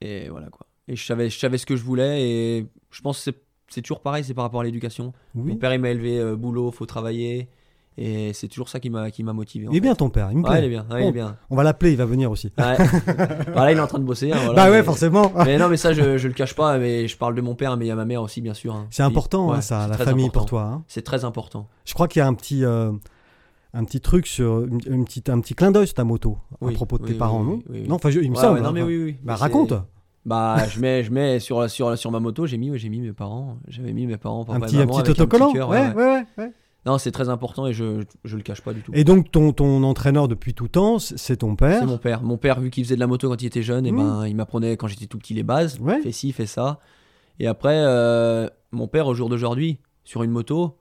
Et 0.00 0.28
voilà 0.28 0.48
quoi. 0.50 0.66
Et 0.88 0.96
je 0.96 1.04
savais, 1.04 1.30
je 1.30 1.38
savais 1.38 1.58
ce 1.58 1.66
que 1.66 1.76
je 1.76 1.82
voulais. 1.84 2.22
Et 2.28 2.66
je 2.90 3.00
pense 3.00 3.18
que 3.18 3.24
c'est- 3.30 3.42
c'est 3.68 3.82
toujours 3.82 4.00
pareil, 4.00 4.24
c'est 4.24 4.34
par 4.34 4.44
rapport 4.44 4.60
à 4.60 4.64
l'éducation. 4.64 5.12
Oui. 5.34 5.52
Mon 5.52 5.56
père, 5.56 5.72
il 5.74 5.80
m'a 5.80 5.90
élevé 5.90 6.18
euh, 6.18 6.36
boulot, 6.36 6.70
faut 6.70 6.86
travailler. 6.86 7.48
Et 7.98 8.32
c'est 8.34 8.48
toujours 8.48 8.68
ça 8.68 8.78
qui 8.78 8.90
m'a 8.90 9.10
qui 9.10 9.22
m'a 9.24 9.32
motivé. 9.32 9.66
Il 9.70 9.76
est 9.76 9.80
bien 9.80 9.94
ton 9.94 10.10
père, 10.10 10.28
il 10.30 10.36
me 10.38 10.42
Ouais, 10.42 10.50
plaît. 10.50 10.58
il 10.60 10.64
est 10.66 10.68
bien. 10.68 10.86
ouais, 10.90 11.00
il 11.00 11.04
Bon. 11.04 11.08
est 11.08 11.12
bien. 11.12 11.36
On 11.48 11.56
va 11.56 11.62
l'appeler, 11.62 11.92
il 11.92 11.96
va 11.96 12.04
venir 12.04 12.30
aussi. 12.30 12.52
Ouais. 12.58 12.76
Bah 13.54 13.64
là, 13.64 13.72
il 13.72 13.78
est 13.78 13.80
en 13.80 13.86
train 13.86 13.98
de 13.98 14.04
bosser. 14.04 14.32
hein, 14.32 14.36
voilà, 14.44 14.64
bah 14.66 14.70
ouais, 14.70 14.78
mais- 14.78 14.82
forcément. 14.84 15.32
Mais 15.46 15.56
non, 15.56 15.68
mais 15.70 15.78
ça, 15.78 15.94
je, 15.94 16.18
je 16.18 16.28
le 16.28 16.34
cache 16.34 16.54
pas. 16.54 16.76
Mais 16.78 17.08
je 17.08 17.16
parle 17.16 17.34
de 17.34 17.40
mon 17.40 17.54
père, 17.54 17.74
mais 17.78 17.86
il 17.86 17.88
y 17.88 17.90
a 17.90 17.96
ma 17.96 18.04
mère 18.04 18.20
aussi, 18.20 18.42
bien 18.42 18.52
sûr. 18.54 18.74
hein. 18.74 18.86
C'est 18.90 19.02
important, 19.02 19.48
Ouais, 19.50 19.56
hein, 19.56 19.60
ça, 19.62 19.88
la 19.88 19.96
famille 19.96 20.26
important. 20.26 20.40
pour 20.40 20.46
toi. 20.48 20.62
hein. 20.62 20.84
C'est 20.88 21.02
très 21.02 21.24
important. 21.24 21.68
Je 21.86 21.94
crois 21.94 22.06
qu'il 22.06 22.20
y 22.20 22.22
a 22.22 22.26
un 22.26 22.34
petit, 22.34 22.64
euh, 22.66 22.92
un 23.72 23.84
petit 23.84 24.00
truc 24.00 24.26
sur 24.26 24.64
une, 24.64 24.80
une 24.86 25.04
petite, 25.06 25.30
un 25.30 25.40
petit 25.40 25.54
clin 25.54 25.70
d'œil 25.70 25.86
sur 25.86 25.94
ta 25.94 26.04
moto 26.04 26.36
à 26.60 26.66
Oui, 26.66 26.74
propos 26.74 26.98
de 26.98 27.04
oui, 27.04 27.12
tes 27.12 27.14
parents, 27.16 27.40
oui, 27.40 27.46
non 27.46 27.52
oui, 27.70 27.80
oui. 27.82 27.88
Non, 27.88 27.94
enfin, 27.94 28.10
je- 28.10 28.20
il 28.20 28.30
me 28.30 28.36
Ouais, 28.36 28.42
semble. 28.42 28.54
ouais, 28.56 28.60
non, 28.60 28.68
hein. 28.68 28.72
mais 28.72 28.82
oui, 28.82 29.02
oui. 29.04 29.16
Bah, 29.22 29.36
raconte. 29.36 29.72
Bah, 30.26 30.66
je 30.68 30.80
mets, 30.80 31.02
je 31.04 31.10
mets 31.12 31.38
sur, 31.40 31.70
sur, 31.70 31.96
sur 31.96 32.10
ma 32.10 32.18
moto, 32.20 32.46
j'ai 32.46 32.58
mis, 32.58 32.70
ouais, 32.70 32.78
j'ai 32.78 32.88
mis 32.90 33.00
mes 33.00 33.12
parents. 33.12 33.56
J'avais 33.68 33.92
mis 33.92 34.06
mes 34.06 34.16
parents, 34.18 34.44
papa 34.44 34.58
un 34.58 34.62
et 34.62 34.66
petit, 34.66 34.78
un 34.80 34.86
petit 34.86 35.10
autocollant 35.12 35.52
cœur, 35.52 35.68
ouais, 35.70 35.78
ouais, 35.80 35.86
ouais. 35.94 35.94
ouais, 35.94 36.04
ouais, 36.38 36.44
ouais. 36.44 36.52
Non, 36.86 36.98
c'est 36.98 37.10
très 37.10 37.28
important 37.28 37.66
et 37.66 37.72
je, 37.72 38.04
je 38.24 38.36
le 38.36 38.42
cache 38.42 38.60
pas 38.62 38.72
du 38.72 38.80
tout. 38.80 38.92
Et 38.94 39.02
donc, 39.04 39.30
ton, 39.32 39.52
ton 39.52 39.82
entraîneur 39.82 40.28
depuis 40.28 40.54
tout 40.54 40.68
temps, 40.68 40.98
c'est 41.00 41.38
ton 41.38 41.56
père. 41.56 41.80
C'est 41.80 41.86
mon 41.86 41.98
père. 41.98 42.22
Mon 42.22 42.36
père, 42.38 42.60
vu 42.60 42.70
qu'il 42.70 42.84
faisait 42.84 42.94
de 42.94 43.00
la 43.00 43.08
moto 43.08 43.28
quand 43.28 43.42
il 43.42 43.46
était 43.46 43.62
jeune, 43.62 43.86
et 43.86 43.92
Mmh. 43.92 43.96
ben, 43.96 44.26
il 44.26 44.36
m'apprenait 44.36 44.76
quand 44.76 44.86
j'étais 44.86 45.06
tout 45.06 45.18
petit 45.18 45.34
les 45.34 45.42
bases. 45.42 45.78
Ouais. 45.80 46.00
Fais 46.00 46.12
ci, 46.12 46.30
fais 46.32 46.46
ça. 46.46 46.78
Et 47.40 47.46
après, 47.48 47.74
euh, 47.76 48.48
mon 48.70 48.86
père, 48.88 49.06
au 49.08 49.14
jour 49.14 49.28
d'aujourd'hui, 49.28 49.78
sur 50.04 50.22
une 50.22 50.30
moto, 50.30 50.76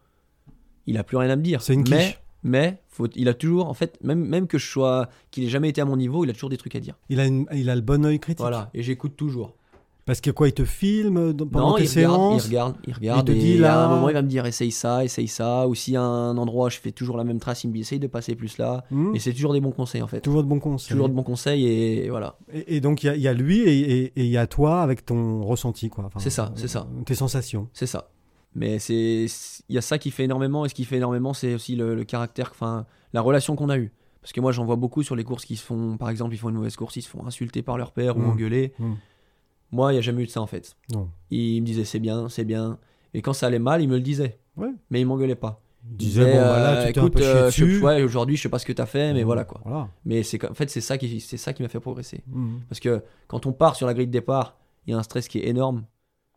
il 0.85 0.97
a 0.97 1.03
plus 1.03 1.17
rien 1.17 1.29
à 1.31 1.35
me 1.35 1.41
dire. 1.41 1.61
C'est 1.63 1.73
une 1.73 1.83
mais, 1.89 1.97
quiche. 2.05 2.21
mais 2.43 2.81
faut, 2.87 3.07
il 3.15 3.27
a 3.27 3.33
toujours, 3.33 3.67
en 3.67 3.73
fait, 3.73 3.97
même, 4.03 4.23
même 4.23 4.45
que 4.47 4.57
je 4.59 4.67
sois, 4.69 5.09
qu'il 5.31 5.43
ait 5.43 5.49
jamais 5.49 5.69
été 5.69 5.81
à 5.81 5.85
mon 5.85 5.97
niveau, 5.97 6.23
il 6.23 6.29
a 6.29 6.33
toujours 6.33 6.49
des 6.51 6.57
trucs 6.57 6.75
à 6.75 6.79
dire. 6.79 6.95
Il 7.09 7.19
a, 7.19 7.25
une- 7.25 7.47
il 7.53 7.69
a 7.69 7.75
le 7.75 7.81
bon 7.81 8.05
œil 8.05 8.19
critique. 8.19 8.41
Voilà. 8.41 8.69
Et 8.75 8.83
j'écoute 8.83 9.15
toujours. 9.17 9.55
Parce 10.05 10.21
que 10.21 10.29
quoi, 10.29 10.47
il 10.47 10.53
te 10.53 10.63
filme 10.65 11.33
pendant 11.35 11.69
non, 11.71 11.75
tes 11.77 11.85
il 11.85 11.89
regarde, 11.89 11.89
il 11.89 11.89
séances 11.89 12.45
regarde, 12.45 12.75
il 12.87 12.93
regarde. 12.93 13.25
te 13.27 13.31
et 13.31 13.35
dit, 13.35 13.57
là- 13.57 13.81
à 13.81 13.85
un 13.87 13.89
moment, 13.95 14.07
il 14.09 14.13
va 14.13 14.21
me 14.21 14.27
dire 14.27 14.45
essaye 14.45 14.71
ça, 14.71 15.03
essaye 15.03 15.27
ça. 15.27 15.67
Ou 15.67 15.73
y 15.87 15.95
a 15.95 16.01
un 16.03 16.37
endroit, 16.37 16.69
je 16.69 16.77
fais 16.77 16.91
toujours 16.91 17.17
la 17.17 17.23
même 17.23 17.39
trace, 17.39 17.63
il 17.63 17.69
me 17.69 17.73
dit 17.73 17.79
essaye 17.81 17.97
de 17.97 18.05
passer 18.05 18.35
plus 18.35 18.59
là. 18.59 18.85
Hmm 18.91 19.15
Et 19.15 19.19
c'est 19.19 19.33
toujours 19.33 19.53
des 19.53 19.61
bons 19.61 19.71
conseils 19.71 20.03
en 20.03 20.07
fait. 20.07 20.21
Toujours 20.21 20.43
de 20.43 20.47
bons 20.47 20.59
conseils. 20.59 20.91
Toujours 20.91 21.09
de 21.09 21.13
bons 21.15 21.23
conseils 21.23 21.65
et 21.67 22.09
voilà. 22.11 22.37
Et, 22.53 22.75
et 22.75 22.81
donc, 22.81 23.01
il 23.03 23.07
y 23.07 23.09
a- 23.09 23.15
il 23.15 23.21
y, 23.21 23.27
a 23.27 23.33
lui 23.33 23.61
et, 23.61 24.13
il 24.15 24.27
y 24.27 24.37
a 24.37 24.45
toi 24.45 24.83
avec 24.83 25.05
ton 25.07 25.43
ressenti, 25.43 25.89
quoi. 25.89 26.03
Enfin, 26.05 26.19
C'est 26.19 26.29
ça, 26.29 26.51
c'est 26.55 26.67
ça. 26.67 26.87
euh, 26.99 27.03
Tes 27.03 27.15
sensations. 27.15 27.67
C'est 27.73 27.87
ça. 27.87 28.11
Mais 28.53 28.77
c'est, 28.77 29.25
il 29.69 29.75
y 29.75 29.77
a 29.79 29.81
ça 29.81 29.97
qui 29.97 30.11
fait 30.11 30.25
énormément, 30.25 30.65
et 30.65 30.69
ce 30.69 30.75
qui 30.75 30.85
fait 30.85 30.97
énormément, 30.97 31.33
c'est 31.33 31.55
aussi 31.55 31.75
le, 31.75 31.95
le 31.95 32.03
caractère, 32.03 32.49
enfin, 32.51 32.85
la 33.13 33.21
relation 33.21 33.55
qu'on 33.55 33.69
a 33.69 33.77
eue. 33.79 33.91
Parce 34.21 34.33
que 34.33 34.39
moi, 34.39 34.51
j'en 34.51 34.65
vois 34.65 34.75
beaucoup 34.77 35.01
sur 35.03 35.15
les 35.15 35.23
courses 35.23 35.45
qui 35.45 35.55
se 35.55 35.63
font, 35.63 35.97
par 35.97 36.09
exemple, 36.11 36.33
ils 36.33 36.37
font 36.37 36.49
une 36.49 36.55
mauvaise 36.55 36.75
course, 36.75 36.95
ils 36.95 37.01
se 37.01 37.09
font 37.09 37.25
insulter 37.25 37.63
par 37.63 37.77
leur 37.77 37.91
père 37.91 38.17
ou 38.17 38.21
engueuler. 38.21 38.73
Mm. 38.79 38.93
Moi, 39.71 39.91
il 39.91 39.95
n'y 39.95 39.99
a 39.99 40.01
jamais 40.01 40.23
eu 40.23 40.25
de 40.25 40.31
ça 40.31 40.41
en 40.41 40.47
fait. 40.47 40.75
Non. 40.93 41.09
Il 41.31 41.61
me 41.61 41.65
disait 41.65 41.85
c'est 41.85 41.99
bien, 41.99 42.29
c'est 42.29 42.45
bien. 42.45 42.77
Et 43.13 43.21
quand 43.21 43.33
ça 43.33 43.47
allait 43.47 43.59
mal, 43.59 43.81
il 43.81 43.87
me 43.89 43.95
le 43.95 44.01
disait. 44.01 44.39
Ouais. 44.57 44.69
Mais 44.89 45.01
il 45.01 45.05
m'engueulait 45.05 45.35
pas. 45.35 45.61
Il 45.91 45.97
disait, 45.97 46.21
bon, 46.23 46.27
disait, 46.31 46.39
bah 46.41 46.59
là, 46.59 46.71
euh, 46.81 46.87
tu 46.87 46.93
t'es 46.93 46.99
un 46.99 47.03
écoute, 47.03 47.13
peu 47.13 47.19
chié 47.21 47.29
euh, 47.29 47.51
je- 47.51 47.63
dessus. 47.65 47.81
ouais, 47.83 48.01
aujourd'hui, 48.03 48.35
je 48.37 48.41
sais 48.41 48.49
pas 48.49 48.57
ce 48.57 48.65
que 48.65 48.73
tu 48.73 48.81
as 48.81 48.85
fait, 48.87 49.13
mais 49.13 49.21
Mm. 49.21 49.25
voilà 49.25 49.43
quoi. 49.43 49.61
Voilà. 49.65 49.87
Mais 50.03 50.23
c'est, 50.23 50.43
en 50.49 50.53
fait, 50.55 50.69
c'est 50.69 50.81
ça 50.81 50.97
qui, 50.97 51.19
c'est 51.19 51.37
ça 51.37 51.53
qui 51.53 51.61
m'a 51.61 51.69
fait 51.69 51.79
progresser. 51.79 52.23
Mm. 52.27 52.57
Parce 52.67 52.79
que 52.79 53.03
quand 53.27 53.45
on 53.45 53.53
part 53.53 53.75
sur 53.75 53.85
la 53.85 53.93
grille 53.93 54.07
de 54.07 54.11
départ, 54.11 54.57
il 54.87 54.91
y 54.91 54.93
a 54.93 54.97
un 54.97 55.03
stress 55.03 55.27
qui 55.27 55.39
est 55.39 55.47
énorme. 55.47 55.83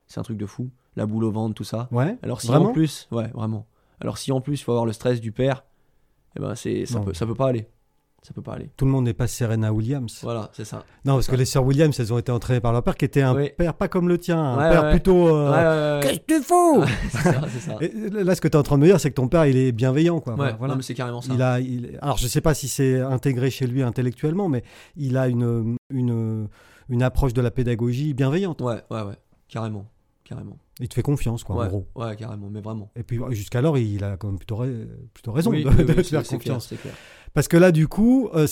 C'est 0.07 0.21
un 0.21 0.23
truc 0.23 0.37
de 0.39 0.47
fou. 0.47 0.69
La 0.97 1.07
boule 1.07 1.25
au 1.25 1.31
ventre, 1.31 1.55
tout 1.55 1.65
ça. 1.65 1.89
Ouais. 1.93 2.17
Alors 2.23 2.41
si 2.41 2.49
Vraiment? 2.49 2.71
en 2.71 2.73
plus, 2.73 3.09
ouais, 3.13 3.29
vraiment. 3.29 3.67
Alors 4.01 4.19
si 4.19 4.33
en 4.33 4.41
plus 4.41 4.61
il 4.61 4.65
faut 4.65 4.73
avoir 4.73 4.87
le 4.87 4.93
stress 4.93 5.21
du 5.21 5.33
père, 5.33 5.65
eh 6.37 6.41
ben 6.41 6.55
c'est 6.55 6.85
ça 6.87 6.99
Non. 6.99 7.05
peut 7.05 7.15
ça 7.15 7.25
peut 7.27 7.35
pas 7.35 7.49
aller. 7.49 7.69
Ça 8.23 8.35
peut 8.35 8.43
pas 8.43 8.55
aller. 8.55 8.69
Tout 8.77 8.85
le 8.85 8.91
monde 8.91 9.05
n'est 9.05 9.15
pas 9.15 9.29
Serena 9.29 9.73
Williams. 9.73 10.19
Voilà, 10.23 10.51
c'est 10.53 10.65
ça. 10.65 10.85
Non, 11.05 11.15
parce 11.15 11.29
que 11.29 11.37
les 11.37 11.45
sœurs 11.45 11.65
Williams, 11.65 11.99
elles 12.01 12.13
ont 12.13 12.19
été 12.19 12.33
entraînées 12.33 12.61
par 12.61 12.73
leur 12.73 12.83
père, 12.83 12.97
qui 12.97 13.05
était 13.05 13.23
un 13.23 13.35
Oui. 13.35 13.51
père 13.57 13.75
pas 13.75 13.87
comme 13.89 14.09
le 14.09 14.19
tien, 14.19 14.39
un 14.39 14.59
Ouais, 14.59 14.71
père 14.71 14.83
ouais. 14.83 14.91
plutôt. 14.91 15.29
euh, 15.29 16.01
Ouais, 16.01 16.03
Qu'est-ce 16.03 16.19
que 16.21 16.39
tu 16.39 16.43
fous 16.43 16.85
c'est 17.11 17.19
ça, 17.19 17.41
c'est 17.49 17.61
ça. 17.61 17.77
Et 17.81 17.89
Là, 18.11 18.35
ce 18.35 18.41
que 18.41 18.49
tu 18.49 18.53
es 18.57 18.57
en 18.59 18.63
train 18.65 18.77
de 18.77 18.83
me 18.83 18.87
dire, 18.87 18.99
c'est 19.01 19.11
que 19.11 19.15
ton 19.15 19.29
père, 19.29 19.47
il 19.47 19.57
est 19.57 19.71
bienveillant, 19.73 20.21
quoi. 20.21 20.35
Ouais, 20.35 20.53
Voilà. 20.59 20.77
c'est 20.83 20.95
carrément 20.95 21.23
ça. 21.23 21.33
Il 21.33 21.41
a, 21.43 21.61
il- 21.61 21.97
Alors, 22.03 22.19
je 22.19 22.27
sais 22.27 22.41
pas 22.41 22.55
si 22.55 22.67
c'est 22.69 23.01
intégré 23.01 23.51
chez 23.51 23.67
lui 23.69 23.83
intellectuellement, 23.83 24.49
mais 24.49 24.65
il 24.97 25.17
a 25.17 25.29
une, 25.29 25.77
une, 25.91 26.49
une 26.89 27.03
approche 27.05 27.33
de 27.35 27.41
la 27.41 27.53
pédagogie 27.53 28.15
bienveillante. 28.15 28.61
Ouais, 28.61 28.83
ouais, 28.91 29.03
ouais, 29.03 29.17
carrément, 29.49 29.87
carrément. 30.25 30.59
Il 30.81 30.89
te 30.89 30.95
fait 30.95 31.03
confiance, 31.03 31.43
quoi, 31.45 31.57
ouais, 31.57 31.67
en 31.67 31.69
gros. 31.69 31.87
ouais, 31.97 32.15
carrément, 32.17 32.49
mais 32.51 32.61
vraiment. 32.61 32.91
Et 32.97 33.03
puis, 33.03 33.19
jusqu'alors, 33.31 33.77
il 33.79 34.05
a 34.05 34.17
quand 34.17 34.29
même 34.29 34.39
plutôt, 34.39 34.57
ra- 34.57 34.67
plutôt 35.13 35.33
raison 35.33 35.51
Oui, 35.51 35.65
de, 35.65 35.69
oui, 35.71 35.75
de 35.77 35.83
oui, 35.83 36.05
faire 36.05 36.23
clair, 36.23 36.23
confiance. 36.39 36.67
c'est 36.69 36.77
clair. 36.81 36.95
Parce 37.35 37.47
que 37.47 37.57
là, 37.59 37.73
du 37.73 37.89
coup, 37.89 38.31
euh, 38.35 38.47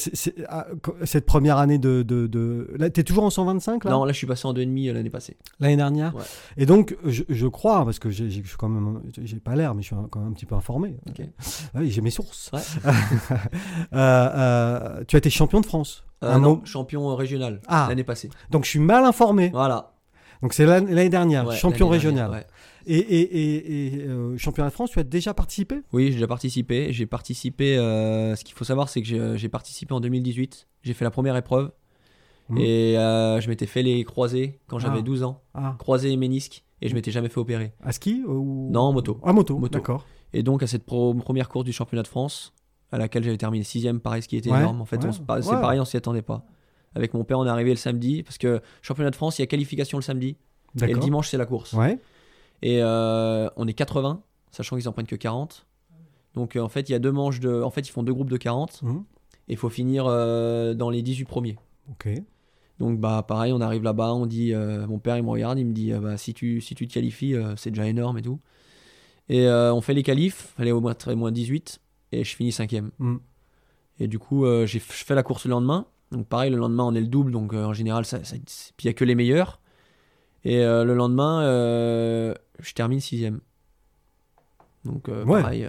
ah, 0.48 0.66
cette 1.04 1.24
première 1.24 1.56
année 1.56 1.78
de. 1.78 2.02
de, 2.02 2.26
de... 2.26 2.74
Là, 2.78 2.90
t'es 2.90 3.04
toujours 3.04 3.24
en 3.24 3.30
125, 3.30 3.84
là? 3.84 3.90
Non, 3.90 4.04
là 4.04 4.12
je 4.12 4.18
suis 4.18 4.26
passé 4.26 4.46
en 4.46 4.52
2,5 4.52 4.92
l'année 4.92 5.08
passée. 5.10 5.36
L'année 5.60 5.76
dernière? 5.76 6.14
Ouais. 6.14 6.22
Et 6.58 6.66
donc, 6.66 6.94
je, 7.04 7.22
je 7.28 7.46
crois, 7.46 7.84
parce 7.86 7.98
que 7.98 8.10
je 8.10 8.24
suis 8.28 8.42
quand 8.58 8.68
même. 8.68 9.00
J'ai 9.22 9.38
pas 9.40 9.56
l'air, 9.56 9.74
mais 9.74 9.82
je 9.82 9.86
suis 9.88 9.96
quand 10.10 10.20
même 10.20 10.28
un 10.28 10.32
petit 10.32 10.44
peu 10.46 10.54
informé. 10.56 10.98
Ok. 11.08 11.22
Ah 11.74 11.78
j'ai 11.84 12.00
mes 12.02 12.10
sources. 12.10 12.50
Ouais. 12.52 12.60
Euh, 13.92 13.96
euh, 13.98 15.04
tu 15.06 15.16
as 15.16 15.18
été 15.18 15.30
champion 15.30 15.60
de 15.60 15.66
France. 15.66 16.04
Euh, 16.22 16.32
Un 16.34 16.40
non, 16.40 16.62
champion 16.64 17.14
régional 17.14 17.60
Ah. 17.68 17.86
l'année 17.88 18.04
passée. 18.04 18.30
Donc, 18.50 18.64
je 18.64 18.70
suis 18.70 18.78
mal 18.78 19.04
informé. 19.04 19.50
Voilà. 19.50 19.92
Donc, 20.46 20.52
c'est 20.54 20.64
l'année 20.64 21.08
dernière, 21.08 21.44
Ouais, 21.48 21.56
champion 21.56 21.88
régional. 21.88 22.30
dernière, 22.30 22.38
ouais. 22.40 22.46
Et, 22.86 22.98
et, 22.98 23.20
et, 23.20 23.96
et, 23.96 24.06
euh, 24.06 24.38
championnat 24.38 24.68
de 24.68 24.74
France, 24.74 24.90
tu 24.92 25.00
as 25.00 25.02
déjà 25.02 25.34
participé? 25.34 25.80
Oui, 25.92 26.06
j'ai 26.06 26.12
déjà 26.12 26.28
participé. 26.28 26.92
J'ai 26.92 27.04
participé. 27.06 27.76
euh, 27.76 28.36
ce 28.36 28.44
qu'il 28.44 28.54
faut 28.54 28.62
savoir, 28.62 28.88
c'est 28.88 29.02
que 29.02 29.36
j'ai- 29.36 29.48
participé 29.48 29.92
en 29.92 29.98
2018. 29.98 30.68
J'ai 30.84 30.94
fait 30.94 31.04
la 31.04 31.10
première 31.10 31.36
épreuve 31.36 31.72
Mhm. 32.48 32.58
et 32.58 32.96
euh, 32.96 33.40
je 33.40 33.48
m'étais 33.48 33.66
fait 33.66 33.82
les 33.82 34.04
croisés 34.04 34.60
quand 34.68 34.78
j'avais 34.78 35.00
Ah. 35.00 35.02
12 35.02 35.24
ans. 35.24 35.42
Ah, 35.52 35.74
Croisés 35.80 36.12
et 36.12 36.16
ménisques 36.16 36.62
et 36.80 36.88
je 36.88 36.94
m'étais 36.94 37.10
jamais 37.10 37.28
fait 37.28 37.40
opérer. 37.40 37.72
à 37.82 37.90
ski 37.90 38.22
ou... 38.24 38.70
Non, 38.70 38.82
en 38.82 38.92
moto. 38.92 39.18
À 39.24 39.32
moto, 39.32 39.58
Moto. 39.58 39.72
d'accord. 39.80 40.06
Et 40.32 40.44
donc 40.44 40.62
à 40.62 40.68
cette 40.68 40.84
pro- 40.84 41.12
première 41.14 41.48
course 41.48 41.64
du 41.64 41.72
championnat 41.72 42.04
de 42.04 42.08
France, 42.08 42.52
à 42.92 42.98
laquelle 42.98 43.24
j'avais 43.24 43.36
terminé 43.36 43.64
sixième, 43.64 43.98
pareil, 43.98 44.22
ce 44.22 44.28
qui 44.28 44.36
était 44.36 44.52
Ouais, 44.52 44.60
énorme. 44.60 44.80
En 44.80 44.84
fait, 44.84 45.02
ouais, 45.04 45.10
c'est 45.12 45.48
ouais. 45.50 45.60
pareil, 45.60 45.80
on 45.80 45.84
s'y 45.84 45.96
attendait 45.96 46.22
pas. 46.22 46.44
Avec 46.94 47.12
mon 47.14 47.24
père, 47.24 47.38
on 47.38 47.46
est 47.46 47.50
arrivé 47.50 47.70
le 47.70 47.76
samedi 47.76 48.22
parce 48.22 48.38
que 48.38 48.60
championnat 48.82 49.10
de 49.10 49.16
France, 49.16 49.38
il 49.38 49.42
y 49.42 49.44
a 49.44 49.46
qualification 49.46 49.98
le 49.98 50.02
samedi 50.02 50.36
et 50.88 50.92
le 50.94 51.00
dimanche 51.00 51.28
c'est 51.28 51.36
la 51.38 51.46
course. 51.46 51.72
Ouais. 51.74 51.98
Et 52.62 52.78
euh, 52.82 53.48
on 53.56 53.66
est 53.68 53.74
80, 53.74 54.22
sachant 54.50 54.76
qu'ils 54.76 54.88
en 54.88 54.92
prennent 54.92 55.06
que 55.06 55.16
40. 55.16 55.66
Donc 56.34 56.56
euh, 56.56 56.60
en 56.60 56.68
fait, 56.68 56.88
il 56.88 56.92
y 56.92 56.94
a 56.94 56.98
deux 56.98 57.12
manches 57.12 57.40
de. 57.40 57.62
En 57.62 57.70
fait, 57.70 57.82
ils 57.86 57.90
font 57.92 58.02
deux 58.02 58.14
groupes 58.14 58.30
de 58.30 58.36
40 58.36 58.82
Mhm. 58.82 59.04
et 59.48 59.52
il 59.52 59.56
faut 59.56 59.68
finir 59.68 60.06
euh, 60.06 60.74
dans 60.74 60.88
les 60.90 61.02
18 61.02 61.24
premiers. 61.26 61.56
Ok. 61.90 62.08
Donc 62.78 62.98
bah 63.00 63.24
pareil, 63.26 63.52
on 63.52 63.60
arrive 63.60 63.82
là-bas, 63.82 64.12
on 64.14 64.26
dit, 64.26 64.52
mon 64.54 64.98
père 64.98 65.16
il 65.16 65.22
me 65.22 65.30
regarde, 65.30 65.58
il 65.58 65.64
me 65.66 65.72
dit, 65.72 65.92
bah, 65.92 66.16
si 66.18 66.34
tu 66.34 66.60
si 66.60 66.74
tu 66.74 66.86
te 66.86 66.92
qualifies, 66.92 67.34
c'est 67.56 67.70
déjà 67.70 67.86
énorme 67.86 68.18
et 68.18 68.22
tout. 68.22 68.38
Et 69.30 69.48
on 69.48 69.80
fait 69.80 69.94
les 69.94 70.02
qualifs, 70.02 70.52
fallait 70.56 70.72
au 70.72 70.80
moins 70.82 70.92
très 70.94 71.14
moins 71.14 71.32
18 71.32 71.80
et 72.12 72.22
je 72.24 72.36
finis 72.36 72.52
cinquième. 72.52 72.90
Mhm. 72.98 73.20
Et 73.98 74.08
du 74.08 74.18
coup, 74.18 74.44
j'ai 74.66 74.78
je 74.78 75.04
fais 75.04 75.14
la 75.14 75.22
course 75.22 75.46
le 75.46 75.52
lendemain. 75.52 75.86
Donc 76.12 76.26
pareil, 76.28 76.50
le 76.50 76.56
lendemain 76.56 76.84
on 76.84 76.94
est 76.94 77.00
le 77.00 77.06
double, 77.08 77.32
donc 77.32 77.52
euh, 77.52 77.64
en 77.64 77.72
général 77.72 78.04
ça, 78.04 78.22
ça- 78.24 78.36
puis 78.36 78.84
il 78.84 78.86
y 78.86 78.88
a 78.90 78.92
que 78.92 79.04
les 79.04 79.14
meilleurs. 79.14 79.60
Et 80.44 80.60
euh, 80.64 80.84
le 80.84 80.94
lendemain, 80.94 81.42
euh, 81.42 82.32
je 82.60 82.72
termine 82.72 83.00
sixième. 83.00 83.40
Donc 84.84 85.08
Ouais. 85.08 85.42
pareil, 85.42 85.66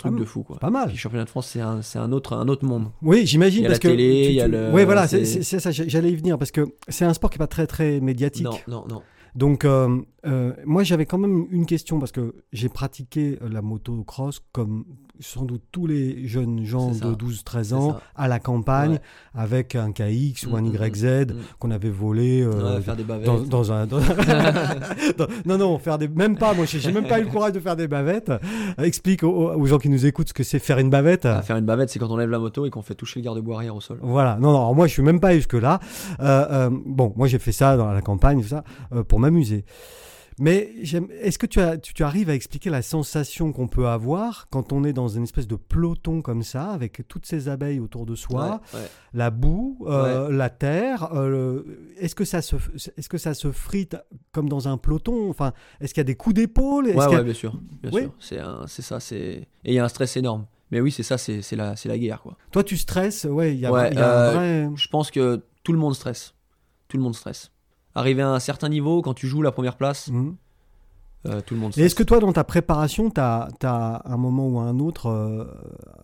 truc 0.00 0.16
de 0.16 0.24
fou 0.24 0.42
quoi. 0.42 0.58
Pas 0.58 0.70
mal. 0.70 0.88
Le 0.90 0.96
championnat 0.96 1.24
de 1.24 1.30
France, 1.30 1.46
c'est 1.46 1.60
un, 1.60 1.80
un 1.94 2.12
autre 2.12 2.32
un 2.36 2.48
autre 2.48 2.64
monde. 2.64 2.88
Oui, 3.02 3.24
j'imagine 3.24 3.60
Il 3.60 3.62
y 3.62 3.66
a 3.66 3.68
parce 3.68 3.78
la 3.84 3.90
que 3.90 3.94
télé, 3.94 4.26
il 4.30 4.34
y 4.34 4.40
a 4.40 4.48
le- 4.48 4.72
Oui, 4.72 4.84
voilà, 4.84 5.06
c'est 5.06 5.24
ça. 5.24 5.70
J'allais 5.70 6.10
y 6.10 6.16
venir 6.16 6.38
parce 6.38 6.50
que 6.50 6.66
c'est 6.88 7.04
un 7.04 7.14
sport 7.14 7.30
qui 7.30 7.36
est 7.36 7.38
pas 7.38 7.46
très 7.46 7.68
très 7.68 8.00
médiatique. 8.00 8.44
Non, 8.44 8.58
non, 8.66 8.84
non. 8.88 9.02
Donc, 9.36 9.64
euh, 10.28 10.52
moi, 10.66 10.82
j'avais 10.84 11.06
quand 11.06 11.18
même 11.18 11.46
une 11.50 11.66
question 11.66 11.98
parce 11.98 12.12
que 12.12 12.34
j'ai 12.52 12.68
pratiqué 12.68 13.38
euh, 13.42 13.48
la 13.50 13.62
motocross 13.62 14.40
comme 14.52 14.84
sans 15.20 15.44
doute 15.44 15.62
tous 15.72 15.88
les 15.88 16.28
jeunes 16.28 16.64
gens 16.64 16.92
de 16.92 17.12
12-13 17.14 17.64
C'est 17.64 17.72
ans 17.74 17.96
à 18.14 18.28
la 18.28 18.38
campagne 18.38 18.92
Ouais. 18.92 19.00
avec 19.34 19.74
un 19.74 19.90
KX 19.90 20.46
ou 20.48 20.54
un 20.56 20.62
Mm, 20.62 20.68
mm, 20.68 20.84
YZ 20.94 21.04
mm. 21.04 21.26
qu'on 21.58 21.70
avait 21.72 21.90
volé 21.90 22.40
euh, 22.42 22.76
Ouais, 22.76 22.80
faire 22.82 22.94
des 22.94 23.02
bavettes. 23.02 23.26
dans, 23.26 23.40
dans 23.40 23.72
un. 23.72 23.86
dans- 23.88 23.98
non, 25.44 25.58
non, 25.58 25.78
faire 25.78 25.98
des. 25.98 26.06
Même 26.06 26.36
pas, 26.36 26.54
moi, 26.54 26.66
j'ai 26.66 26.92
même 26.92 27.06
pas 27.08 27.18
eu 27.20 27.24
le 27.24 27.30
courage 27.30 27.52
de 27.52 27.58
faire 27.60 27.74
des 27.74 27.88
bavettes. 27.88 28.30
Explique 28.78 29.24
aux, 29.24 29.50
aux 29.54 29.66
gens 29.66 29.78
qui 29.78 29.88
nous 29.88 30.06
écoutent 30.06 30.28
ce 30.28 30.34
que 30.34 30.44
c'est 30.44 30.60
faire 30.60 30.78
une 30.78 30.90
bavette. 30.90 31.26
Ah, 31.26 31.42
faire 31.42 31.56
une 31.56 31.64
bavette, 31.66 31.90
c'est 31.90 31.98
quand 31.98 32.10
on 32.10 32.16
lève 32.16 32.30
la 32.30 32.38
moto 32.38 32.64
et 32.66 32.70
qu'on 32.70 32.82
fait 32.82 32.94
toucher 32.94 33.18
le 33.18 33.24
garde-boue 33.24 33.54
arrière 33.54 33.74
au 33.74 33.80
sol. 33.80 33.98
Voilà, 34.02 34.36
non, 34.40 34.52
non, 34.52 34.58
alors 34.58 34.74
moi 34.76 34.86
je 34.86 34.92
suis 34.92 35.02
même 35.02 35.18
pas 35.20 35.34
jusque 35.34 35.54
là. 35.54 35.80
bon, 36.20 37.12
moi 37.16 37.26
j'ai 37.26 37.38
fait 37.40 37.52
ça 37.52 37.76
dans 37.76 37.90
la 37.90 38.02
campagne, 38.02 38.40
tout 38.42 38.48
ça, 38.48 38.62
pour 39.08 39.18
m'amuser. 39.18 39.64
Mais 40.40 40.72
est-ce 41.20 41.38
que 41.38 41.46
tu, 41.46 41.60
as, 41.60 41.78
tu, 41.78 41.94
tu 41.94 42.04
arrives 42.04 42.30
à 42.30 42.34
expliquer 42.34 42.70
la 42.70 42.82
sensation 42.82 43.52
qu'on 43.52 43.66
peut 43.68 43.88
avoir 43.88 44.48
quand 44.50 44.72
on 44.72 44.84
est 44.84 44.92
dans 44.92 45.08
une 45.08 45.24
espèce 45.24 45.46
de 45.48 45.56
peloton 45.56 46.22
comme 46.22 46.42
ça, 46.42 46.70
avec 46.70 47.02
toutes 47.08 47.26
ces 47.26 47.48
abeilles 47.48 47.80
autour 47.80 48.06
de 48.06 48.14
soi, 48.14 48.60
Ouais, 48.72 48.80
ouais. 48.80 48.86
la 49.14 49.30
boue, 49.30 49.84
euh, 49.88 50.30
la 50.30 50.50
terre 50.50 51.12
euh, 51.14 51.62
Est-ce 51.98 52.14
que, 52.14 52.24
ça 52.24 52.42
se, 52.42 52.56
est 52.96 53.08
que 53.08 53.18
ça 53.18 53.34
se 53.34 53.50
frite 53.50 53.96
comme 54.32 54.48
dans 54.48 54.68
un 54.68 54.76
peloton? 54.78 55.28
Enfin, 55.28 55.52
est-ce 55.80 55.92
qu'il 55.92 56.00
y 56.00 56.02
a 56.02 56.04
des 56.04 56.14
coups 56.14 56.36
d'épaule? 56.36 56.86
Ouais, 56.86 57.22
bien 57.24 57.34
sûr. 57.34 57.58
Bien 57.82 57.90
Oui. 57.92 58.02
sûr. 58.20 58.64
C'est 58.68 58.82
ça. 58.82 58.98
Et 59.14 59.46
il 59.64 59.74
y 59.74 59.78
a 59.78 59.84
un 59.84 59.88
stress 59.88 60.16
énorme. 60.16 60.46
Mais 60.70 60.80
oui, 60.80 60.92
c'est 60.92 61.02
ça, 61.02 61.16
c'est 61.18 61.56
la, 61.56 61.74
guerre, 61.98 62.20
quoi. 62.20 62.36
Toi 62.52 62.62
tu 62.62 62.76
stresses 62.76 63.24
Ouais, 63.24 63.54
il 63.54 63.60
y 63.60 63.66
a, 63.66 63.70
y 63.70 63.96
a 63.96 64.10
euh, 64.10 64.28
un 64.30 64.32
vrai. 64.66 64.76
Je 64.76 64.88
pense 64.88 65.10
que 65.10 65.42
tout 65.64 65.72
le 65.72 65.78
monde 65.78 65.94
stresse. 65.94 66.34
Tout 66.88 66.96
le 66.96 67.02
monde 67.02 67.14
stresse. 67.14 67.50
Arrivé 67.94 68.22
à 68.22 68.28
un 68.30 68.38
certain 68.40 68.68
niveau, 68.68 69.02
quand 69.02 69.14
tu 69.14 69.26
joues 69.26 69.42
la 69.42 69.52
première 69.52 69.76
place, 69.76 70.08
Mhm. 70.08 70.36
Euh, 71.26 71.40
tout 71.44 71.54
le 71.54 71.60
monde 71.60 71.72
Et 71.76 71.82
est-ce 71.82 71.94
que 71.94 72.02
toi, 72.02 72.20
dans 72.20 72.32
ta 72.32 72.44
préparation, 72.44 73.10
tu 73.10 73.20
as, 73.20 73.48
à 73.62 74.12
un 74.12 74.16
moment 74.16 74.46
ou 74.48 74.58
à 74.60 74.62
un 74.64 74.78
autre 74.78 75.06
euh, 75.08 75.44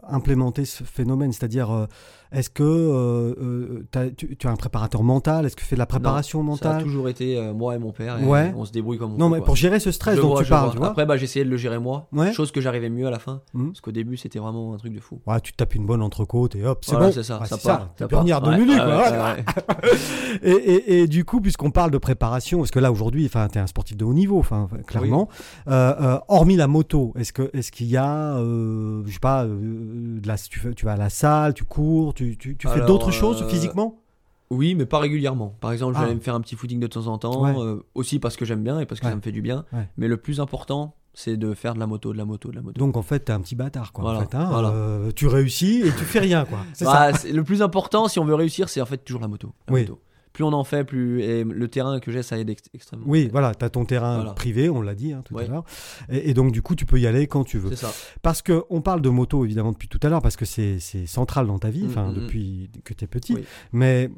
implémenté 0.09 0.65
ce 0.65 0.85
phénomène? 0.85 1.33
C'est-à-dire, 1.33 1.71
euh, 1.73 1.87
est-ce 2.33 2.51
que 2.51 2.63
euh, 2.65 3.87
t'as- 3.93 4.11
tu, 4.11 4.37
tu 4.37 4.47
as 4.49 4.51
un 4.51 4.57
préparateur 4.57 5.05
mental? 5.05 5.47
Est-ce 5.47 5.55
que 5.55 5.61
tu 5.61 5.67
fais 5.69 5.77
de 5.77 5.79
la 5.79 5.87
préparation 5.87 6.41
Ça 6.41 6.43
a 6.45 6.49
mentale? 6.73 6.83
toujours 6.83 7.09
été 7.09 7.41
moi 7.55 7.77
et 7.77 7.79
mon 7.79 7.93
père. 7.93 8.19
Et 8.21 8.25
Ouais. 8.25 8.53
On 8.57 8.65
se 8.65 8.73
débrouille 8.73 8.99
comme 8.99 9.15
on 9.15 9.19
Non, 9.19 9.29
peut, 9.29 9.35
mais 9.35 9.39
quoi. 9.39 9.47
pour 9.47 9.57
gérer 9.57 9.79
ce 9.79 9.93
stress 9.93 10.17
Je 10.17 10.21
dont 10.21 10.31
vois, 10.31 10.43
tu 10.43 10.49
parles, 10.51 10.73
tu 10.73 10.79
vois 10.79 10.89
Après, 10.89 11.07
bah, 11.07 11.17
essayé 11.17 11.45
de 11.45 11.51
le 11.51 11.57
gérer 11.57 11.79
moi. 11.79 12.09
Ouais. 12.13 12.33
Chose 12.33 12.51
que 12.51 12.61
j'arrivais 12.61 12.91
mieux 12.91 13.07
à 13.07 13.11
la 13.11 13.21
fin. 13.21 13.41
Mhm. 13.55 13.69
Parce 13.69 13.81
qu'au 13.81 13.93
début, 13.93 14.17
c'était 14.17 14.41
vraiment 14.41 14.75
un 14.75 14.79
truc 14.79 14.93
de 14.93 15.01
fou. 15.01 15.21
Ouais, 15.29 15.41
tu 15.41 15.53
te 15.53 15.57
tapes 15.59 15.75
une 15.77 15.87
bonne 15.87 16.03
entrecôte 16.03 16.57
et 16.57 16.65
hop, 16.67 16.81
c'est 16.85 16.91
Voilà, 16.93 17.07
bon. 17.07 17.13
c'est 17.13 17.23
ça, 17.23 17.39
Ouais, 17.41 17.47
ça 17.47 17.57
ça, 17.57 17.63
ça 17.63 18.09
part. 18.09 18.25
ouais, 18.25 18.33
ouais. 18.33 19.45
Et, 20.43 21.07
du 21.07 21.25
coup, 21.25 21.41
puisqu'on 21.41 21.71
parle 21.71 21.91
de 21.91 21.99
préparation, 21.99 22.59
parce 22.59 22.71
que 22.71 22.79
là 22.79 22.91
aujourd'hui, 22.93 23.29
tu 23.31 23.39
es 23.39 23.59
un 23.59 23.67
sportif 23.67 23.97
de 23.97 24.05
haut 24.05 24.13
niveau, 24.15 24.39
enfin, 24.39 24.69
clairement. 25.05 25.29
Euh, 25.69 25.95
euh, 26.01 26.19
hormis 26.29 26.57
la 26.57 26.67
moto, 26.67 27.13
est-ce 27.17 27.33
que 27.33 27.51
est-ce 27.53 27.71
qu'il 27.73 27.87
y 27.87 27.97
a, 27.97 28.37
euh, 28.37 29.03
je 29.07 29.13
sais 29.13 29.19
pas, 29.19 29.45
de 29.45 30.27
la, 30.27 30.37
tu, 30.37 30.61
vas 30.87 30.93
à 30.93 30.97
la 30.97 31.11
salle, 31.11 31.55
tu 31.55 31.65
cours, 31.65 32.15
tu, 32.15 32.37
tu- 32.37 32.57
tu 32.57 32.69
fais 32.69 32.81
d'autres 32.85 33.11
choses 33.11 33.45
physiquement? 33.49 33.99
Oui, 34.51 34.75
mais 34.75 34.87
pas 34.87 34.99
régulièrement. 34.99 35.57
Par 35.61 35.73
exemple, 35.73 35.95
Ah. 35.97 36.03
j'allais 36.03 36.15
me 36.15 36.21
faire 36.21 36.35
un 36.35 36.41
petit 36.41 36.55
footing 36.55 36.79
de 36.79 36.87
temps 36.87 37.07
en 37.07 37.19
temps, 37.19 37.43
Ouais. 37.43 37.77
aussi 37.95 38.19
parce 38.19 38.37
que 38.37 38.45
j'aime 38.45 38.63
bien 38.63 38.79
et 38.79 38.87
parce 38.87 39.01
que 39.01 39.07
Ouais. 39.07 39.13
ça 39.13 39.17
me 39.17 39.23
fait 39.23 39.33
du 39.33 39.41
bien. 39.43 39.65
Ouais. 39.73 39.89
Mais 39.97 40.07
le 40.07 40.17
plus 40.17 40.39
important, 40.39 40.95
c'est 41.15 41.37
de 41.37 41.55
faire 41.55 41.75
de 41.75 41.81
la 41.81 41.87
moto, 41.87 42.13
de 42.13 42.19
la 42.19 42.25
moto, 42.25 42.51
de 42.51 42.57
la 42.57 42.63
moto. 42.63 42.79
Donc 42.79 42.97
en 42.97 43.03
fait, 43.03 43.21
t'es 43.21 43.33
un 43.33 43.41
petit 43.41 43.55
bâtard, 43.57 43.93
quoi. 43.93 44.05
en 44.05 44.09
Voilà, 44.09 44.27
fait, 44.27 44.37
hein. 44.37 44.49
voilà. 44.51 44.69
Euh, 44.69 45.11
tu 45.17 45.27
réussis 45.29 45.81
et 45.85 45.91
tu 45.91 46.05
fais 46.05 46.19
rien, 46.21 46.45
quoi. 46.45 46.59
C'est 46.75 46.85
Bah, 46.85 47.13
c'est- 47.15 47.33
le 47.33 47.43
plus 47.43 47.63
important, 47.63 48.07
si 48.07 48.19
on 48.19 48.25
veut 48.25 48.35
réussir, 48.35 48.69
c'est 48.69 48.81
en 48.81 48.87
fait 48.87 48.99
toujours 48.99 49.23
la 49.23 49.29
moto. 49.29 49.53
la 49.69 49.75
Oui. 49.75 49.81
moto. 49.83 50.01
Plus 50.35 50.45
on 50.45 50.53
en 50.53 50.65
fait, 50.65 50.85
plus 50.85 51.23
et 51.23 51.45
le 51.45 51.69
terrain 51.69 52.01
que 52.01 52.11
j'ai, 52.13 52.23
ça 52.23 52.37
aide 52.39 52.51
ex- 52.51 52.65
extrêmement. 52.75 53.07
Oui, 53.09 53.29
voilà, 53.33 53.55
tu 53.55 53.65
as 53.65 53.71
ton 53.71 53.85
terrain 53.87 54.17
Voilà. 54.17 54.33
privé, 54.33 54.69
on 54.69 54.83
l'a 54.83 54.95
dit 54.97 55.13
hein, 55.13 55.23
tout 55.25 55.39
à 55.39 55.47
l'heure. 55.47 55.65
Et, 56.11 56.31
et 56.31 56.35
donc 56.35 56.51
du 56.53 56.61
coup, 56.61 56.75
tu 56.75 56.85
peux 56.87 56.99
y 57.01 57.07
aller 57.07 57.27
quand 57.29 57.45
tu 57.45 57.57
veux. 57.57 57.71
C'est 57.71 57.87
ça. 57.87 57.93
Parce 58.21 58.43
que 58.43 58.65
on 58.69 58.81
parle 58.83 59.01
de 59.01 59.09
moto 59.09 59.45
évidemment 59.45 59.71
depuis 59.73 59.89
tout 59.89 60.01
à 60.03 60.09
l'heure 60.09 60.21
parce 60.23 60.37
que 60.37 60.45
c'est 60.45 60.79
central 61.07 61.47
dans 61.47 61.59
ta 61.61 61.71
vie, 61.71 61.85
Mm, 61.85 61.89
enfin 61.89 62.09
mm, 62.09 62.11
mm. 62.11 62.15
depuis 62.21 62.71
que 62.85 62.93
tu 62.95 63.05
es 63.05 63.07
petit. 63.07 63.35
Oui. 63.35 63.45
Mais 63.73 64.11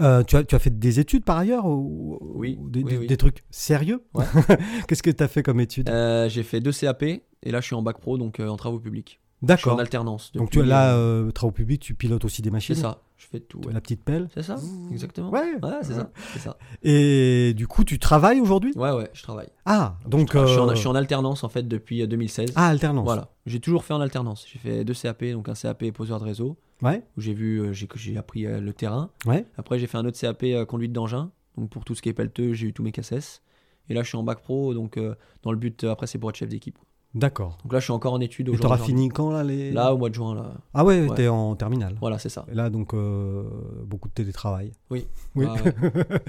euh, 0.00 0.22
tu, 0.24 0.36
as, 0.36 0.42
tu 0.44 0.54
as 0.54 0.58
fait 0.58 0.76
des 0.78 1.00
études 1.00 1.24
par 1.24 1.36
ailleurs 1.38 1.66
ou, 1.66 2.18
Oui, 2.34 2.58
ou 2.60 2.68
des, 2.70 2.82
oui, 2.82 2.90
des- 2.92 2.98
oui. 2.98 3.06
des 3.06 3.16
trucs 3.18 3.44
sérieux? 3.50 4.02
Ouais. 4.14 4.24
Qu'est-ce 4.88 5.02
que 5.02 5.10
tu 5.10 5.22
as 5.22 5.28
fait 5.28 5.42
comme 5.42 5.60
études 5.60 5.88
Euh, 5.90 6.28
j'ai 6.30 6.42
fait 6.44 6.60
deux 6.60 6.72
CAP 6.72 7.02
et 7.02 7.22
là, 7.44 7.60
je 7.60 7.66
suis 7.66 7.74
en 7.76 7.82
bac 7.82 7.98
pro, 8.00 8.16
donc 8.18 8.40
euh, 8.40 8.48
en 8.48 8.56
travaux 8.56 8.80
publics. 8.80 9.20
Je 9.42 9.46
suis 9.46 9.68
en 9.68 9.72
D'accord. 9.72 9.80
alternance. 9.80 10.32
Donc 10.32 10.50
tu 10.50 10.60
es 10.60 10.64
là, 10.64 10.94
euh, 10.94 11.26
euh, 11.28 11.30
travaux 11.30 11.52
publics, 11.52 11.82
tu 11.82 11.94
pilotes 11.94 12.24
aussi 12.24 12.42
des 12.42 12.50
machines 12.50 12.74
C'est 12.74 12.80
ça. 12.82 13.02
Je 13.16 13.26
fais 13.26 13.40
tout. 13.40 13.60
ouais. 13.66 13.72
La 13.72 13.80
petite 13.80 14.02
pelle 14.04 14.28
C'est 14.34 14.42
ça, 14.42 14.56
exactement. 14.92 15.30
Ouais. 15.30 15.54
Ouais, 15.62 15.78
c'est 15.82 15.94
ça. 15.94 16.10
Ça. 16.38 16.58
Et 16.82 17.54
du 17.54 17.66
coup, 17.66 17.82
tu 17.84 17.98
travailles 17.98 18.40
aujourd'hui? 18.40 18.72
Ouais, 18.76 18.92
ouais, 18.92 19.08
je 19.14 19.22
travaille. 19.22 19.48
Ah, 19.64 19.96
donc. 20.06 20.32
je, 20.34 20.46
suis 20.46 20.58
en, 20.58 20.68
euh, 20.68 20.74
je 20.74 20.80
suis 20.80 20.88
en 20.88 20.94
alternance 20.94 21.42
en 21.44 21.48
fait 21.48 21.66
depuis 21.66 22.02
euh, 22.02 22.06
2016. 22.06 22.52
Ah, 22.56 22.68
alternance. 22.68 23.04
Voilà. 23.04 23.30
J'ai 23.46 23.60
toujours 23.60 23.84
fait 23.84 23.94
en 23.94 24.00
alternance. 24.00 24.46
J'ai 24.52 24.58
fait 24.58 24.84
deux 24.84 24.94
CAP, 24.94 25.24
donc 25.32 25.48
un 25.48 25.54
CAP 25.54 25.90
poseur 25.92 26.18
de 26.20 26.24
réseau, 26.24 26.56
Ouais, 26.82 27.02
où 27.16 27.20
j'ai 27.22 27.32
vu, 27.32 27.60
euh, 27.60 27.72
j'ai, 27.72 28.18
appris 28.18 28.44
euh, 28.46 28.60
le 28.60 28.72
terrain. 28.74 29.10
ouais. 29.26 29.46
Après, 29.56 29.78
j'ai 29.78 29.86
fait 29.86 29.96
un 29.96 30.04
autre 30.04 30.18
CAP 30.18 30.42
euh, 30.44 30.64
conduite 30.66 30.92
d'engin. 30.92 31.30
Donc 31.56 31.70
pour 31.70 31.84
tout 31.86 31.94
ce 31.94 32.02
qui 32.02 32.10
est 32.10 32.14
pelleteux, 32.14 32.52
j'ai 32.52 32.66
eu 32.66 32.72
tous 32.74 32.82
mes 32.82 32.92
KSS. 32.92 33.40
Et 33.88 33.94
là, 33.94 34.02
je 34.02 34.08
suis 34.08 34.18
en 34.18 34.22
bac 34.24 34.40
pro, 34.42 34.74
donc 34.74 34.98
euh, 34.98 35.14
dans 35.42 35.52
le 35.52 35.56
but, 35.58 35.84
euh, 35.84 35.90
après, 35.92 36.06
c'est 36.06 36.18
pour 36.18 36.28
être 36.30 36.36
chef 36.36 36.48
d'équipe. 36.50 36.78
D'accord. 37.16 37.56
Donc 37.64 37.72
là, 37.72 37.78
je 37.80 37.84
suis 37.84 37.92
encore 37.92 38.12
en 38.12 38.20
études 38.20 38.46
Et 38.48 38.50
aujourd'hui. 38.50 38.62
t'auras 38.62 38.76
fini 38.78 39.08
quand 39.08 39.30
là 39.30 39.42
les... 39.42 39.70
Là, 39.72 39.92
au 39.94 39.98
mois 39.98 40.10
de 40.10 40.14
juin, 40.14 40.34
là. 40.34 40.52
Ah 40.74 40.84
ouais, 40.84 41.08
Ouais. 41.08 41.16
t'es 41.16 41.28
en 41.28 41.56
terminale. 41.56 41.96
Voilà, 42.00 42.18
c'est 42.18 42.28
ça. 42.28 42.44
Et 42.52 42.54
là, 42.54 42.68
donc, 42.70 42.92
euh, 42.94 43.42
beaucoup 43.86 44.08
de 44.08 44.12
télétravail. 44.14 44.72
Oui. 44.90 45.06
Oui. 45.34 45.46
Ah 45.48 45.54
ouais. 45.64 46.02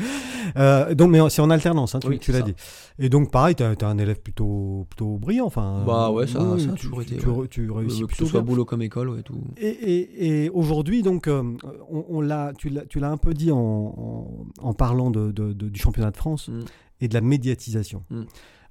Euh, 0.56 0.96
donc, 0.96 1.12
mais 1.12 1.20
c'est 1.30 1.42
en 1.42 1.50
alternance, 1.50 1.94
hein, 1.96 2.00
tu, 2.00 2.08
Oui, 2.08 2.20
tu 2.20 2.32
c'est 2.32 2.40
l'as 2.40 2.46
dit. 2.46 2.54
Et 3.00 3.10
donc, 3.10 3.32
pareil, 3.32 3.54
t'es 3.54 3.84
un 3.84 3.98
élève 3.98 4.22
plutôt, 4.22 4.86
plutôt 4.90 5.18
brillant. 5.18 5.46
Enfin, 5.46 5.84
Bah 5.86 6.10
ouais, 6.10 6.26
ça- 6.26 6.42
oui, 6.42 6.62
ça 6.62 6.70
a 6.72 6.74
tu, 6.74 6.80
toujours 6.84 7.04
tu- 7.04 7.14
été, 7.14 7.18
Tu, 7.22 7.28
ouais. 7.28 7.48
tu 7.50 7.70
réussis 7.70 8.02
que 8.02 8.06
plutôt 8.06 8.26
ce 8.26 8.32
soit 8.32 8.42
boulot 8.42 8.64
comme 8.64 8.82
école, 8.82 9.10
ouais, 9.10 9.24
tout. 9.24 9.36
Et, 9.58 9.68
et- 9.68 10.44
et 10.46 10.50
aujourd'hui, 10.50 11.02
donc, 11.04 11.28
euh, 11.28 11.44
on, 11.92 12.06
on 12.08 12.22
l'a, 12.22 12.54
tu 12.58 12.70
l'as 12.70 12.86
tu 12.86 13.00
l'as 13.02 13.10
un 13.12 13.18
peu 13.18 13.34
dit 13.34 13.52
en, 13.52 13.58
en, 13.58 14.28
en 14.62 14.74
parlant 14.74 15.12
de, 15.12 15.32
de- 15.34 15.52
de- 15.52 15.68
du 15.70 15.80
championnat 15.80 16.12
de 16.12 16.18
France 16.18 16.48
Mm. 16.48 16.60
et 17.02 17.08
de 17.10 17.14
la 17.14 17.22
médiatisation. 17.22 18.04
Mm. 18.10 18.22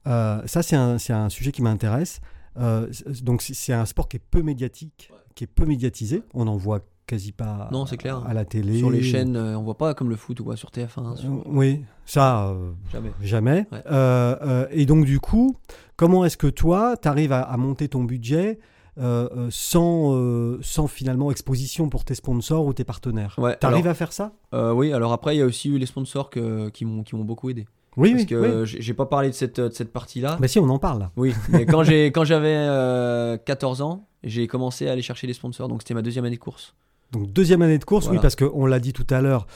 Euh, 0.06 0.40
ça, 0.46 0.62
c'est 0.62 0.76
un, 0.76 1.28
sujet 1.28 1.52
qui 1.52 1.62
m'intéresse. 1.62 2.20
Euh, 2.58 2.86
donc, 3.22 3.42
c'est- 3.42 3.72
un 3.72 3.84
sport 3.84 4.08
qui 4.08 4.16
est 4.16 4.22
peu 4.30 4.42
médiatique, 4.42 5.10
qui 5.34 5.44
est 5.44 5.48
peu 5.48 5.66
médiatisé. 5.66 6.22
On 6.34 6.44
n'en 6.46 6.56
voit 6.56 6.80
quasi 7.06 7.30
pas 7.32 7.68
Non, 7.70 7.86
c'est 7.86 7.96
clair. 7.96 8.24
à 8.26 8.34
la 8.34 8.44
télé. 8.44 8.78
Sur 8.78 8.90
les 8.90 9.02
chaînes, 9.02 9.36
euh, 9.36 9.56
on 9.58 9.62
voit 9.62 9.76
pas 9.78 9.94
comme 9.94 10.08
le 10.10 10.16
foot 10.16 10.40
ou 10.40 10.44
quoi, 10.44 10.56
sur 10.56 10.70
TF1. 10.70 11.16
sur- 11.16 11.30
Euh, 11.30 11.42
oui, 11.46 11.84
ça, 12.04 12.48
euh, 12.48 12.72
Jamais. 12.92 13.10
jamais. 13.20 13.66
Ouais. 13.70 14.66
Et 14.72 14.86
donc, 14.86 15.04
du 15.04 15.20
coup, 15.20 15.56
comment 15.96 16.24
est-ce 16.24 16.36
que 16.36 16.46
toi, 16.48 16.96
tu 16.96 17.06
arrives 17.08 17.32
à, 17.32 17.42
à 17.42 17.56
monter 17.56 17.88
ton 17.88 18.02
budget 18.04 18.58
sans, 19.50 20.58
sans 20.62 20.86
finalement 20.86 21.30
exposition 21.30 21.88
pour 21.88 22.04
tes 22.04 22.14
sponsors 22.14 22.66
ou 22.66 22.72
tes 22.72 22.84
partenaires? 22.84 23.34
Ouais, 23.38 23.56
Tu 23.60 23.66
arrives 23.66 23.78
alors- 23.84 23.90
à 23.90 23.94
faire 23.94 24.12
ça? 24.12 24.32
oui, 24.74 24.92
alors 24.92 25.12
après, 25.12 25.36
il 25.36 25.38
y 25.38 25.42
a 25.42 25.46
aussi 25.46 25.68
eu 25.68 25.78
les 25.78 25.86
sponsors 25.86 26.30
que- 26.30 26.68
qui 26.70 26.84
m'ont 26.84 27.02
qui 27.02 27.14
m'ont 27.16 27.24
beaucoup 27.24 27.50
aidé. 27.50 27.66
Oui, 27.96 28.10
Parce 28.10 28.22
oui. 28.22 28.26
que 28.26 28.34
oui. 28.34 28.46
euh, 28.46 28.64
j'ai 28.66 28.94
pas 28.94 29.06
parlé 29.06 29.28
de 29.30 29.34
cette, 29.34 29.58
de 29.60 29.70
cette 29.72 29.92
partie-là. 29.92 30.36
Bah 30.40 30.48
si, 30.48 30.58
on 30.58 30.68
en 30.68 30.78
parle 30.78 30.98
là. 31.00 31.12
Oui, 31.16 31.32
mais 31.50 31.64
quand 31.66 31.82
j'avais 32.24 32.54
euh, 32.56 33.36
14 33.38 33.80
ans, 33.82 34.06
j'ai 34.22 34.46
commencé 34.46 34.88
à 34.88 34.92
aller 34.92 35.02
chercher 35.02 35.26
des 35.26 35.32
sponsors. 35.32 35.68
Donc 35.68 35.82
c'était 35.82 35.94
ma 35.94 36.02
deuxième 36.02 36.24
année 36.24 36.36
de 36.36 36.40
course. 36.40 36.74
Donc, 37.12 37.32
deuxième 37.32 37.62
année 37.62 37.78
de 37.78 37.84
course, 37.84 38.08
oui, 38.10 38.18
parce 38.20 38.34
qu'on 38.36 38.66
l'a 38.66 38.80
dit 38.80 38.92
tout 38.92 39.06
à 39.10 39.20
l'heure. 39.20 39.46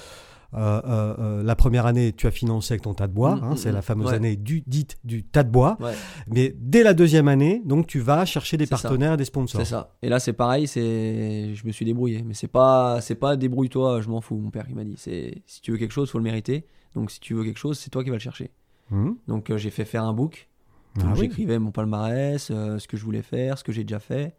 euh, 0.54 0.80
euh, 0.84 1.14
euh, 1.18 1.42
la 1.44 1.54
première 1.54 1.86
année, 1.86 2.12
tu 2.12 2.26
as 2.26 2.30
financé 2.32 2.72
avec 2.74 2.82
ton 2.82 2.92
tas 2.94 3.06
de 3.06 3.12
bois, 3.12 3.36
Mm, 3.36 3.44
hein, 3.44 3.56
c'est 3.56 3.70
mm. 3.70 3.74
la 3.74 3.82
fameuse 3.82 4.08
Ouais. 4.08 4.14
année 4.14 4.36
du, 4.36 4.62
dite 4.66 4.96
du 5.04 5.22
tas 5.22 5.42
de 5.44 5.50
bois. 5.50 5.76
Ouais. 5.80 5.92
Mais 6.28 6.54
dès 6.58 6.82
la 6.82 6.92
deuxième 6.94 7.28
année, 7.28 7.62
donc 7.64 7.86
tu 7.86 8.00
vas 8.00 8.24
chercher 8.24 8.56
des 8.56 8.66
ça. 8.66 8.76
partenaires 8.76 9.12
et 9.14 9.16
des 9.16 9.24
sponsors. 9.24 9.60
C'est 9.60 9.66
ça. 9.66 9.94
Et 10.02 10.08
là, 10.08 10.18
c'est 10.18 10.32
pareil, 10.32 10.66
c'est 10.66 11.54
je 11.54 11.66
me 11.66 11.72
suis 11.72 11.84
débrouillé. 11.84 12.22
Mais 12.24 12.34
c'est 12.34 12.48
pas 12.48 13.00
c'est 13.00 13.14
pas 13.16 13.36
débrouille-toi, 13.36 14.00
je 14.00 14.08
m'en 14.08 14.20
fous. 14.20 14.38
Mon 14.38 14.50
père, 14.50 14.64
il 14.68 14.74
m'a 14.74 14.84
dit, 14.84 14.94
c'est 14.96 15.42
si 15.46 15.60
tu 15.60 15.70
veux 15.72 15.78
quelque 15.78 15.92
chose, 15.92 16.10
faut 16.10 16.18
le 16.18 16.24
mériter. 16.24 16.66
Donc 16.94 17.10
si 17.10 17.20
tu 17.20 17.34
veux 17.34 17.44
quelque 17.44 17.58
chose, 17.58 17.78
c'est 17.78 17.90
toi 17.90 18.02
qui 18.02 18.10
vas 18.10 18.16
le 18.16 18.20
chercher. 18.20 18.50
Mhm. 18.90 19.16
Donc 19.28 19.50
euh, 19.50 19.58
j'ai 19.58 19.70
fait 19.70 19.84
faire 19.84 20.04
un 20.04 20.12
book. 20.12 20.48
Ah 20.98 21.12
oui. 21.12 21.20
J'écrivais 21.20 21.58
mon 21.58 21.70
palmarès, 21.70 22.50
euh, 22.50 22.78
ce 22.78 22.88
que 22.88 22.96
je 22.96 23.04
voulais 23.04 23.22
faire, 23.22 23.58
ce 23.58 23.64
que 23.64 23.72
j'ai 23.72 23.84
déjà 23.84 24.00
fait. 24.00 24.34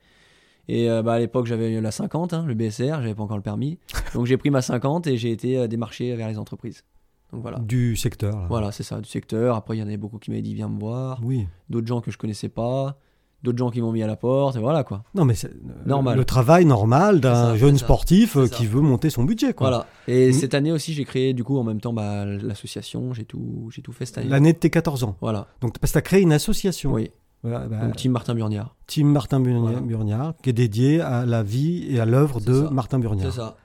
Et 0.67 0.89
euh, 0.89 1.01
bah, 1.01 1.13
à 1.13 1.19
l'époque, 1.19 1.45
j'avais 1.45 1.79
la 1.79 1.91
50, 1.91 2.33
hein, 2.33 2.45
le 2.45 2.53
BSR, 2.53 3.01
j'avais 3.01 3.15
pas 3.15 3.23
encore 3.23 3.37
le 3.37 3.43
permis. 3.43 3.79
Donc 4.13 4.25
j'ai 4.25 4.37
pris 4.37 4.49
ma 4.49 4.61
50 4.61 5.07
et 5.07 5.17
j'ai 5.17 5.31
été 5.31 5.67
démarché 5.67 6.15
vers 6.15 6.27
les 6.27 6.37
entreprises. 6.37 6.83
Donc 7.31 7.41
voilà. 7.41 7.59
Du 7.59 7.95
secteur. 7.95 8.37
là. 8.37 8.45
Voilà, 8.49 8.71
c'est 8.71 8.83
ça, 8.83 8.99
du 8.99 9.09
secteur. 9.09 9.55
Après, 9.55 9.77
il 9.77 9.79
y 9.79 9.83
en 9.83 9.87
avait 9.87 9.97
beaucoup 9.97 10.19
qui 10.19 10.29
m'avaient 10.29 10.41
dit 10.41 10.53
viens 10.53 10.67
me 10.67 10.79
voir. 10.79 11.21
Oui. 11.23 11.47
D'autres 11.69 11.87
gens 11.87 12.01
que 12.01 12.11
je 12.11 12.17
connaissais 12.17 12.49
pas. 12.49 12.97
D'autres 13.43 13.57
gens 13.57 13.71
qui 13.71 13.81
m'ont 13.81 13.91
mis 13.91 14.03
à 14.03 14.07
la 14.07 14.15
porte. 14.15 14.55
Et 14.55 14.59
voilà 14.59 14.83
quoi. 14.83 15.03
Non, 15.15 15.25
mais 15.25 15.33
c'est 15.33 15.47
euh, 15.47 15.53
Normal. 15.85 16.15
Le 16.17 16.25
travail 16.25 16.65
normal 16.65 17.21
d'un 17.21 17.53
C'est 17.53 17.57
jeune 17.59 17.77
c'est 17.77 17.83
sportif 17.85 18.37
euh, 18.37 18.45
C'est 18.45 18.55
qui 18.55 18.65
veut 18.67 18.81
monter 18.81 19.09
son 19.09 19.23
budget. 19.23 19.53
Quoi. 19.53 19.69
Voilà. 19.69 19.85
Et 20.07 20.29
Mm. 20.29 20.33
cette 20.33 20.53
année 20.53 20.71
aussi, 20.71 20.93
j'ai 20.93 21.05
créé 21.05 21.33
du 21.33 21.43
coup 21.43 21.57
en 21.57 21.63
même 21.63 21.81
temps 21.81 21.91
bah, 21.93 22.25
l'association. 22.25 23.13
J'ai 23.13 23.25
tout, 23.25 23.69
j'ai 23.71 23.81
tout 23.81 23.91
fait 23.93 24.05
cette 24.05 24.19
année. 24.19 24.29
L'année 24.29 24.53
de 24.53 24.57
tes 24.59 24.69
14 24.69 25.03
ans. 25.03 25.15
Voilà. 25.21 25.47
Donc, 25.61 25.79
parce 25.79 25.91
que 25.91 25.95
tu 25.95 25.97
as 25.97 26.01
créé 26.03 26.21
une 26.21 26.33
association. 26.33 26.91
Oui. 26.93 27.09
Voilà, 27.43 27.67
bah, 27.67 27.77
Donc 27.85 27.95
Team 27.95 28.11
Martin 28.11 28.35
Burniard. 28.35 28.75
Team 28.85 29.07
Martin 29.07 29.39
Burniard, 29.39 29.63
Voilà. 29.63 29.79
Burniard, 29.81 30.33
qui 30.43 30.51
est 30.51 30.53
dédié 30.53 31.01
à 31.01 31.25
la 31.25 31.41
vie 31.41 31.87
et 31.89 31.99
à 31.99 32.05
l'œuvre 32.05 32.39
C'est 32.39 32.49
de 32.51 32.63
ça. 32.65 32.69
Martin 32.69 32.97
C'est 32.97 33.01
Burniard. 33.01 33.33
ça. 33.33 33.55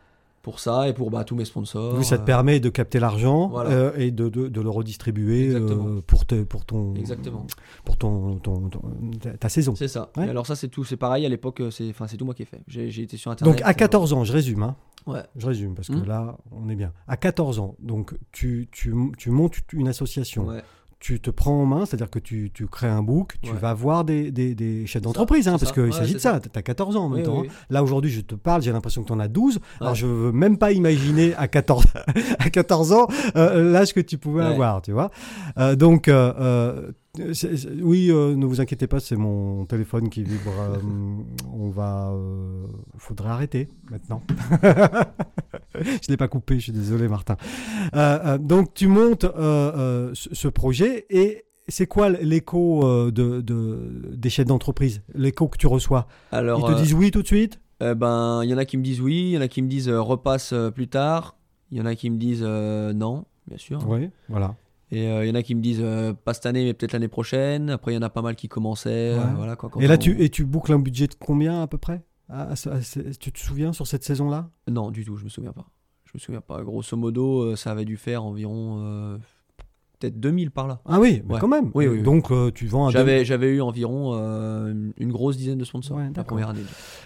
Pour 0.46 0.60
ça 0.60 0.88
et 0.88 0.92
pour 0.92 1.10
bah, 1.10 1.24
tous 1.24 1.34
mes 1.34 1.44
sponsors. 1.44 1.96
Vous, 1.96 2.04
ça 2.04 2.18
te 2.18 2.24
permet 2.24 2.60
de 2.60 2.68
capter 2.68 3.00
l'argent 3.00 3.48
Voilà. 3.48 3.70
euh, 3.70 3.92
et 3.96 4.12
de, 4.12 4.28
de- 4.28 4.46
de 4.46 4.60
le 4.60 4.70
redistribuer 4.70 5.48
euh, 5.52 6.00
pour, 6.06 6.24
te- 6.24 6.44
pour, 6.44 6.64
ton, 6.64 6.94
Exactement. 6.94 7.44
pour 7.84 7.96
ton, 7.96 8.36
ton- 8.36 8.68
ton- 8.68 8.80
ta- 9.40 9.48
saison. 9.48 9.74
C'est 9.74 9.88
ça. 9.88 10.12
Ouais. 10.16 10.28
Et 10.28 10.30
alors 10.30 10.46
ça 10.46 10.54
c'est 10.54 10.68
tout, 10.68 10.84
c'est 10.84 10.96
pareil 10.96 11.26
à 11.26 11.28
l'époque, 11.28 11.60
euh, 11.62 11.72
c'est 11.72 11.92
tout 12.16 12.24
moi 12.24 12.32
qui 12.32 12.42
ai 12.42 12.44
fait. 12.44 12.60
J'ai 12.68 13.02
été 13.02 13.16
sur 13.16 13.32
internet. 13.32 13.56
Donc 13.58 13.66
à 13.68 13.74
14 13.74 14.12
ans, 14.12 14.22
je 14.22 14.32
résume, 14.32 14.62
hein. 14.62 14.76
Ouais. 15.08 15.22
je 15.36 15.46
résume 15.48 15.74
parce 15.74 15.88
que 15.88 15.94
Hmm. 15.96 16.04
là, 16.06 16.38
on 16.52 16.68
est 16.68 16.76
bien. 16.76 16.92
À 17.08 17.16
14 17.16 17.58
ans, 17.58 17.74
donc 17.80 18.14
tu, 18.30 18.68
tu, 18.70 18.94
tu 19.18 19.30
montes 19.30 19.56
une 19.72 19.88
association, 19.88 20.46
Ouais. 20.46 20.62
Tu 20.98 21.20
te 21.20 21.30
prends 21.30 21.60
en 21.62 21.66
main, 21.66 21.84
c'est-à-dire 21.84 22.08
que 22.10 22.18
tu, 22.18 22.50
tu 22.52 22.66
crées 22.66 22.88
un 22.88 23.02
book, 23.02 23.34
tu 23.42 23.50
Ouais. 23.52 23.58
vas 23.58 23.74
voir 23.74 24.04
des, 24.04 24.30
des, 24.30 24.54
des 24.54 24.86
chefs 24.86 25.02
d'entreprise, 25.02 25.46
hein, 25.46 25.58
parce 25.58 25.70
qu'il 25.72 25.82
Ouais, 25.84 25.92
s'agit 25.92 26.14
de 26.14 26.18
ça. 26.18 26.40
Tu 26.40 26.48
as 26.58 26.62
14 26.62 26.96
ans 26.96 27.04
en 27.04 27.08
même 27.10 27.18
Oui, 27.18 27.24
temps. 27.24 27.40
oui, 27.42 27.48
hein. 27.50 27.66
Là, 27.70 27.82
aujourd'hui, 27.82 28.10
je 28.10 28.22
te 28.22 28.34
parle, 28.34 28.62
j'ai 28.62 28.72
l'impression 28.72 29.02
que 29.02 29.06
tu 29.08 29.12
en 29.12 29.20
as 29.20 29.28
12. 29.28 29.58
Alors, 29.80 29.94
je 29.94 30.06
veux 30.06 30.32
même 30.32 30.56
pas 30.58 30.72
imaginer 30.72 31.34
à 31.36 31.48
14, 31.48 31.84
à 32.38 32.50
14 32.50 32.92
ans 32.92 33.08
euh, 33.36 33.70
l'âge 33.72 33.92
que 33.92 34.00
tu 34.00 34.16
pouvais 34.18 34.44
avoir, 34.44 34.80
tu 34.82 34.92
vois. 34.92 35.10
Euh, 35.58 35.76
donc, 35.76 36.08
euh, 37.20 37.32
oui, 37.82 38.10
euh, 38.10 38.34
ne 38.36 38.46
vous 38.46 38.60
inquiétez 38.60 38.86
pas, 38.86 39.00
c'est 39.00 39.16
mon 39.16 39.64
téléphone 39.66 40.08
qui 40.08 40.22
vibre. 40.22 40.58
euh, 40.60 40.78
on 41.52 41.70
va. 41.70 42.10
euh, 42.12 42.66
faudrait 42.98 43.30
arrêter 43.30 43.68
maintenant. 43.90 44.22
je 45.74 46.08
l'ai 46.08 46.16
pas 46.16 46.28
coupé, 46.28 46.56
je 46.56 46.64
suis 46.64 46.72
désolé, 46.72 47.08
Martin. 47.08 47.36
Donc, 48.38 48.74
tu 48.74 48.86
montes 48.86 49.24
ce, 49.24 50.48
projet 50.48 51.06
et. 51.10 51.42
C'est 51.68 51.88
quoi 51.88 52.10
l'écho 52.10 53.10
de, 53.10 53.40
de- 53.40 54.12
des 54.14 54.30
chefs 54.30 54.46
d'entreprise? 54.46 55.02
L'écho 55.14 55.48
que 55.48 55.58
tu 55.58 55.66
reçois? 55.66 56.06
Alors 56.30 56.60
Ils 56.60 56.64
te 56.76 56.80
disent 56.80 56.94
oui 56.94 57.10
tout 57.10 57.22
de 57.22 57.26
suite? 57.26 57.58
euh, 57.82 57.96
ben 57.96 58.42
il 58.44 58.48
y 58.50 58.54
en 58.54 58.56
a 58.58 58.64
qui 58.64 58.76
me 58.76 58.84
disent 58.84 59.00
oui, 59.00 59.30
il 59.30 59.30
y 59.30 59.36
en 59.36 59.40
a 59.40 59.48
qui 59.48 59.62
me 59.62 59.68
disent 59.68 59.88
repasse 59.90 60.54
plus 60.76 60.86
tard, 60.86 61.36
il 61.72 61.78
y 61.78 61.80
en 61.80 61.86
a 61.86 61.96
qui 61.96 62.08
me 62.08 62.18
disent 62.18 62.44
non, 62.44 63.24
bien 63.48 63.58
sûr. 63.58 63.84
Oui, 63.88 64.10
voilà. 64.28 64.54
Et 64.92 65.08
euh, 65.08 65.24
il 65.24 65.28
y 65.28 65.32
en 65.32 65.34
a 65.34 65.42
qui 65.42 65.54
me 65.54 65.60
disent 65.60 65.80
euh, 65.82 66.12
pas 66.12 66.32
cette 66.34 66.46
année, 66.46 66.64
mais 66.64 66.72
peut-être 66.74 66.92
l'année 66.92 67.08
prochaine. 67.08 67.70
Après, 67.70 67.92
il 67.92 67.96
y 67.96 67.98
en 67.98 68.02
a 68.02 68.10
pas 68.10 68.22
mal 68.22 68.36
qui 68.36 68.48
commençaient. 68.48 68.90
euh, 69.14 69.18
Ouais. 69.24 69.34
voilà, 69.34 69.56
quoi, 69.56 69.68
quand 69.68 69.80
Et 69.80 69.86
là, 69.88 69.94
on- 69.94 69.98
tu, 69.98 70.22
et 70.22 70.28
tu 70.30 70.44
boucles 70.44 70.72
un 70.72 70.78
budget 70.78 71.06
de 71.08 71.14
combien 71.18 71.62
à 71.62 71.66
peu 71.66 71.78
près? 71.78 72.02
À 72.28 72.52
à 72.52 72.54
Tu 73.18 73.32
te 73.32 73.38
souviens 73.38 73.72
sur 73.72 73.86
cette 73.86 74.04
saison-là? 74.04 74.48
Non, 74.68 74.90
du 74.90 75.04
tout, 75.04 75.16
je 75.16 75.24
me 75.24 75.28
souviens 75.28 75.52
pas. 75.52 75.66
Je 76.04 76.12
me 76.14 76.18
souviens 76.20 76.40
pas. 76.40 76.62
Grosso 76.62 76.96
modo, 76.96 77.56
ça 77.56 77.72
avait 77.72 77.84
dû 77.84 77.96
faire 77.96 78.24
environ 78.24 79.18
peut-être 79.98 80.20
2000 80.20 80.50
par 80.50 80.66
là. 80.66 80.80
Ah 80.84 81.00
oui, 81.00 81.22
mais 81.26 81.34
Ouais. 81.34 81.40
quand 81.40 81.48
même. 81.48 81.70
Oui, 81.74 81.86
oui, 81.86 81.96
oui. 81.98 82.02
Donc 82.02 82.30
euh, 82.30 82.50
tu 82.50 82.66
vends 82.66 82.90
J'avais, 82.90 83.24
j'avais 83.24 83.48
eu 83.48 83.60
environ 83.62 84.12
euh, 84.14 84.90
une 84.98 85.10
grosse 85.12 85.36
dizaine 85.36 85.58
de 85.58 85.64
sponsors 85.64 85.96
Ouais, 85.96 86.10
la 86.14 86.22
première 86.24 86.50
année. 86.50 86.60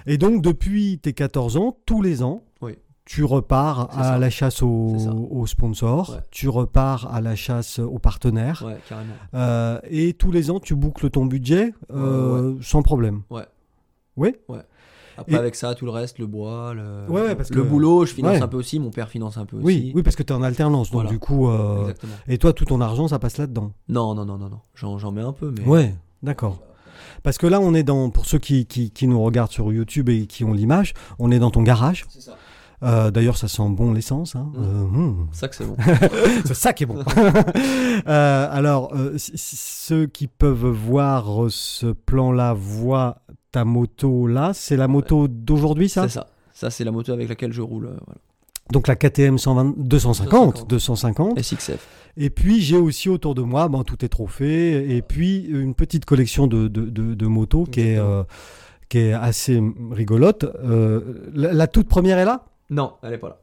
Et 0.06 0.18
donc 0.18 0.42
depuis 0.42 0.98
tes 0.98 1.12
14 1.12 1.56
ans, 1.56 1.78
tous 1.86 2.02
les 2.02 2.22
ans, 2.22 2.42
Oui. 2.60 2.72
Tu 3.12 3.24
repars 3.24 3.88
à 3.98 4.04
ça. 4.04 4.18
la 4.18 4.30
chasse 4.30 4.62
aux, 4.62 5.44
sponsors, 5.46 6.10
Ouais. 6.10 6.16
tu 6.30 6.48
repars 6.48 7.12
à 7.12 7.20
la 7.20 7.34
chasse 7.34 7.80
aux 7.80 7.98
partenaires, 7.98 8.62
Ouais, 8.64 8.76
carrément. 8.88 9.14
euh, 9.34 9.80
et 9.90 10.12
tous 10.12 10.30
les 10.30 10.48
ans 10.52 10.60
tu 10.60 10.76
boucles 10.76 11.10
ton 11.10 11.26
budget 11.26 11.74
euh, 11.92 12.54
sans 12.62 12.82
problème. 12.82 13.22
Ouais. 13.30 13.42
Oui 14.16 14.34
Après, 15.18 15.32
Et- 15.32 15.36
avec 15.36 15.54
ça, 15.56 15.74
tout 15.74 15.84
le 15.86 15.90
reste, 15.90 16.18
le 16.20 16.26
bois, 16.26 16.72
le, 16.72 17.04
Ouais, 17.08 17.20
ouais, 17.22 17.34
parce 17.34 17.50
le 17.50 17.62
que- 17.62 17.68
boulot, 17.68 18.06
je 18.06 18.14
finance 18.14 18.40
un 18.40 18.46
peu 18.48 18.56
aussi. 18.56 18.78
Mon 18.78 18.90
père 18.90 19.08
finance 19.08 19.36
un 19.38 19.44
peu 19.44 19.56
aussi. 19.56 19.66
Oui, 19.66 19.92
oui, 19.94 20.02
parce 20.04 20.14
que 20.16 20.22
tu 20.22 20.32
es 20.32 20.36
en 20.36 20.42
alternance, 20.42 20.90
donc 20.92 21.02
Voilà. 21.02 21.10
du 21.10 21.18
coup, 21.18 21.48
euh, 21.48 21.80
Exactement. 21.82 22.12
et 22.28 22.38
toi 22.38 22.52
tout 22.52 22.64
ton 22.64 22.80
argent 22.80 23.08
ça 23.08 23.18
passe 23.18 23.36
là-dedans. 23.38 23.72
Non, 23.88 24.14
non, 24.14 24.24
non, 24.24 24.38
non, 24.38 24.48
non. 24.48 24.60
J'en, 24.76 24.98
j'en 24.98 25.10
mets 25.10 25.20
un 25.22 25.32
peu, 25.32 25.52
mais. 25.58 25.66
Ouais, 25.66 25.94
d'accord. 26.22 26.60
Parce 27.24 27.36
que 27.38 27.46
là 27.48 27.60
on 27.60 27.74
est 27.74 27.82
dans, 27.82 28.08
pour 28.08 28.24
ceux 28.24 28.38
qui, 28.38 28.64
qui, 28.66 28.90
qui 28.92 29.06
nous 29.08 29.20
regardent 29.22 29.50
sur 29.50 29.70
YouTube 29.72 30.08
et 30.08 30.26
qui 30.26 30.44
ont 30.44 30.52
l'image, 30.54 30.94
on 31.18 31.30
est 31.32 31.38
dans 31.40 31.50
ton 31.50 31.62
garage. 31.62 32.06
C'est 32.08 32.20
ça. 32.22 32.36
Euh, 32.82 33.10
D'ailleurs 33.10 33.36
ça 33.36 33.46
sent 33.48 33.68
bon 33.70 33.92
l'essence. 33.92 34.36
Hein. 34.36 34.50
Mm. 34.54 34.62
Euh. 34.62 35.12
C'est 35.32 35.38
ça 35.40 35.48
que 35.48 35.56
c'est 35.56 35.64
bon. 35.66 35.76
Ça 36.54 36.72
qui 36.72 36.84
est 36.84 36.86
bon. 36.86 37.04
Euh, 38.08 38.48
alors, 38.50 38.94
ceux 39.16 40.06
qui 40.06 40.26
peuvent 40.26 40.66
voir 40.66 41.26
ce 41.50 41.86
plan-là 41.92 42.54
voient 42.54 43.18
ta 43.52 43.64
moto 43.64 44.26
là. 44.26 44.52
C'est 44.54 44.76
la 44.76 44.88
moto 44.88 45.28
d'aujourd'hui, 45.28 45.88
ça? 45.90 46.02
C'est 46.08 46.14
ça. 46.14 46.26
Ça, 46.54 46.70
c'est 46.70 46.84
la 46.84 46.90
moto 46.92 47.12
avec 47.12 47.28
laquelle 47.28 47.52
je 47.52 47.60
roule. 47.62 47.84
voilà. 48.06 48.20
Donc 48.72 48.86
la 48.88 48.96
KTM 48.96 49.36
120, 49.38 49.74
250, 49.78 50.68
250. 50.68 50.70
250. 50.70 51.38
SXF. 51.42 51.86
Et 52.16 52.30
puis 52.30 52.60
j'ai 52.60 52.76
aussi 52.76 53.08
autour 53.08 53.34
de 53.34 53.42
moi, 53.42 53.68
ben, 53.68 53.82
tout 53.84 54.02
est 54.04 54.08
trophée. 54.08 54.96
Et 54.96 55.02
puis 55.02 55.44
une 55.44 55.74
petite 55.74 56.04
collection 56.04 56.46
de, 56.46 56.68
de, 56.68 56.86
de- 56.86 57.14
de 57.14 57.26
motos 57.26 57.64
qui 57.64 57.80
est, 57.80 57.98
euh, 57.98 58.22
qui 58.88 58.98
est 58.98 59.12
assez 59.12 59.60
rigolote. 59.90 60.44
Euh, 60.64 61.28
la, 61.34 61.52
la 61.52 61.66
toute 61.66 61.88
première 61.88 62.18
est 62.18 62.24
là? 62.24 62.44
Non, 62.70 62.94
elle 63.02 63.12
est 63.14 63.18
pas 63.18 63.28
là. 63.28 63.40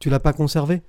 Tu 0.00 0.10
l'as 0.10 0.20
pas 0.20 0.32
conservée? 0.32 0.82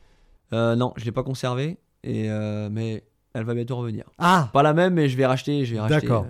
Euh, 0.53 0.75
non, 0.75 0.93
je 0.97 1.05
l'ai 1.05 1.11
pas 1.11 1.23
conservée. 1.23 1.77
Et 2.03 2.29
euh, 2.29 2.69
mais 2.71 3.03
elle 3.33 3.43
va 3.45 3.53
bientôt 3.53 3.75
revenir. 3.77 4.05
Ah 4.17 4.49
Pas 4.53 4.63
la 4.63 4.73
même, 4.73 4.93
mais 4.95 5.09
je 5.09 5.17
vais 5.17 5.25
racheter. 5.25 5.65
Je 5.65 5.73
vais 5.75 5.79
racheter. 5.79 6.01
D'accord. 6.01 6.25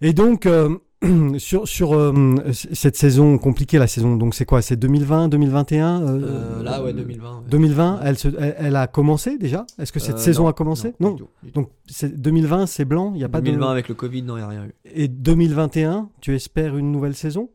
Et 0.00 0.12
donc, 0.12 0.46
euh, 0.46 0.76
sur, 1.38 1.66
sur 1.66 1.94
euh, 1.94 2.36
cette 2.52 2.96
saison 2.96 3.38
compliquée, 3.38 3.78
la 3.78 3.86
saison, 3.86 4.16
donc 4.16 4.34
c'est 4.34 4.44
quoi? 4.44 4.60
C'est 4.62 4.76
2020, 4.76 5.28
2021 5.28 6.02
euh, 6.02 6.06
euh, 6.22 6.62
là, 6.62 6.82
ouais, 6.82 6.92
2020. 6.92 7.36
ouais. 7.38 7.44
2020, 7.48 8.00
elle, 8.04 8.18
se- 8.18 8.28
elle, 8.38 8.54
elle 8.58 8.76
a 8.76 8.86
commencé 8.86 9.38
déjà? 9.38 9.66
Est-ce 9.78 9.92
que 9.92 10.00
cette 10.00 10.18
saison 10.18 10.44
non, 10.44 10.48
a 10.48 10.52
commencé? 10.52 10.94
Non. 11.00 11.08
Non. 11.10 11.14
du 11.14 11.22
tout, 11.22 11.28
du 11.42 11.52
tout. 11.52 11.60
Donc 11.60 11.70
c'est 11.86 12.20
2020, 12.20 12.66
c'est 12.66 12.84
blanc, 12.84 13.12
il 13.14 13.18
n'y 13.18 13.24
a 13.24 13.28
pas 13.28 13.40
2020 13.40 13.66
de... 13.66 13.70
avec 13.70 13.88
le 13.88 13.94
Covid, 13.94 14.22
non, 14.22 14.36
il 14.36 14.40
n'y 14.40 14.44
a 14.44 14.48
rien 14.48 14.64
eu. 14.66 14.74
Et 14.94 15.08
2021, 15.08 16.10
tu 16.20 16.34
espères 16.34 16.76
une 16.76 16.92
nouvelle 16.92 17.14
saison? 17.14 17.48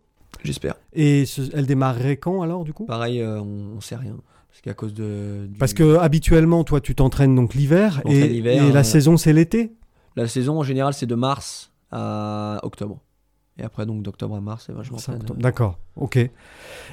J'espère. 0.46 0.76
Et 0.94 1.26
ce- 1.26 1.50
elle 1.54 1.66
démarrerait 1.66 2.18
quand 2.18 2.42
alors 2.42 2.64
du 2.64 2.74
coup? 2.74 2.86
Pareil, 2.86 3.22
euh, 3.22 3.40
on, 3.42 3.78
on 3.78 3.82
sait 3.82 3.96
rien. 3.96 4.16
Parce 4.50 4.62
qu'à 4.62 4.74
cause 4.74 4.94
de. 4.94 5.48
du- 5.50 5.58
Parce 5.60 5.74
que 5.74 5.98
habituellement, 5.98 6.64
toi, 6.64 6.80
tu 6.80 6.96
t'entraînes 6.96 7.36
donc 7.36 7.54
l'hiver 7.56 8.02
et, 8.06 8.28
l'hiver, 8.28 8.64
et 8.64 8.72
la 8.72 8.80
euh, 8.80 8.84
saison 8.84 9.18
c'est 9.18 9.34
l'été? 9.34 9.74
La 10.16 10.28
saison 10.28 10.60
en 10.60 10.64
général, 10.64 10.94
c'est 10.94 11.06
de 11.06 11.16
mars 11.16 11.72
à 11.92 12.60
octobre. 12.64 13.00
Et 13.58 13.64
après, 13.64 13.86
donc 13.86 14.02
d'octobre 14.04 14.36
à 14.36 14.42
mars, 14.42 14.68
ben, 14.70 14.84
je 14.84 14.92
Ça, 14.98 15.14
D'accord, 15.38 15.80
ok. 15.96 16.30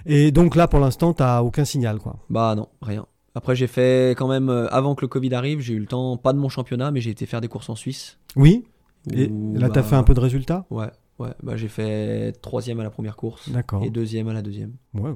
Et 0.06 0.30
donc 0.30 0.54
là, 0.56 0.68
pour 0.68 0.78
l'instant, 0.80 1.12
tu 1.12 1.22
aucun 1.22 1.64
signal 1.64 1.98
quoi? 1.98 2.16
Bah 2.30 2.54
non, 2.56 2.68
rien. 2.80 3.06
Après, 3.34 3.56
j'ai 3.56 3.66
fait 3.66 4.14
quand 4.16 4.28
même, 4.28 4.48
euh, 4.50 4.68
avant 4.68 4.94
que 4.94 5.00
le 5.02 5.08
Covid 5.08 5.34
arrive, 5.34 5.60
j'ai 5.60 5.74
eu 5.74 5.78
le 5.80 5.86
temps, 5.86 6.16
pas 6.16 6.32
de 6.32 6.38
mon 6.38 6.48
championnat, 6.48 6.90
mais 6.90 7.00
j'ai 7.00 7.10
été 7.10 7.26
faire 7.26 7.40
des 7.40 7.48
courses 7.48 7.70
en 7.70 7.76
Suisse. 7.76 8.18
Oui? 8.36 8.64
Et 9.12 9.28
là, 9.54 9.68
tu 9.70 9.78
as 9.78 9.82
bah, 9.82 9.88
fait 9.88 9.96
un 9.96 10.02
peu 10.02 10.14
de 10.14 10.20
résultats? 10.20 10.66
Ouais, 10.70 10.90
ouais. 11.22 11.30
Bah, 11.42 11.56
j'ai 11.56 11.68
fait 11.68 12.32
troisième 12.42 12.80
à 12.80 12.82
la 12.82 12.90
première 12.90 13.16
course 13.16 13.48
et 13.84 13.90
deuxième 13.90 14.28
à 14.28 14.32
la 14.32 14.42
deuxième. 14.42 14.72
Ouais, 14.94 15.12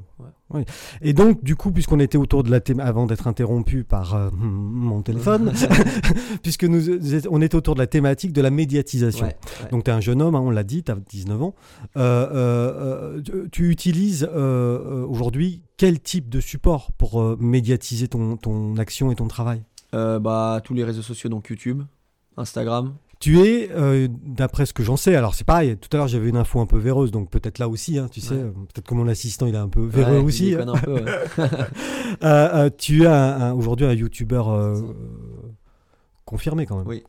ouais. 0.51 0.65
Et 1.03 1.13
donc, 1.13 1.45
du 1.45 1.55
coup, 1.57 1.71
puisqu'on 1.73 2.01
était 2.01 2.17
autour 2.19 2.43
de 2.43 2.51
la 2.51 2.61
thém- 2.61 2.81
avant 2.81 3.07
d'être 3.07 3.27
interrompu 3.27 3.85
par 3.85 4.15
euh, 4.15 4.31
mon 4.33 5.03
téléphone, 5.03 5.53
puisque 6.43 6.65
nous, 6.65 6.89
on 7.31 7.43
était 7.43 7.57
autour 7.57 7.75
de 7.75 7.81
la 7.81 7.87
thématique 7.87 8.33
de 8.33 8.41
la 8.41 8.51
médiatisation. 8.51 9.27
Ouais. 9.27 9.37
Donc, 9.71 9.85
tu 9.85 9.91
es 9.91 9.95
un 9.95 10.01
jeune 10.01 10.23
homme, 10.23 10.35
hein, 10.35 10.41
on 10.43 10.51
l'a 10.51 10.65
dit, 10.65 10.83
tu 10.83 10.93
as 10.93 10.97
19 10.97 11.43
ans. 11.43 11.55
Euh, 11.97 12.01
euh, 12.33 13.17
euh, 13.19 13.23
tu- 13.23 13.51
tu 13.51 13.71
utilises 13.71 14.25
euh, 14.25 14.29
euh, 15.03 15.07
aujourd'hui 15.07 15.63
quel 15.77 16.01
type 16.01 16.29
de 16.31 16.41
support 16.41 16.93
pour 16.93 17.21
euh, 17.21 17.37
médiatiser 17.39 18.09
ton, 18.09 18.37
ton 18.37 18.77
action 18.79 19.11
et 19.13 19.15
ton 19.15 19.29
travail? 19.29 19.63
Euh, 19.95 20.19
bah, 20.19 20.61
tous 20.65 20.75
les 20.75 20.85
réseaux 20.85 21.03
sociaux, 21.03 21.29
donc 21.31 21.49
YouTube, 21.49 21.83
Instagram. 22.37 22.95
Tu 23.19 23.41
es, 23.41 23.71
euh, 23.73 24.09
d'après 24.11 24.67
ce 24.67 24.75
que 24.75 24.83
j'en 24.83 24.97
sais, 24.99 25.17
alors 25.17 25.35
c'est 25.35 25.47
pareil, 25.47 25.77
tout 25.79 25.89
à 25.93 25.97
l'heure 25.97 26.07
j'avais 26.09 26.29
une 26.29 26.37
info 26.37 26.61
un 26.61 26.67
peu 26.67 26.77
véreuse, 26.77 27.11
donc 27.11 27.31
peut-être 27.31 27.59
là 27.59 27.67
aussi, 27.69 27.99
hein, 27.99 28.09
tu 28.11 28.21
sais, 28.21 28.35
Ouais. 28.35 28.43
peut-être 28.73 28.87
que 28.87 28.95
mon 28.95 29.09
assistant 29.09 29.47
il 29.47 29.55
est 29.55 29.59
un 29.59 29.69
peu 29.71 29.85
véreux 29.87 30.19
Ouais, 30.19 30.23
aussi. 30.23 30.51
déconne 30.51 30.69
un 30.69 30.75
peu, 30.77 30.93
ouais. 30.95 31.05
Euh, 32.23 32.49
euh, 32.67 32.71
tu 32.77 33.05
es 33.05 33.51
aujourd'hui 33.53 33.87
un 33.87 33.93
youtubeur 33.93 34.49
euh, 34.51 34.81
confirmé 36.25 36.67
quand 36.67 36.77
même. 36.79 36.87
Oui. 36.87 37.05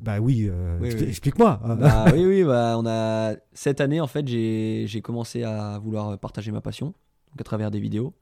Bah 0.00 0.18
oui, 0.20 0.50
Oui, 0.80 0.88
expli- 0.88 1.02
oui. 1.02 1.08
explique-moi. 1.08 1.60
Bah 1.80 2.06
oui, 2.12 2.24
oui, 2.26 2.44
bah, 2.44 2.76
on 2.78 2.84
a... 2.86 3.34
cette 3.52 3.80
année, 3.80 4.00
en 4.00 4.06
fait, 4.06 4.26
j'ai 4.26 5.00
commencé 5.02 5.42
à 5.44 5.78
vouloir 5.78 6.18
partager 6.18 6.50
ma 6.52 6.60
passion, 6.60 6.86
donc 6.86 7.40
à 7.40 7.44
travers 7.44 7.70
des 7.70 7.80
vidéos. 7.80 8.12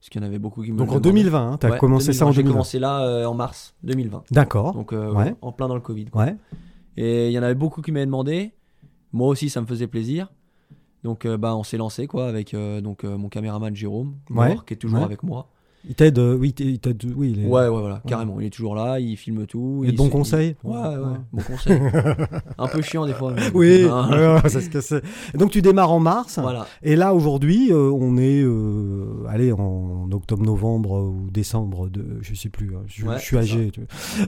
Parce 0.00 0.10
qu'il 0.10 0.20
y 0.20 0.24
en 0.24 0.26
avait 0.26 0.40
beaucoup 0.40 0.62
qui 0.64 0.72
me 0.72 0.78
Donc 0.78 0.88
en 0.88 0.98
demandaient. 0.98 1.10
2020, 1.10 1.58
tu 1.60 1.66
as 1.66 1.70
Ouais, 1.70 1.78
commencé 1.78 2.12
ça 2.12 2.24
en 2.26 2.30
2020, 2.30 2.32
J'ai 2.32 2.42
2020. 2.42 2.52
commencé 2.52 2.78
là 2.80 3.02
euh, 3.06 3.24
en 3.26 3.34
mars 3.34 3.74
2020. 3.84 4.24
D'accord. 4.32 4.72
Donc 4.74 4.92
euh, 4.92 5.12
Ouais. 5.12 5.32
en 5.42 5.52
plein 5.52 5.68
dans 5.68 5.76
le 5.76 5.80
Covid. 5.80 6.06
quoi. 6.06 6.24
Ouais. 6.24 6.36
Et 6.96 7.28
il 7.28 7.32
y 7.32 7.38
en 7.38 7.42
avait 7.42 7.54
beaucoup 7.54 7.82
qui 7.82 7.92
m'avaient 7.92 8.06
demandé. 8.06 8.52
Moi 9.12 9.28
aussi, 9.28 9.50
ça 9.50 9.60
me 9.60 9.66
faisait 9.66 9.86
plaisir. 9.86 10.32
Donc 11.04 11.26
euh, 11.26 11.36
bah, 11.36 11.56
on 11.56 11.64
s'est 11.64 11.76
lancé 11.76 12.06
quoi 12.06 12.28
avec 12.28 12.54
euh, 12.54 12.80
donc, 12.80 13.04
euh, 13.04 13.16
mon 13.16 13.28
caméraman 13.28 13.74
Jérôme, 13.74 14.16
Ouais, 14.30 14.54
Mort, 14.54 14.64
qui 14.64 14.74
est 14.74 14.76
toujours 14.76 14.98
ouais. 15.00 15.04
avec 15.04 15.22
moi. 15.22 15.50
Il 15.88 15.94
t'aide, 15.96 16.18
euh, 16.18 16.36
oui, 16.36 16.54
il 16.60 16.78
t'aide, 16.78 17.02
oui, 17.16 17.32
il 17.36 17.42
est- 17.44 17.46
Ouais, 17.46 17.62
ouais, 17.68 17.80
voilà, 17.80 18.00
carrément. 18.06 18.38
Il 18.40 18.46
est 18.46 18.50
toujours 18.50 18.74
là, 18.76 19.00
il 19.00 19.16
filme 19.16 19.46
tout. 19.46 19.82
Et 19.84 19.88
il 19.88 19.96
bons 19.96 20.06
se- 20.06 20.10
conseils 20.10 20.54
il- 20.64 20.70
Ouais, 20.70 20.76
ouais, 20.76 20.96
Ouais. 20.96 21.18
bons 21.32 21.42
conseils. 21.42 21.72
Un 22.58 22.68
peu 22.68 22.82
chiant 22.82 23.04
des 23.06 23.12
fois. 23.14 23.32
mais- 23.34 23.50
Oui, 23.54 23.86
Ah, 23.90 24.08
cassait. 24.70 25.02
Et 25.34 25.38
Donc 25.38 25.50
tu 25.50 25.60
démarres 25.60 25.90
en 25.92 25.98
mars. 26.00 26.38
Voilà. 26.40 26.66
Et 26.82 26.94
là 26.94 27.14
aujourd'hui, 27.14 27.72
euh, 27.72 27.90
on 27.90 28.16
est, 28.16 28.42
euh, 28.44 29.24
allez, 29.28 29.50
en 29.52 30.08
octobre-novembre 30.12 31.02
ou 31.02 31.30
décembre 31.30 31.88
de, 31.88 32.18
je 32.20 32.34
sais 32.34 32.48
plus, 32.48 32.76
hein, 32.76 32.82
je, 32.86 33.04
Ouais, 33.04 33.16
je 33.18 33.22
suis 33.22 33.36
c'est 33.36 33.42
âgé, 33.42 33.70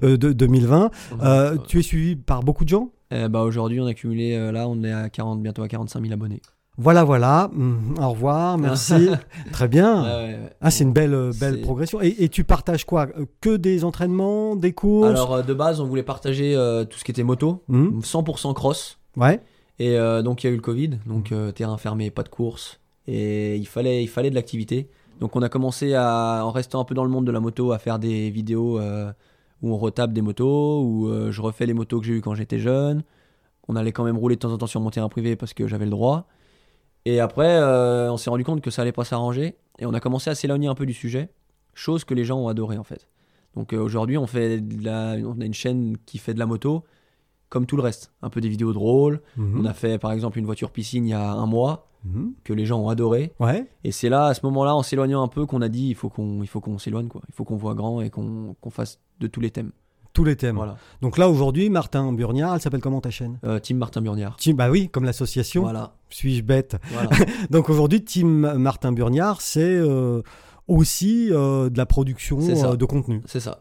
de 0.02 0.32
2020. 0.32 0.90
Euh, 1.22 1.52
Ouais. 1.52 1.58
Tu 1.68 1.78
es 1.78 1.82
suivi 1.82 2.16
par 2.16 2.42
beaucoup 2.42 2.64
de 2.64 2.70
gens? 2.70 2.90
Bah, 3.30 3.42
Aujourd'hui, 3.42 3.80
on 3.80 3.86
a 3.86 3.94
cumulé, 3.94 4.36
là, 4.50 4.66
on 4.68 4.82
est 4.82 4.90
à 4.92 5.08
40, 5.08 5.40
bientôt 5.40 5.62
à 5.62 5.68
45 5.68 6.00
000 6.00 6.12
abonnés. 6.12 6.42
Voilà, 6.76 7.04
voilà. 7.04 7.50
Hum, 7.54 7.94
au 8.00 8.10
revoir, 8.10 8.58
merci. 8.58 9.08
Très 9.52 9.68
bien. 9.68 10.02
Ouais, 10.02 10.08
ouais, 10.08 10.34
ouais. 10.34 10.50
Ah, 10.60 10.70
c'est 10.70 10.82
une 10.84 10.92
belle, 10.92 11.14
euh, 11.14 11.32
belle 11.38 11.60
progression. 11.60 12.00
Et, 12.02 12.08
et 12.24 12.28
tu 12.28 12.42
partages 12.42 12.84
quoi? 12.84 13.06
Euh, 13.18 13.26
Que 13.40 13.56
des 13.56 13.84
entraînements, 13.84 14.56
des 14.56 14.72
courses? 14.72 15.08
Alors, 15.10 15.34
euh, 15.34 15.42
de 15.42 15.54
base, 15.54 15.80
on 15.80 15.86
voulait 15.86 16.02
partager 16.02 16.54
euh, 16.56 16.84
tout 16.84 16.98
ce 16.98 17.04
qui 17.04 17.12
était 17.12 17.22
moto, 17.22 17.62
Hum, 17.68 18.00
100% 18.02 18.54
cross. 18.54 18.98
Ouais. 19.16 19.40
Et 19.78 19.96
euh, 19.98 20.22
donc 20.22 20.42
il 20.42 20.46
y 20.48 20.50
a 20.50 20.52
eu 20.52 20.56
le 20.56 20.62
Covid, 20.62 20.98
donc 21.06 21.30
euh, 21.32 21.50
terrain 21.52 21.76
fermé, 21.78 22.10
pas 22.10 22.22
de 22.22 22.28
course, 22.28 22.78
et 23.08 23.56
il 23.56 23.66
fallait, 23.66 24.02
il 24.04 24.08
fallait 24.08 24.30
de 24.30 24.34
l'activité. 24.36 24.88
Donc 25.20 25.34
on 25.36 25.42
a 25.42 25.48
commencé 25.48 25.94
à, 25.94 26.42
en 26.44 26.50
restant 26.50 26.80
un 26.80 26.84
peu 26.84 26.94
dans 26.94 27.04
le 27.04 27.10
monde 27.10 27.24
de 27.24 27.32
la 27.32 27.40
moto, 27.40 27.72
à 27.72 27.78
faire 27.78 27.98
des 28.00 28.30
vidéos 28.30 28.78
où 28.80 29.72
on 29.72 29.76
retape 29.76 30.12
des 30.12 30.22
motos, 30.22 30.80
où 30.82 31.08
je 31.30 31.40
refais 31.40 31.66
les 31.66 31.74
motos 31.74 31.98
que 32.00 32.06
j'ai 32.06 32.14
eues 32.14 32.20
quand 32.20 32.34
j'étais 32.34 32.58
jeune. 32.58 33.02
On 33.68 33.74
allait 33.76 33.92
quand 33.92 34.04
même 34.04 34.18
rouler 34.18 34.34
de 34.36 34.40
temps 34.40 34.52
en 34.52 34.58
temps 34.58 34.66
sur 34.66 34.80
mon 34.80 34.90
terrain 34.90 35.08
privé 35.08 35.34
parce 35.36 35.54
que 35.54 35.66
j'avais 35.66 35.84
le 35.86 35.90
droit. 35.90 36.26
Et 37.04 37.20
après, 37.20 37.48
euh, 37.50 38.10
on 38.12 38.16
s'est 38.16 38.30
rendu 38.30 38.44
compte 38.44 38.60
que 38.60 38.70
ça 38.70 38.82
allait 38.82 38.92
pas 38.92 39.04
s'arranger, 39.04 39.56
et 39.78 39.86
on 39.86 39.92
a 39.94 40.00
commencé 40.00 40.30
à 40.30 40.34
s'éloigner 40.34 40.68
un 40.68 40.74
peu 40.74 40.86
du 40.86 40.94
sujet, 40.94 41.28
chose 41.74 42.04
que 42.04 42.14
les 42.14 42.24
gens 42.24 42.38
ont 42.38 42.48
adoré 42.48 42.78
en 42.78 42.84
fait. 42.84 43.08
Donc 43.56 43.72
euh, 43.72 43.78
aujourd'hui, 43.78 44.16
on 44.18 44.26
fait 44.26 44.60
de 44.60 44.84
la, 44.84 45.16
on 45.26 45.40
a 45.40 45.44
une 45.44 45.54
chaîne 45.54 45.96
qui 46.06 46.18
fait 46.18 46.34
de 46.34 46.38
la 46.38 46.46
moto, 46.46 46.84
comme 47.50 47.66
tout 47.66 47.76
le 47.76 47.82
reste, 47.82 48.12
un 48.22 48.30
peu 48.30 48.40
des 48.40 48.48
vidéos 48.48 48.72
drôles. 48.72 49.20
Mhm. 49.36 49.60
On 49.60 49.64
a 49.64 49.74
fait 49.74 49.98
par 49.98 50.12
exemple 50.12 50.38
une 50.38 50.46
voiture 50.46 50.70
piscine 50.70 51.06
il 51.06 51.10
y 51.10 51.14
a 51.14 51.30
un 51.32 51.46
mois 51.46 51.88
Mhm. 52.04 52.34
que 52.44 52.52
les 52.52 52.66
gens 52.66 52.80
ont 52.80 52.90
adoré. 52.90 53.32
Ouais. 53.40 53.66
Et 53.82 53.90
c'est 53.90 54.10
là, 54.10 54.26
à 54.26 54.34
ce 54.34 54.44
moment-là, 54.44 54.74
en 54.74 54.82
s'éloignant 54.82 55.22
un 55.22 55.28
peu, 55.28 55.46
qu'on 55.46 55.62
a 55.62 55.70
dit 55.70 55.88
il 55.88 55.94
faut 55.94 56.10
qu'on 56.10 56.42
il 56.42 56.46
faut 56.46 56.60
qu'on 56.60 56.76
s'éloigne 56.76 57.08
quoi. 57.08 57.22
Il 57.30 57.34
faut 57.34 57.44
qu'on 57.44 57.56
voit 57.56 57.74
grand 57.74 58.02
et 58.02 58.10
qu'on 58.10 58.54
qu'on 58.60 58.68
fasse 58.70 59.00
de 59.20 59.26
tous 59.26 59.40
les 59.40 59.50
thèmes. 59.50 59.72
Tous 60.14 60.24
les 60.24 60.36
thèmes. 60.36 60.54
Voilà. 60.56 60.76
Donc 61.02 61.18
là 61.18 61.28
aujourd'hui, 61.28 61.68
Martin 61.70 62.12
Burniard, 62.12 62.54
elle 62.54 62.60
s'appelle 62.60 62.80
comment 62.80 63.00
ta 63.00 63.10
chaîne? 63.10 63.38
Euh, 63.44 63.58
Team 63.58 63.76
Martin 63.78 64.00
Burniard. 64.00 64.36
Team, 64.36 64.56
bah 64.56 64.70
oui, 64.70 64.88
comme 64.88 65.04
l'association. 65.04 65.62
Voilà. 65.62 65.94
Suis-je 66.08 66.42
bête? 66.42 66.76
Voilà. 66.92 67.10
Donc 67.50 67.68
aujourd'hui, 67.68 68.02
Team 68.04 68.52
Martin 68.56 68.92
Burniard, 68.92 69.40
c'est 69.40 69.60
euh, 69.64 70.22
aussi 70.68 71.28
euh, 71.32 71.68
de 71.68 71.76
la 71.76 71.84
production 71.84 72.38
euh, 72.40 72.76
de 72.76 72.84
contenu. 72.84 73.22
c'est 73.26 73.40
ça. 73.40 73.60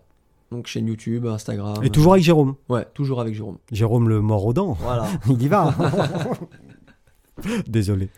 Donc 0.52 0.68
chaîne 0.68 0.86
YouTube, 0.86 1.26
Instagram. 1.26 1.78
Et 1.82 1.90
toujours 1.90 2.14
avec 2.14 2.24
Jérôme. 2.24 2.54
Ouais, 2.70 2.86
toujours 2.94 3.20
avec 3.20 3.34
Jérôme. 3.34 3.58
Jérôme 3.72 4.08
le 4.08 4.22
mort 4.22 4.46
aux 4.46 4.54
dents. 4.54 4.78
Voilà. 4.80 5.08
Il 5.28 5.42
y 5.42 5.48
va. 5.48 5.74
Désolé. 7.68 8.10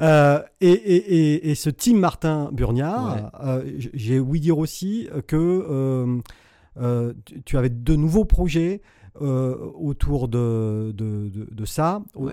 Euh, 0.00 0.40
et, 0.60 0.70
et- 0.70 1.14
et- 1.34 1.50
et 1.50 1.54
ce 1.56 1.68
team 1.70 1.98
Martin 1.98 2.48
Burniard, 2.52 3.14
Ouais. 3.16 3.22
euh, 3.44 3.62
j'ai 3.92 4.20
ouï 4.20 4.38
dire 4.40 4.58
aussi 4.58 5.08
que 5.26 5.36
euh, 5.36 6.18
tu- 7.24 7.42
tu 7.42 7.56
avais 7.58 7.70
de 7.70 7.96
nouveaux 7.96 8.24
projets 8.24 8.82
euh, 9.20 9.54
autour 9.74 10.26
de, 10.28 10.92
de, 10.92 11.28
de- 11.28 11.48
de 11.52 11.64
ça, 11.64 12.02
Ouais. 12.16 12.32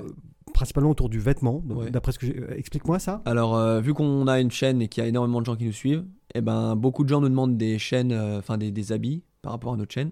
principalement 0.54 0.90
autour 0.90 1.10
du 1.10 1.20
vêtement. 1.20 1.64
Ouais. 1.70 1.92
D'après 1.92 2.12
ce 2.12 2.18
que 2.20 2.26
j'ai- 2.26 2.40
euh, 2.40 2.56
explique-moi 2.58 2.98
ça. 2.98 3.22
Alors, 3.26 3.56
euh, 3.56 3.82
vu 3.82 3.94
qu'on 3.94 4.26
a 4.28 4.40
une 4.40 4.50
chaîne 4.52 4.82
et 4.82 4.88
qu'il 4.88 5.04
y 5.04 5.06
a 5.06 5.10
énormément 5.10 5.42
de 5.42 5.46
gens 5.46 5.56
qui 5.56 5.66
nous 5.66 5.72
suivent, 5.74 6.06
eh 6.34 6.42
ben, 6.42 6.76
beaucoup 6.76 7.04
de 7.04 7.10
gens 7.10 7.22
nous 7.22 7.30
demandent 7.30 7.56
des 7.58 7.78
chaînes, 7.78 8.12
euh, 8.12 8.40
enfin 8.40 8.58
des, 8.58 8.72
des 8.72 8.92
habits 8.92 9.22
par 9.44 9.52
rapport 9.52 9.74
à 9.74 9.78
notre 9.78 9.94
chaîne. 9.94 10.10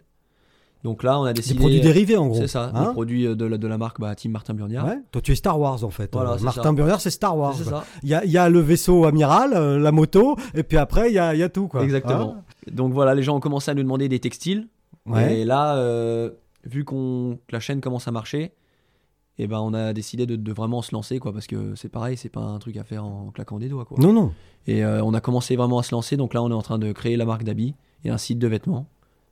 Donc 0.83 1.03
là, 1.03 1.19
on 1.19 1.23
a 1.23 1.33
Des 1.33 1.41
décidé. 1.41 1.59
produits 1.59 1.81
dérivés 1.81 2.15
en 2.15 2.27
gros. 2.27 2.37
C'est 2.39 2.47
ça, 2.47 2.71
hein 2.73 2.85
des 2.87 2.91
produits 2.93 3.27
euh, 3.27 3.35
de 3.35 3.43
la, 3.45 3.57
de 3.57 3.67
la 3.67 3.77
marque 3.77 3.99
bah, 3.99 4.15
Team 4.15 4.31
Martin 4.31 4.53
Burniard. 4.53 4.87
Ouais. 4.87 4.99
Toi, 5.11 5.21
tu 5.21 5.33
es 5.33 5.35
Star 5.35 5.59
Wars 5.59 5.83
en 5.83 5.89
fait. 5.89 6.09
Voilà, 6.13 6.37
Martin 6.41 6.63
ça. 6.63 6.71
Burniard, 6.71 7.01
c'est 7.01 7.09
Star 7.09 7.37
Wars. 7.37 7.53
C'est 7.57 7.65
ça. 7.65 7.83
Il 8.01 8.07
y 8.09 8.13
a, 8.13 8.23
y 8.25 8.37
a 8.37 8.47
le 8.49 8.59
vaisseau 8.59 9.03
amiral, 9.05 9.53
euh, 9.53 9.77
la 9.77 9.91
moto, 9.91 10.37
et 10.53 10.63
puis 10.63 10.77
après, 10.77 11.09
il 11.09 11.15
y 11.15 11.19
a, 11.19 11.35
y 11.35 11.43
a 11.43 11.49
tout. 11.49 11.67
Quoi. 11.67 11.83
Exactement. 11.83 12.37
Donc 12.71 12.93
voilà, 12.93 13.13
les 13.13 13.23
gens 13.23 13.35
ont 13.35 13.39
commencé 13.41 13.69
à 13.71 13.73
nous 13.73 13.83
demander 13.83 14.07
des 14.07 14.19
textiles. 14.19 14.67
Hein 15.07 15.11
Ouais. 15.13 15.39
Et 15.39 15.45
là, 15.45 15.75
euh, 15.77 16.29
vu 16.65 16.85
qu'on 16.85 17.39
que 17.47 17.51
la 17.53 17.59
chaîne 17.59 17.81
commence 17.81 18.07
à 18.07 18.11
marcher, 18.11 18.53
et 19.37 19.47
ben 19.47 19.59
on 19.59 19.73
a 19.73 19.91
décidé 19.93 20.25
de, 20.25 20.35
de 20.35 20.51
vraiment 20.53 20.81
se 20.81 20.93
lancer 20.93 21.19
quoi, 21.19 21.33
parce 21.33 21.47
que 21.47 21.73
c'est 21.75 21.89
pareil, 21.89 22.15
c'est 22.15 22.29
pas 22.29 22.41
un 22.41 22.59
truc 22.59 22.77
à 22.77 22.83
faire 22.83 23.03
en 23.05 23.31
claquant 23.31 23.57
des 23.57 23.69
doigts 23.69 23.85
quoi. 23.85 23.97
Non, 23.99 24.13
non. 24.13 24.31
Et 24.67 24.83
euh, 24.83 25.01
on 25.03 25.13
a 25.13 25.21
commencé 25.21 25.55
vraiment 25.55 25.79
à 25.79 25.83
se 25.83 25.95
lancer. 25.95 26.15
Donc 26.15 26.33
là, 26.33 26.43
on 26.43 26.49
est 26.51 26.53
en 26.53 26.61
train 26.61 26.77
de 26.77 26.91
créer 26.91 27.17
la 27.17 27.25
marque 27.25 27.43
d'habits 27.43 27.73
et 28.05 28.09
un 28.09 28.17
site 28.17 28.39
de 28.39 28.47
vêtements. 28.47 28.85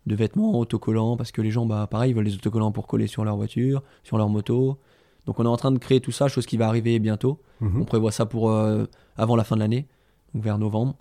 De 0.07 0.15
vêtements 0.15 0.57
autocollants, 0.57 1.17
parce 1.17 1.31
que 1.31 1.41
les 1.41 1.51
gens, 1.51 1.65
bah, 1.67 1.85
pareil, 1.91 2.11
ils 2.11 2.13
veulent 2.15 2.25
des 2.25 2.33
autocollants 2.35 2.71
pour 2.71 2.87
coller 2.87 3.05
sur 3.07 3.23
leur 3.25 3.35
voiture, 3.35 3.83
sur 4.03 4.17
leur 4.17 4.29
moto. 4.29 4.77
Donc 5.25 5.39
on 5.39 5.43
est 5.43 5.47
en 5.49 5.57
train 5.57 5.71
de 5.73 5.77
créer 5.77 5.99
tout 5.99 6.13
ça, 6.13 6.27
chose 6.29 6.45
qui 6.45 6.55
va 6.57 6.67
arriver 6.69 6.97
bientôt. 6.99 7.39
Mhm. 7.59 7.81
On 7.81 7.85
prévoit 7.85 8.11
ça 8.13 8.25
pour 8.25 8.49
euh, 8.49 8.85
avant 9.17 9.35
la 9.35 9.43
fin 9.43 9.55
de 9.57 9.61
l'année, 9.61 9.85
donc 10.33 10.43
vers 10.43 10.57
novembre. 10.57 10.95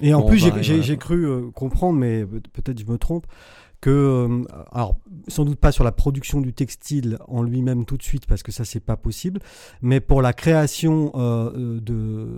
Et 0.00 0.12
en 0.12 0.20
Bon, 0.22 0.26
plus, 0.26 0.38
j'ai- 0.38 0.48
pareil, 0.50 0.64
j'ai 0.64 0.76
voilà, 0.78 0.96
cru 0.96 1.24
euh, 1.26 1.50
comprendre, 1.54 1.96
mais 1.98 2.24
peut- 2.26 2.40
peut-être 2.52 2.80
je 2.80 2.86
me 2.86 2.98
trompe, 2.98 3.26
que, 3.82 3.90
euh, 3.90 4.44
alors, 4.70 4.96
sans 5.28 5.44
doute 5.44 5.58
pas 5.58 5.72
sur 5.72 5.82
la 5.84 5.92
production 5.92 6.40
du 6.40 6.54
textile 6.54 7.18
en 7.28 7.42
lui-même 7.42 7.84
tout 7.84 7.96
de 7.98 8.02
suite, 8.02 8.24
parce 8.26 8.42
que 8.42 8.52
ça, 8.52 8.64
c'est 8.64 8.80
pas 8.80 8.96
possible, 8.96 9.40
mais 9.82 10.00
pour 10.00 10.22
la 10.22 10.32
création 10.32 11.10
euh, 11.16 11.50
euh, 11.54 11.80
de, 11.80 12.28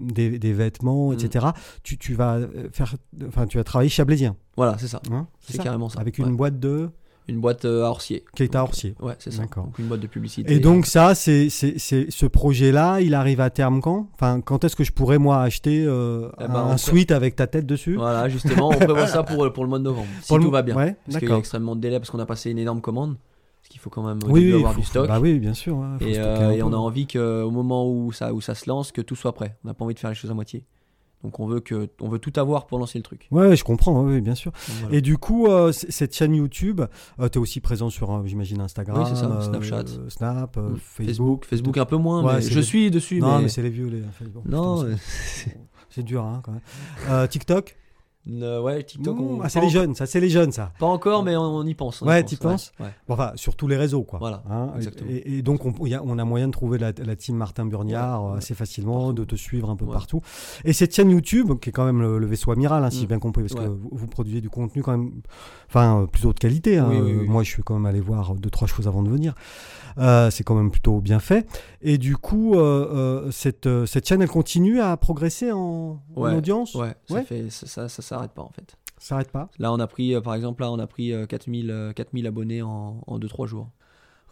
des, 0.00 0.38
des 0.38 0.52
vêtements, 0.52 1.10
Mm. 1.10 1.12
etc., 1.12 1.46
tu, 1.82 1.98
tu 1.98 2.14
vas 2.14 2.40
faire, 2.72 2.94
enfin, 3.28 3.46
tu 3.46 3.58
vas 3.58 3.64
travailler 3.64 3.90
chablaisien, 3.90 4.36
Voilà, 4.56 4.76
c'est 4.78 4.88
ça. 4.88 5.00
hein, 5.12 5.26
C'est 5.40 5.58
carrément 5.62 5.88
ça. 5.90 6.00
Avec 6.00 6.18
Ouais. 6.18 6.24
une 6.26 6.34
boîte 6.36 6.58
de. 6.58 6.88
Une 7.28 7.40
boîte 7.40 7.64
euh, 7.66 7.84
à 7.84 7.88
Orsier. 7.90 8.24
qui 8.34 8.42
est 8.42 8.56
à 8.56 8.62
Orsier. 8.62 8.94
Ouais, 9.00 9.14
c'est 9.18 9.30
ça. 9.30 9.42
D'accord. 9.42 9.70
Une 9.78 9.86
boîte 9.86 10.00
de 10.00 10.06
publicité. 10.06 10.54
Et 10.54 10.60
donc 10.60 10.86
ça, 10.86 11.14
c'est 11.14 11.50
c'est- 11.50 11.78
c'est- 11.78 12.10
ce 12.10 12.24
projet-là, 12.26 13.00
il 13.02 13.12
arrive 13.14 13.40
à 13.40 13.50
terme 13.50 13.80
quand? 13.82 14.08
Enfin, 14.14 14.40
quand 14.40 14.64
est-ce 14.64 14.74
que 14.74 14.84
je 14.84 14.92
pourrais 14.92 15.18
moi 15.18 15.42
acheter 15.42 15.84
euh, 15.86 16.30
Eh 16.40 16.44
un, 16.44 16.48
ben, 16.48 16.60
un 16.68 16.76
suite 16.78 17.10
avec 17.12 17.36
ta 17.36 17.46
tête 17.46 17.66
dessus? 17.66 17.96
Voilà, 17.96 18.28
justement, 18.30 18.68
on 18.70 18.78
prévoit 18.78 19.06
ça 19.06 19.22
pour, 19.22 19.52
pour 19.52 19.62
le 19.64 19.68
mois 19.68 19.78
de 19.78 19.84
novembre. 19.84 20.06
Si 20.22 20.28
Pour 20.28 20.38
le- 20.38 20.44
tout 20.44 20.50
va 20.50 20.62
bien. 20.62 20.74
Ouais, 20.74 20.96
Parce 21.04 21.18
qu'il 21.18 21.28
y 21.28 21.32
a 21.32 21.36
extrêmement 21.36 21.76
de 21.76 21.80
délai, 21.82 21.98
parce 21.98 22.10
qu'on 22.10 22.18
a 22.18 22.26
passé 22.26 22.50
une 22.50 22.58
énorme 22.58 22.80
commande. 22.80 23.16
Parce 23.60 23.68
qu'il 23.68 23.80
faut 23.80 23.90
quand 23.90 24.02
même 24.06 24.20
Oui, 24.26 24.46
oui, 24.46 24.54
avoir 24.54 24.72
faut- 24.72 24.80
du 24.80 24.86
stock. 24.86 25.06
Bah 25.08 25.18
oui, 25.20 25.38
bien 25.38 25.52
sûr. 25.52 25.84
et, 26.00 26.18
euh, 26.18 26.52
et 26.52 26.62
on 26.62 26.72
a 26.72 26.76
envie 26.76 27.06
qu'au 27.06 27.50
moment 27.50 27.86
où 27.90 28.10
ça, 28.12 28.32
où 28.32 28.40
ça 28.40 28.54
se 28.54 28.70
lance, 28.70 28.90
que 28.92 29.02
tout 29.02 29.16
soit 29.16 29.32
prêt. 29.34 29.58
On 29.64 29.68
n'a 29.68 29.74
pas 29.74 29.84
envie 29.84 29.92
de 29.94 29.98
faire 29.98 30.08
les 30.10 30.16
choses 30.16 30.30
à 30.30 30.34
moitié. 30.34 30.64
Donc 31.24 31.40
on 31.40 31.46
veut, 31.48 31.58
que, 31.60 31.88
on 32.00 32.08
veut 32.08 32.20
tout 32.20 32.32
avoir 32.36 32.66
pour 32.66 32.78
lancer 32.78 32.96
le 32.98 33.02
truc. 33.02 33.26
Ouais, 33.32 33.56
je 33.56 33.64
comprends, 33.64 34.02
oui, 34.04 34.20
bien 34.20 34.36
sûr. 34.36 34.52
Voilà. 34.82 34.96
Et 34.96 35.00
du 35.00 35.18
coup, 35.18 35.46
euh, 35.48 35.72
cette 35.72 36.14
chaîne 36.14 36.34
YouTube, 36.34 36.80
tu 37.18 37.24
es 37.24 37.36
aussi 37.38 37.60
présent 37.60 37.90
sur, 37.90 38.12
euh, 38.12 38.22
j'imagine, 38.24 38.60
Instagram, 38.60 38.98
Oui, 39.00 39.04
c'est 39.08 39.16
ça, 39.16 39.26
euh, 39.26 39.40
Snapchat. 39.40 39.84
Snap, 40.08 40.56
euh, 40.56 40.60
Mm. 40.70 40.76
Facebook. 40.76 40.78
Facebook, 40.86 41.46
Facebook 41.46 41.76
un 41.78 41.84
peu 41.86 41.96
moins, 41.96 42.22
Ouais, 42.24 42.34
mais 42.36 42.40
je 42.42 42.54
les- 42.54 42.62
suis 42.62 42.90
dessus. 42.92 43.18
Non, 43.20 43.36
mais, 43.38 43.42
mais... 43.44 43.48
c'est 43.48 43.62
les 43.62 43.70
vieux, 43.70 43.88
les 43.88 44.02
Facebook. 44.16 44.44
Non, 44.46 44.84
euh, 44.84 44.94
c'est- 45.90 46.02
dur, 46.04 46.22
hein, 46.24 46.40
quand 46.44 46.52
même. 46.52 46.60
Euh, 47.10 47.26
TikTok? 47.26 47.76
Euh, 48.30 48.60
ouais, 48.62 48.82
TikTok, 48.82 49.16
Mmh, 49.16 49.20
on... 49.20 49.40
ah, 49.42 49.48
c'est 49.48 49.60
les 49.60 49.68
jeunes, 49.70 49.94
ça, 49.94 50.06
c'est 50.06 50.20
les 50.20 50.28
jeunes, 50.30 50.52
ça. 50.52 50.72
Pas 50.78 50.86
encore, 50.86 51.22
mais 51.22 51.36
on, 51.36 51.42
on 51.42 51.66
y 51.66 51.74
pense. 51.74 52.02
on 52.02 52.06
Ouais, 52.06 52.22
t'y 52.22 52.36
penses? 52.36 52.72
ouais. 52.80 52.86
Bon, 53.08 53.14
Enfin, 53.14 53.32
sur 53.36 53.56
tous 53.56 53.66
les 53.68 53.76
réseaux, 53.76 54.02
quoi. 54.02 54.18
Voilà, 54.18 54.42
Hein, 54.50 54.70
exactement. 54.76 55.10
et, 55.10 55.38
et 55.38 55.42
donc, 55.42 55.64
on, 55.64 55.86
y 55.86 55.94
a, 55.94 56.02
on 56.04 56.18
a 56.18 56.24
moyen 56.24 56.46
de 56.48 56.52
trouver 56.52 56.78
la, 56.78 56.92
la 56.92 57.16
team 57.16 57.36
Martin 57.36 57.64
Burniard 57.66 58.24
Ouais, 58.24 58.32
euh, 58.32 58.36
assez 58.36 58.54
facilement, 58.54 59.06
Partout. 59.06 59.12
de 59.14 59.24
te 59.24 59.36
suivre 59.36 59.70
un 59.70 59.76
peu 59.76 59.86
partout. 59.86 60.20
Et 60.64 60.72
cette 60.72 60.94
chaîne 60.94 61.10
YouTube, 61.10 61.52
qui 61.60 61.70
est 61.70 61.72
quand 61.72 61.84
même 61.86 62.00
le, 62.00 62.18
le 62.18 62.26
vaisseau 62.26 62.50
amiral, 62.52 62.84
hein, 62.84 62.90
si 62.90 62.98
Mm. 62.98 63.00
j'ai 63.00 63.06
bien 63.06 63.18
compris, 63.18 63.42
parce 63.44 63.54
que 63.54 63.68
vous, 63.68 63.88
vous 63.92 64.06
produisez 64.06 64.40
du 64.40 64.50
contenu 64.50 64.82
quand 64.82 64.92
même, 64.92 65.12
enfin, 65.68 66.02
euh, 66.02 66.06
plutôt 66.06 66.32
de 66.32 66.38
qualité. 66.38 66.78
hein. 66.78 66.86
Oui, 66.90 66.98
oui, 67.00 67.14
oui. 67.20 67.28
Moi, 67.28 67.42
je 67.42 67.50
suis 67.50 67.62
quand 67.62 67.74
même 67.74 67.86
allé 67.86 68.00
voir 68.00 68.34
deux, 68.34 68.50
trois 68.50 68.68
choses 68.68 68.86
avant 68.88 69.02
de 69.02 69.10
venir. 69.10 69.34
Euh, 69.98 70.30
c'est 70.30 70.44
quand 70.44 70.54
même 70.54 70.70
plutôt 70.70 71.00
bien 71.00 71.18
fait. 71.18 71.48
Et 71.82 71.98
du 71.98 72.16
coup, 72.16 72.54
euh, 72.54 73.30
cette, 73.32 73.68
cette 73.86 74.06
chaîne, 74.06 74.22
elle 74.22 74.28
continue 74.28 74.80
à 74.80 74.96
progresser 74.96 75.50
en, 75.50 76.00
audience? 76.14 76.74
Ouais, 76.74 76.94
ça 77.08 77.14
Ouais. 77.14 77.24
fait 77.24 77.46
ça, 77.50 77.88
ça, 77.88 78.02
ça 78.02 78.17
s'arrête 78.18 78.32
pas 78.32 78.42
en 78.42 78.50
fait. 78.50 78.76
Ça 78.98 79.08
s'arrête 79.10 79.30
pas 79.30 79.48
Là, 79.58 79.72
on 79.72 79.78
a 79.78 79.86
pris, 79.86 80.14
euh, 80.14 80.20
par 80.20 80.34
exemple, 80.34 80.62
là, 80.62 80.70
on 80.72 80.78
a 80.78 80.86
pris 80.86 81.12
euh, 81.12 81.26
4000, 81.26 81.70
euh, 81.70 81.92
4000 81.92 82.26
abonnés 82.26 82.62
en, 82.62 83.00
en 83.06 83.18
2-3 83.18 83.46
jours. 83.46 83.68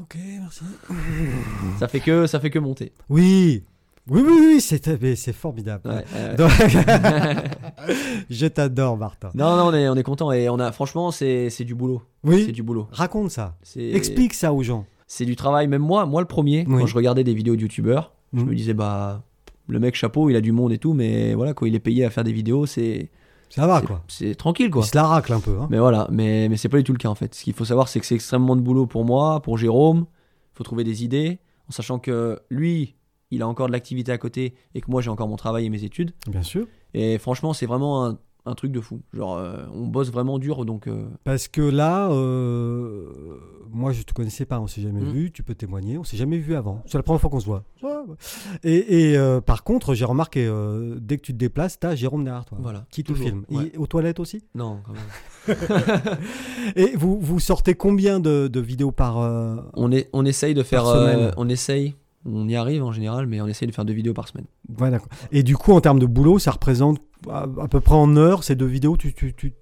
Ok, 0.01 0.17
merci. 0.41 0.65
Ça 1.79 1.89
fait 1.89 2.01
que, 2.01 2.27
ça 2.27 2.39
fait 2.41 2.51
que 2.51 2.59
monter. 2.59 2.93
Oui, 3.09 3.65
oui, 4.11 4.23
oui, 4.25 4.37
oui, 4.41 4.61
c'est 4.61 5.15
c'est 5.17 5.33
formidable. 5.33 5.89
Ouais, 5.89 6.05
ouais. 6.15 6.37
Donc- 6.37 6.51
je 8.31 8.47
t'adore, 8.47 8.97
Martin. 8.97 9.31
non, 9.35 9.57
non, 9.57 9.65
on 9.69 9.75
est, 9.75 9.89
on 9.89 9.95
est 9.97 10.03
content 10.03 10.33
et 10.33 10.49
on 10.49 10.59
a, 10.59 10.73
franchement, 10.73 11.11
c'est, 11.11 11.51
c'est 11.51 11.65
du 11.65 11.75
boulot. 11.75 12.03
C'est 12.25 12.31
Oui, 12.31 12.53
du 12.53 12.63
boulot. 12.63 12.89
raconte 12.91 13.31
ça. 13.31 13.57
C'est, 13.63 13.91
Explique 13.93 14.35
ça 14.35 14.53
aux 14.53 14.63
gens. 14.63 14.85
C'est 15.07 15.25
du 15.25 15.37
travail. 15.37 15.69
Même 15.69 15.83
moi, 15.83 16.05
moi 16.07 16.21
le 16.21 16.27
premier, 16.27 16.65
Oui. 16.69 16.81
quand 16.81 16.87
je 16.87 16.95
regardais 16.95 17.25
des 17.25 17.35
vidéos 17.35 17.57
de 17.57 17.63
youtubeurs, 17.63 18.13
je 18.33 18.41
Mhm. 18.41 18.49
me 18.49 18.55
disais 18.55 18.75
bah, 18.75 19.23
le 19.69 19.79
mec 19.79 19.95
chapeau, 19.95 20.29
il 20.31 20.37
a 20.37 20.41
du 20.41 20.53
monde 20.53 20.73
et 20.73 20.79
tout, 20.79 20.93
mais 20.93 21.35
voilà, 21.35 21.55
quand 21.55 21.67
il 21.67 21.75
est 21.75 21.81
payé 21.81 22.05
à 22.05 22.11
faire 22.11 22.25
des 22.25 22.33
vidéos, 22.33 22.67
c'est, 22.67 23.11
Ça 23.49 23.67
va, 23.67 23.81
quoi. 23.81 24.03
c'est 24.09 24.35
tranquille 24.35 24.71
quoi. 24.71 24.83
Il 24.83 24.89
se 24.89 24.97
la 24.97 25.05
racle 25.05 25.33
un 25.33 25.41
peu. 25.41 25.59
Hein. 25.61 25.69
Mais 25.71 25.79
voilà, 25.79 26.09
mais, 26.11 26.49
mais 26.49 26.57
c'est 26.57 26.69
pas 26.69 26.79
du 26.79 26.85
tout 26.85 26.93
le 26.93 26.99
cas 26.99 27.09
en 27.09 27.15
fait. 27.15 27.35
Ce 27.35 27.45
qu'il 27.45 27.55
faut 27.55 27.65
savoir, 27.65 27.89
c'est 27.89 28.01
que 28.01 28.07
c'est 28.07 28.15
extrêmement 28.15 28.57
de 28.57 28.61
boulot 28.61 28.87
pour 28.87 29.05
moi, 29.05 29.41
pour 29.41 29.57
Jérôme. 29.57 30.07
Il 30.55 30.57
faut 30.57 30.65
trouver 30.65 30.85
des 30.85 31.05
idées, 31.05 31.39
en 31.69 31.73
sachant 31.73 31.99
que 31.99 32.41
lui, 32.51 32.97
il 33.31 33.43
a 33.43 33.49
encore 33.49 33.67
de 33.67 33.73
l'activité 33.73 34.13
à 34.13 34.19
côté 34.19 34.55
et 34.75 34.81
que 34.81 34.91
moi, 34.91 35.03
j'ai 35.03 35.11
encore 35.11 35.29
mon 35.29 35.37
travail 35.37 35.67
et 35.67 35.71
mes 35.71 35.85
études. 35.85 36.13
Bien 36.27 36.43
sûr. 36.43 36.67
Et 36.95 37.19
franchement, 37.19 37.53
c'est 37.53 37.67
vraiment 37.67 38.07
un, 38.07 38.19
un 38.47 38.55
truc 38.55 38.73
de 38.73 38.81
fou. 38.81 39.01
Genre, 39.13 39.37
euh, 39.37 39.65
on 39.75 39.87
bosse 39.87 40.11
vraiment 40.11 40.39
dur, 40.39 40.65
donc 40.65 40.87
euh, 40.87 41.07
Parce 41.25 41.49
que 41.49 41.61
là, 41.61 42.11
euh, 42.11 43.09
moi, 43.73 43.93
je 43.93 44.03
te 44.03 44.13
connaissais 44.13 44.47
pas, 44.47 44.61
on 44.61 44.67
s'est 44.67 44.81
jamais 44.81 45.01
Mhm. 45.01 45.11
vu, 45.13 45.33
tu 45.33 45.43
peux 45.43 45.55
témoigner, 45.55 45.99
on 45.99 46.05
s'est 46.05 46.17
jamais 46.17 46.39
vu 46.39 46.55
avant. 46.55 46.83
C'est 46.87 46.97
la 46.99 47.03
première 47.03 47.21
fois 47.21 47.29
qu'on 47.31 47.41
se 47.41 47.47
voit. 47.47 47.65
Et, 48.65 49.13
et, 49.13 49.19
par 49.45 49.65
contre, 49.65 49.95
j'ai 49.95 50.05
remarqué, 50.05 50.51
dès 51.01 51.17
que 51.19 51.23
tu 51.23 51.33
te 51.33 51.39
déplaces, 51.39 51.79
t'as 51.79 51.95
Jérôme 51.95 52.25
derrière 52.25 52.45
toi. 52.45 52.59
Voilà, 52.61 52.87
Qui 52.91 53.03
te 53.05 53.13
filme. 53.15 53.45
ouais. 53.51 53.73
Et 53.75 53.79
aux 53.79 53.87
toilettes 53.87 54.21
aussi? 54.21 54.43
Non, 54.55 54.79
quand 54.85 54.93
même. 54.93 55.57
Et 56.77 56.97
vous, 56.97 57.19
vous 57.21 57.41
sortez 57.41 57.75
combien 57.75 58.21
de, 58.21 58.49
de 58.49 58.61
vidéos 58.61 58.93
par. 58.93 59.17
On, 59.75 59.93
est, 59.93 60.09
on 60.13 60.25
essaye 60.25 60.55
de 60.55 60.63
faire. 60.63 60.85
On 61.37 61.49
essaye, 61.49 61.95
on 62.25 62.49
y 62.49 62.57
arrive 62.57 62.83
en 62.83 62.93
général, 62.93 63.27
mais 63.27 63.41
on 63.41 63.47
essaye 63.47 63.69
de 63.69 63.75
faire 63.75 63.85
deux 63.85 63.93
vidéos 63.93 64.15
par 64.15 64.29
semaine. 64.29 64.47
Ouais, 64.81 64.91
d'accord. 64.91 65.09
Et 65.33 65.43
du 65.43 65.57
coup, 65.57 65.73
en 65.73 65.81
termes 65.81 65.99
de 65.99 66.07
boulot, 66.07 66.39
ça 66.39 66.51
représente 66.51 66.99
à, 67.31 67.47
à 67.61 67.69
peu 67.69 67.81
près 67.81 67.95
en 67.95 68.17
heure 68.17 68.45
ces 68.45 68.55
deux 68.55 68.67
vidéos. 68.67 68.97
Tu, 68.97 69.13
tu, 69.15 69.35
tu... 69.35 69.53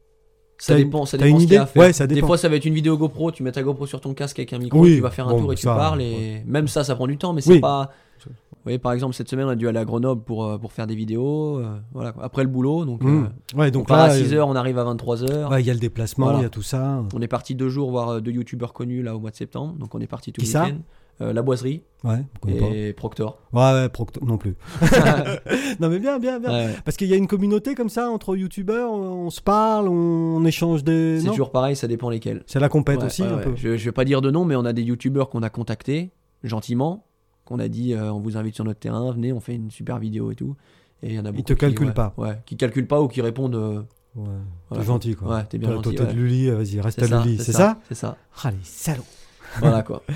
Ça 0.58 0.76
dépend, 0.76 1.04
ça 1.04 1.18
t'as 1.18 1.24
dépend 1.24 1.36
une 1.36 1.40
ce 1.40 1.46
idée 1.46 1.56
à 1.56 1.66
faire. 1.66 1.82
Ouais, 1.82 1.92
ça 1.92 2.06
Des 2.06 2.14
dépend. 2.14 2.28
fois, 2.28 2.38
ça 2.38 2.48
va 2.48 2.56
être 2.56 2.64
une 2.64 2.74
vidéo 2.74 2.96
GoPro, 2.96 3.32
tu 3.32 3.42
mets 3.42 3.52
ta 3.52 3.62
GoPro 3.62 3.86
sur 3.86 4.00
ton 4.00 4.14
casque 4.14 4.38
avec 4.38 4.52
un 4.52 4.58
micro, 4.58 4.78
Oui, 4.80 4.94
tu 4.96 5.00
vas 5.00 5.10
faire 5.10 5.26
un 5.28 5.32
bon, 5.32 5.40
tour 5.40 5.52
et 5.52 5.56
tu 5.56 5.66
parles. 5.66 6.00
Et 6.00 6.42
même 6.46 6.68
ça, 6.68 6.84
ça 6.84 6.94
prend 6.94 7.06
du 7.06 7.18
temps, 7.18 7.32
mais 7.32 7.40
c'est 7.40 7.52
Oui. 7.52 7.60
pas. 7.60 7.90
Vous 8.26 8.30
voyez, 8.70 8.78
par 8.78 8.92
exemple, 8.92 9.14
cette 9.14 9.28
semaine, 9.28 9.44
on 9.46 9.50
a 9.50 9.56
dû 9.56 9.68
aller 9.68 9.78
à 9.80 9.84
Grenoble 9.84 10.22
pour, 10.22 10.44
euh, 10.46 10.56
pour 10.56 10.72
faire 10.72 10.86
des 10.86 10.94
vidéos. 10.94 11.58
euh, 11.58 11.76
voilà. 11.92 12.14
Après 12.22 12.42
le 12.42 12.48
boulot, 12.48 12.86
donc. 12.86 13.02
Mmh. 13.02 13.24
euh, 13.54 13.58
Ouais, 13.58 13.66
on 13.68 13.70
donc 13.72 13.88
part 13.88 13.98
là, 13.98 14.04
à 14.04 14.16
6h, 14.16 14.32
euh, 14.36 14.44
on 14.46 14.54
arrive 14.56 14.78
à 14.78 14.84
23h. 14.84 15.50
ouais, 15.50 15.60
il 15.62 15.66
y 15.66 15.70
a 15.70 15.74
le 15.74 15.80
déplacement, 15.80 16.26
il 16.26 16.30
Voilà. 16.30 16.42
y 16.44 16.46
a 16.46 16.48
tout 16.50 16.62
ça. 16.62 17.02
On 17.14 17.20
est 17.20 17.28
parti 17.28 17.54
deux 17.54 17.68
jours 17.68 17.90
voir 17.90 18.22
deux 18.22 18.30
youtubeurs 18.30 18.72
connus 18.72 19.02
là 19.02 19.14
au 19.14 19.20
mois 19.20 19.30
de 19.32 19.36
septembre. 19.36 19.74
Donc 19.78 19.94
on 19.94 20.00
est 20.00 20.06
parti 20.06 20.32
tout 20.32 20.40
le 20.40 20.46
week-end. 20.46 20.78
Euh, 21.20 21.32
la 21.32 21.42
boiserie 21.42 21.82
Ouais, 22.02 22.24
connaît 22.40 22.58
pas. 22.58 22.66
et 22.66 22.92
Proctor. 22.92 23.38
Ouais, 23.52 23.60
ouais, 23.72 23.86
Procto- 23.88 24.24
non 24.26 24.36
plus. 24.36 24.56
non, 25.80 25.88
mais 25.88 25.98
bien, 26.00 26.18
bien, 26.18 26.38
bien. 26.40 26.50
Ouais. 26.50 26.74
Parce 26.84 26.96
qu'il 26.96 27.06
y 27.08 27.12
a 27.12 27.16
une 27.16 27.28
communauté 27.28 27.74
comme 27.74 27.88
ça 27.88 28.10
entre 28.10 28.36
youtubeurs, 28.36 28.92
on 28.92 29.30
se 29.30 29.40
parle, 29.40 29.88
on, 29.88 29.92
on 29.94 30.44
échange 30.44 30.82
des. 30.84 31.20
C'est 31.20 31.28
toujours 31.28 31.50
pareil, 31.52 31.76
ça 31.76 31.86
dépend 31.86 32.10
lesquels. 32.10 32.42
C'est 32.46 32.58
la 32.60 32.68
compète 32.68 33.02
aussi, 33.02 33.22
un 33.22 33.38
peu. 33.38 33.52
Je, 33.56 33.76
je 33.76 33.84
vais 33.84 33.92
pas 33.92 34.04
dire 34.04 34.20
de 34.22 34.30
nom, 34.30 34.44
mais 34.44 34.56
on 34.56 34.64
a 34.64 34.72
des 34.72 34.82
youtubeurs 34.82 35.30
qu'on 35.30 35.42
a 35.42 35.50
contactés 35.50 36.10
gentiment, 36.42 37.06
qu'on 37.44 37.58
a 37.58 37.68
dit 37.68 37.94
euh, 37.94 38.12
on 38.12 38.20
vous 38.20 38.36
invite 38.36 38.54
sur 38.56 38.64
notre 38.64 38.80
terrain, 38.80 39.10
venez, 39.12 39.32
on 39.32 39.40
fait 39.40 39.54
une 39.54 39.70
super 39.70 39.98
vidéo 39.98 40.30
et 40.30 40.34
tout. 40.34 40.56
Et 41.02 41.08
il 41.10 41.14
y 41.14 41.18
en 41.18 41.24
a 41.24 41.30
beaucoup 41.32 41.42
te 41.44 41.52
qui- 41.52 41.58
calculent 41.60 41.88
ouais, 41.88 41.94
pas. 41.94 42.12
Ouais, 42.16 42.38
qui 42.44 42.56
calculent 42.56 42.86
pas 42.88 43.00
ou 43.00 43.08
qui 43.08 43.20
répondent. 43.22 43.54
euh, 43.54 43.80
Ouais. 44.16 44.26
Voilà. 44.68 44.82
T'es 44.84 44.86
gentil, 44.86 45.14
quoi. 45.16 45.28
Ouais, 45.36 45.44
t'es 45.48 45.58
bien 45.58 45.70
toi, 45.70 45.82
toi, 45.82 45.90
gentil, 45.92 45.96
t'es 45.96 46.04
de 46.04 46.08
ouais. 46.08 46.14
Lully, 46.14 46.48
euh, 46.48 46.54
vas-y, 46.56 46.80
reste 46.80 47.02
à 47.02 47.06
Lully, 47.24 47.36
c'est 47.38 47.50
ça, 47.52 47.78
C'est 47.88 47.96
ça. 47.96 48.16
Ah, 48.44 48.50
les 48.52 48.56
salauds 48.62 49.02
voilà 49.60 49.82
quoi. 49.82 50.02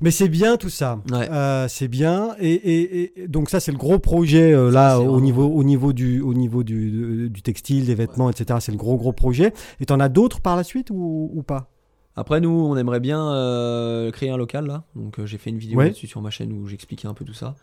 Mais 0.00 0.10
c'est 0.10 0.28
bien 0.28 0.56
tout 0.56 0.70
ça. 0.70 0.98
Ouais. 1.10 1.28
Euh, 1.30 1.66
c'est 1.68 1.88
bien. 1.88 2.34
Et, 2.40 2.52
et- 2.52 3.22
et- 3.22 3.28
donc 3.28 3.50
ça, 3.50 3.60
c'est 3.60 3.72
le 3.72 3.78
gros 3.78 3.98
projet 3.98 4.52
euh, 4.52 4.70
là 4.70 4.98
au 4.98 5.02
vraiment- 5.04 5.20
niveau, 5.20 5.46
au 5.46 5.62
niveau 5.64 5.92
du, 5.92 6.20
au 6.20 6.32
niveau 6.34 6.62
du, 6.62 7.30
textile, 7.44 7.86
des 7.86 7.94
vêtements, 7.94 8.30
etc. 8.30 8.58
C'est 8.62 8.72
le 8.72 8.78
gros 8.78 8.96
gros 8.96 9.12
projet. 9.12 9.52
Et 9.80 9.86
t'en 9.86 10.00
as 10.00 10.08
d'autres 10.08 10.40
par 10.40 10.56
la 10.56 10.64
suite 10.64 10.90
ou, 10.90 11.30
ou 11.34 11.42
pas? 11.42 11.68
Après, 12.16 12.40
nous, 12.40 12.50
on 12.50 12.76
aimerait 12.76 13.00
bien 13.00 13.22
euh, 13.32 14.10
créer 14.10 14.30
un 14.30 14.36
local 14.36 14.66
là. 14.66 14.84
Donc, 14.96 15.24
j'ai 15.24 15.38
fait 15.38 15.50
une 15.50 15.58
vidéo 15.58 15.78
Ouais. 15.78 15.84
là-dessus 15.86 16.06
sur 16.06 16.20
ma 16.22 16.30
chaîne 16.30 16.52
où 16.52 16.66
j'expliquais 16.66 17.06
un 17.08 17.14
peu 17.14 17.24
tout 17.24 17.34
ça. 17.34 17.54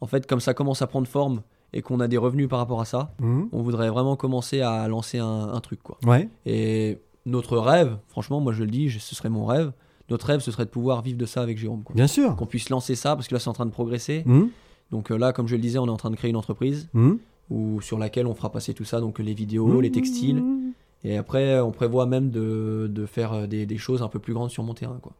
En 0.00 0.06
fait, 0.06 0.26
comme 0.26 0.40
ça 0.40 0.52
commence 0.54 0.82
à 0.82 0.86
prendre 0.86 1.06
forme 1.06 1.42
et 1.72 1.80
qu'on 1.82 2.00
a 2.00 2.08
des 2.08 2.16
revenus 2.18 2.48
par 2.48 2.58
rapport 2.58 2.80
à 2.80 2.84
ça, 2.84 3.14
Mhm. 3.20 3.48
on 3.52 3.62
voudrait 3.62 3.88
vraiment 3.90 4.16
commencer 4.16 4.60
à 4.60 4.86
lancer 4.88 5.18
un, 5.18 5.50
un 5.52 5.60
truc 5.60 5.82
quoi. 5.82 5.98
Et 6.46 6.98
notre 7.26 7.56
rêve, 7.58 7.96
franchement, 8.08 8.40
moi 8.40 8.52
je 8.52 8.64
le 8.64 8.70
dis, 8.70 8.88
je- 8.88 8.98
ce 8.98 9.14
serait 9.14 9.30
mon 9.30 9.44
rêve. 9.46 9.72
Notre 10.10 10.26
rêve, 10.26 10.40
ce 10.40 10.50
serait 10.50 10.64
de 10.64 10.70
pouvoir 10.70 11.02
vivre 11.02 11.18
de 11.18 11.26
ça 11.26 11.42
avec 11.42 11.58
Jérôme. 11.58 11.82
Quoi. 11.82 11.94
Bien 11.94 12.06
sûr. 12.06 12.36
Qu'on 12.36 12.46
puisse 12.46 12.68
lancer 12.68 12.94
ça 12.94 13.16
parce 13.16 13.28
que 13.28 13.34
là, 13.34 13.40
c'est 13.40 13.48
en 13.48 13.54
train 13.54 13.66
de 13.66 13.70
progresser. 13.70 14.22
Mhm. 14.26 14.50
Donc 14.90 15.10
euh, 15.10 15.16
là, 15.16 15.32
comme 15.32 15.48
je 15.48 15.56
le 15.56 15.62
disais, 15.62 15.78
on 15.78 15.86
est 15.86 15.90
en 15.90 15.96
train 15.96 16.10
de 16.10 16.16
créer 16.16 16.30
une 16.30 16.36
entreprise 16.36 16.88
où, 17.50 17.80
sur 17.80 17.98
laquelle 17.98 18.26
on 18.26 18.34
fera 18.34 18.50
passer 18.50 18.74
tout 18.74 18.84
ça, 18.84 19.00
donc 19.00 19.18
les 19.18 19.34
vidéos, 19.34 19.80
les 19.80 19.90
textiles. 19.90 20.42
Et 21.06 21.18
après, 21.18 21.60
on 21.60 21.70
prévoit 21.70 22.06
même 22.06 22.30
de, 22.30 22.90
de 22.90 23.04
faire 23.06 23.32
euh, 23.34 23.46
des, 23.46 23.66
des 23.66 23.76
choses 23.76 24.02
un 24.02 24.08
peu 24.08 24.18
plus 24.18 24.32
grandes 24.32 24.50
sur 24.50 24.62
mon 24.62 24.72
terrain. 24.72 24.98
Quoi. 25.02 25.12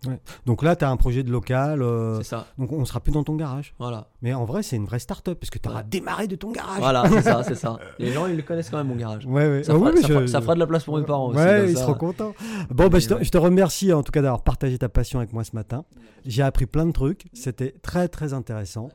Donc 0.46 0.62
là, 0.62 0.76
tu 0.76 0.84
as 0.84 0.90
un 0.90 0.96
projet 0.96 1.22
de 1.22 1.30
local. 1.30 1.82
euh, 1.82 2.16
C'est 2.18 2.24
ça. 2.24 2.46
donc 2.58 2.72
on 2.72 2.84
sera 2.86 3.00
plus 3.00 3.12
dans 3.12 3.22
ton 3.22 3.36
garage. 3.36 3.74
Voilà. 3.78 4.08
Mais 4.22 4.32
en 4.32 4.44
vrai, 4.46 4.62
c'est 4.62 4.76
une 4.76 4.86
vraie 4.86 4.98
start-up 4.98 5.38
parce 5.38 5.50
que 5.50 5.58
tu 5.58 5.68
auras 5.68 5.80
Ouais. 5.80 5.86
démarré 5.90 6.26
de 6.26 6.36
ton 6.36 6.50
garage. 6.52 6.78
Voilà, 6.78 7.04
c'est 7.10 7.20
ça, 7.22 7.42
c'est 7.46 7.54
ça. 7.54 7.78
Les 7.98 8.12
gens, 8.12 8.26
ils 8.26 8.36
le 8.36 8.42
connaissent 8.42 8.70
quand 8.70 8.78
même, 8.78 8.88
mon 8.88 8.96
garage. 8.96 9.26
Ouais, 9.26 9.46
ouais. 9.46 9.62
Ça, 9.62 9.72
Ah 9.74 9.78
fera, 9.78 9.90
oui, 9.90 10.00
ça 10.00 10.08
je- 10.08 10.12
fera- 10.14 10.26
ça 10.26 10.40
fera 10.40 10.54
de 10.54 10.60
la 10.60 10.66
place 10.66 10.84
pour 10.84 10.96
mes 10.96 11.04
parents 11.04 11.26
aussi. 11.28 11.38
Ouais, 11.38 11.70
ils 11.70 11.76
ça. 11.76 11.82
seront 11.82 11.94
contents. 11.94 12.34
Bon, 12.70 12.88
bah, 12.88 12.98
je, 12.98 13.08
te, 13.08 13.14
ouais. 13.14 13.24
je 13.24 13.30
te 13.30 13.36
remercie 13.38 13.92
en 13.92 14.02
tout 14.02 14.10
cas 14.12 14.22
d'avoir 14.22 14.42
partagé 14.42 14.78
ta 14.78 14.88
passion 14.88 15.18
avec 15.18 15.32
moi 15.34 15.44
ce 15.44 15.54
matin. 15.54 15.84
J'ai 16.24 16.42
appris 16.42 16.64
plein 16.64 16.86
de 16.86 16.92
trucs. 16.92 17.26
C'était 17.34 17.74
très, 17.82 18.08
très 18.08 18.32
intéressant. 18.32 18.88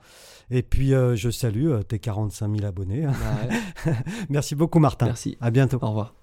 Et 0.49 0.63
puis, 0.63 0.95
euh, 0.95 1.15
je 1.15 1.29
salue 1.29 1.67
euh, 1.67 1.83
tes 1.83 1.99
45 1.99 2.51
000 2.55 2.65
abonnés. 2.67 3.05
Ouais, 3.05 3.93
Merci 4.29 4.55
beaucoup, 4.55 4.79
Martin. 4.79 5.05
merci. 5.05 5.37
À 5.39 5.51
bientôt. 5.51 5.77
Au 5.83 5.87
revoir. 5.89 6.15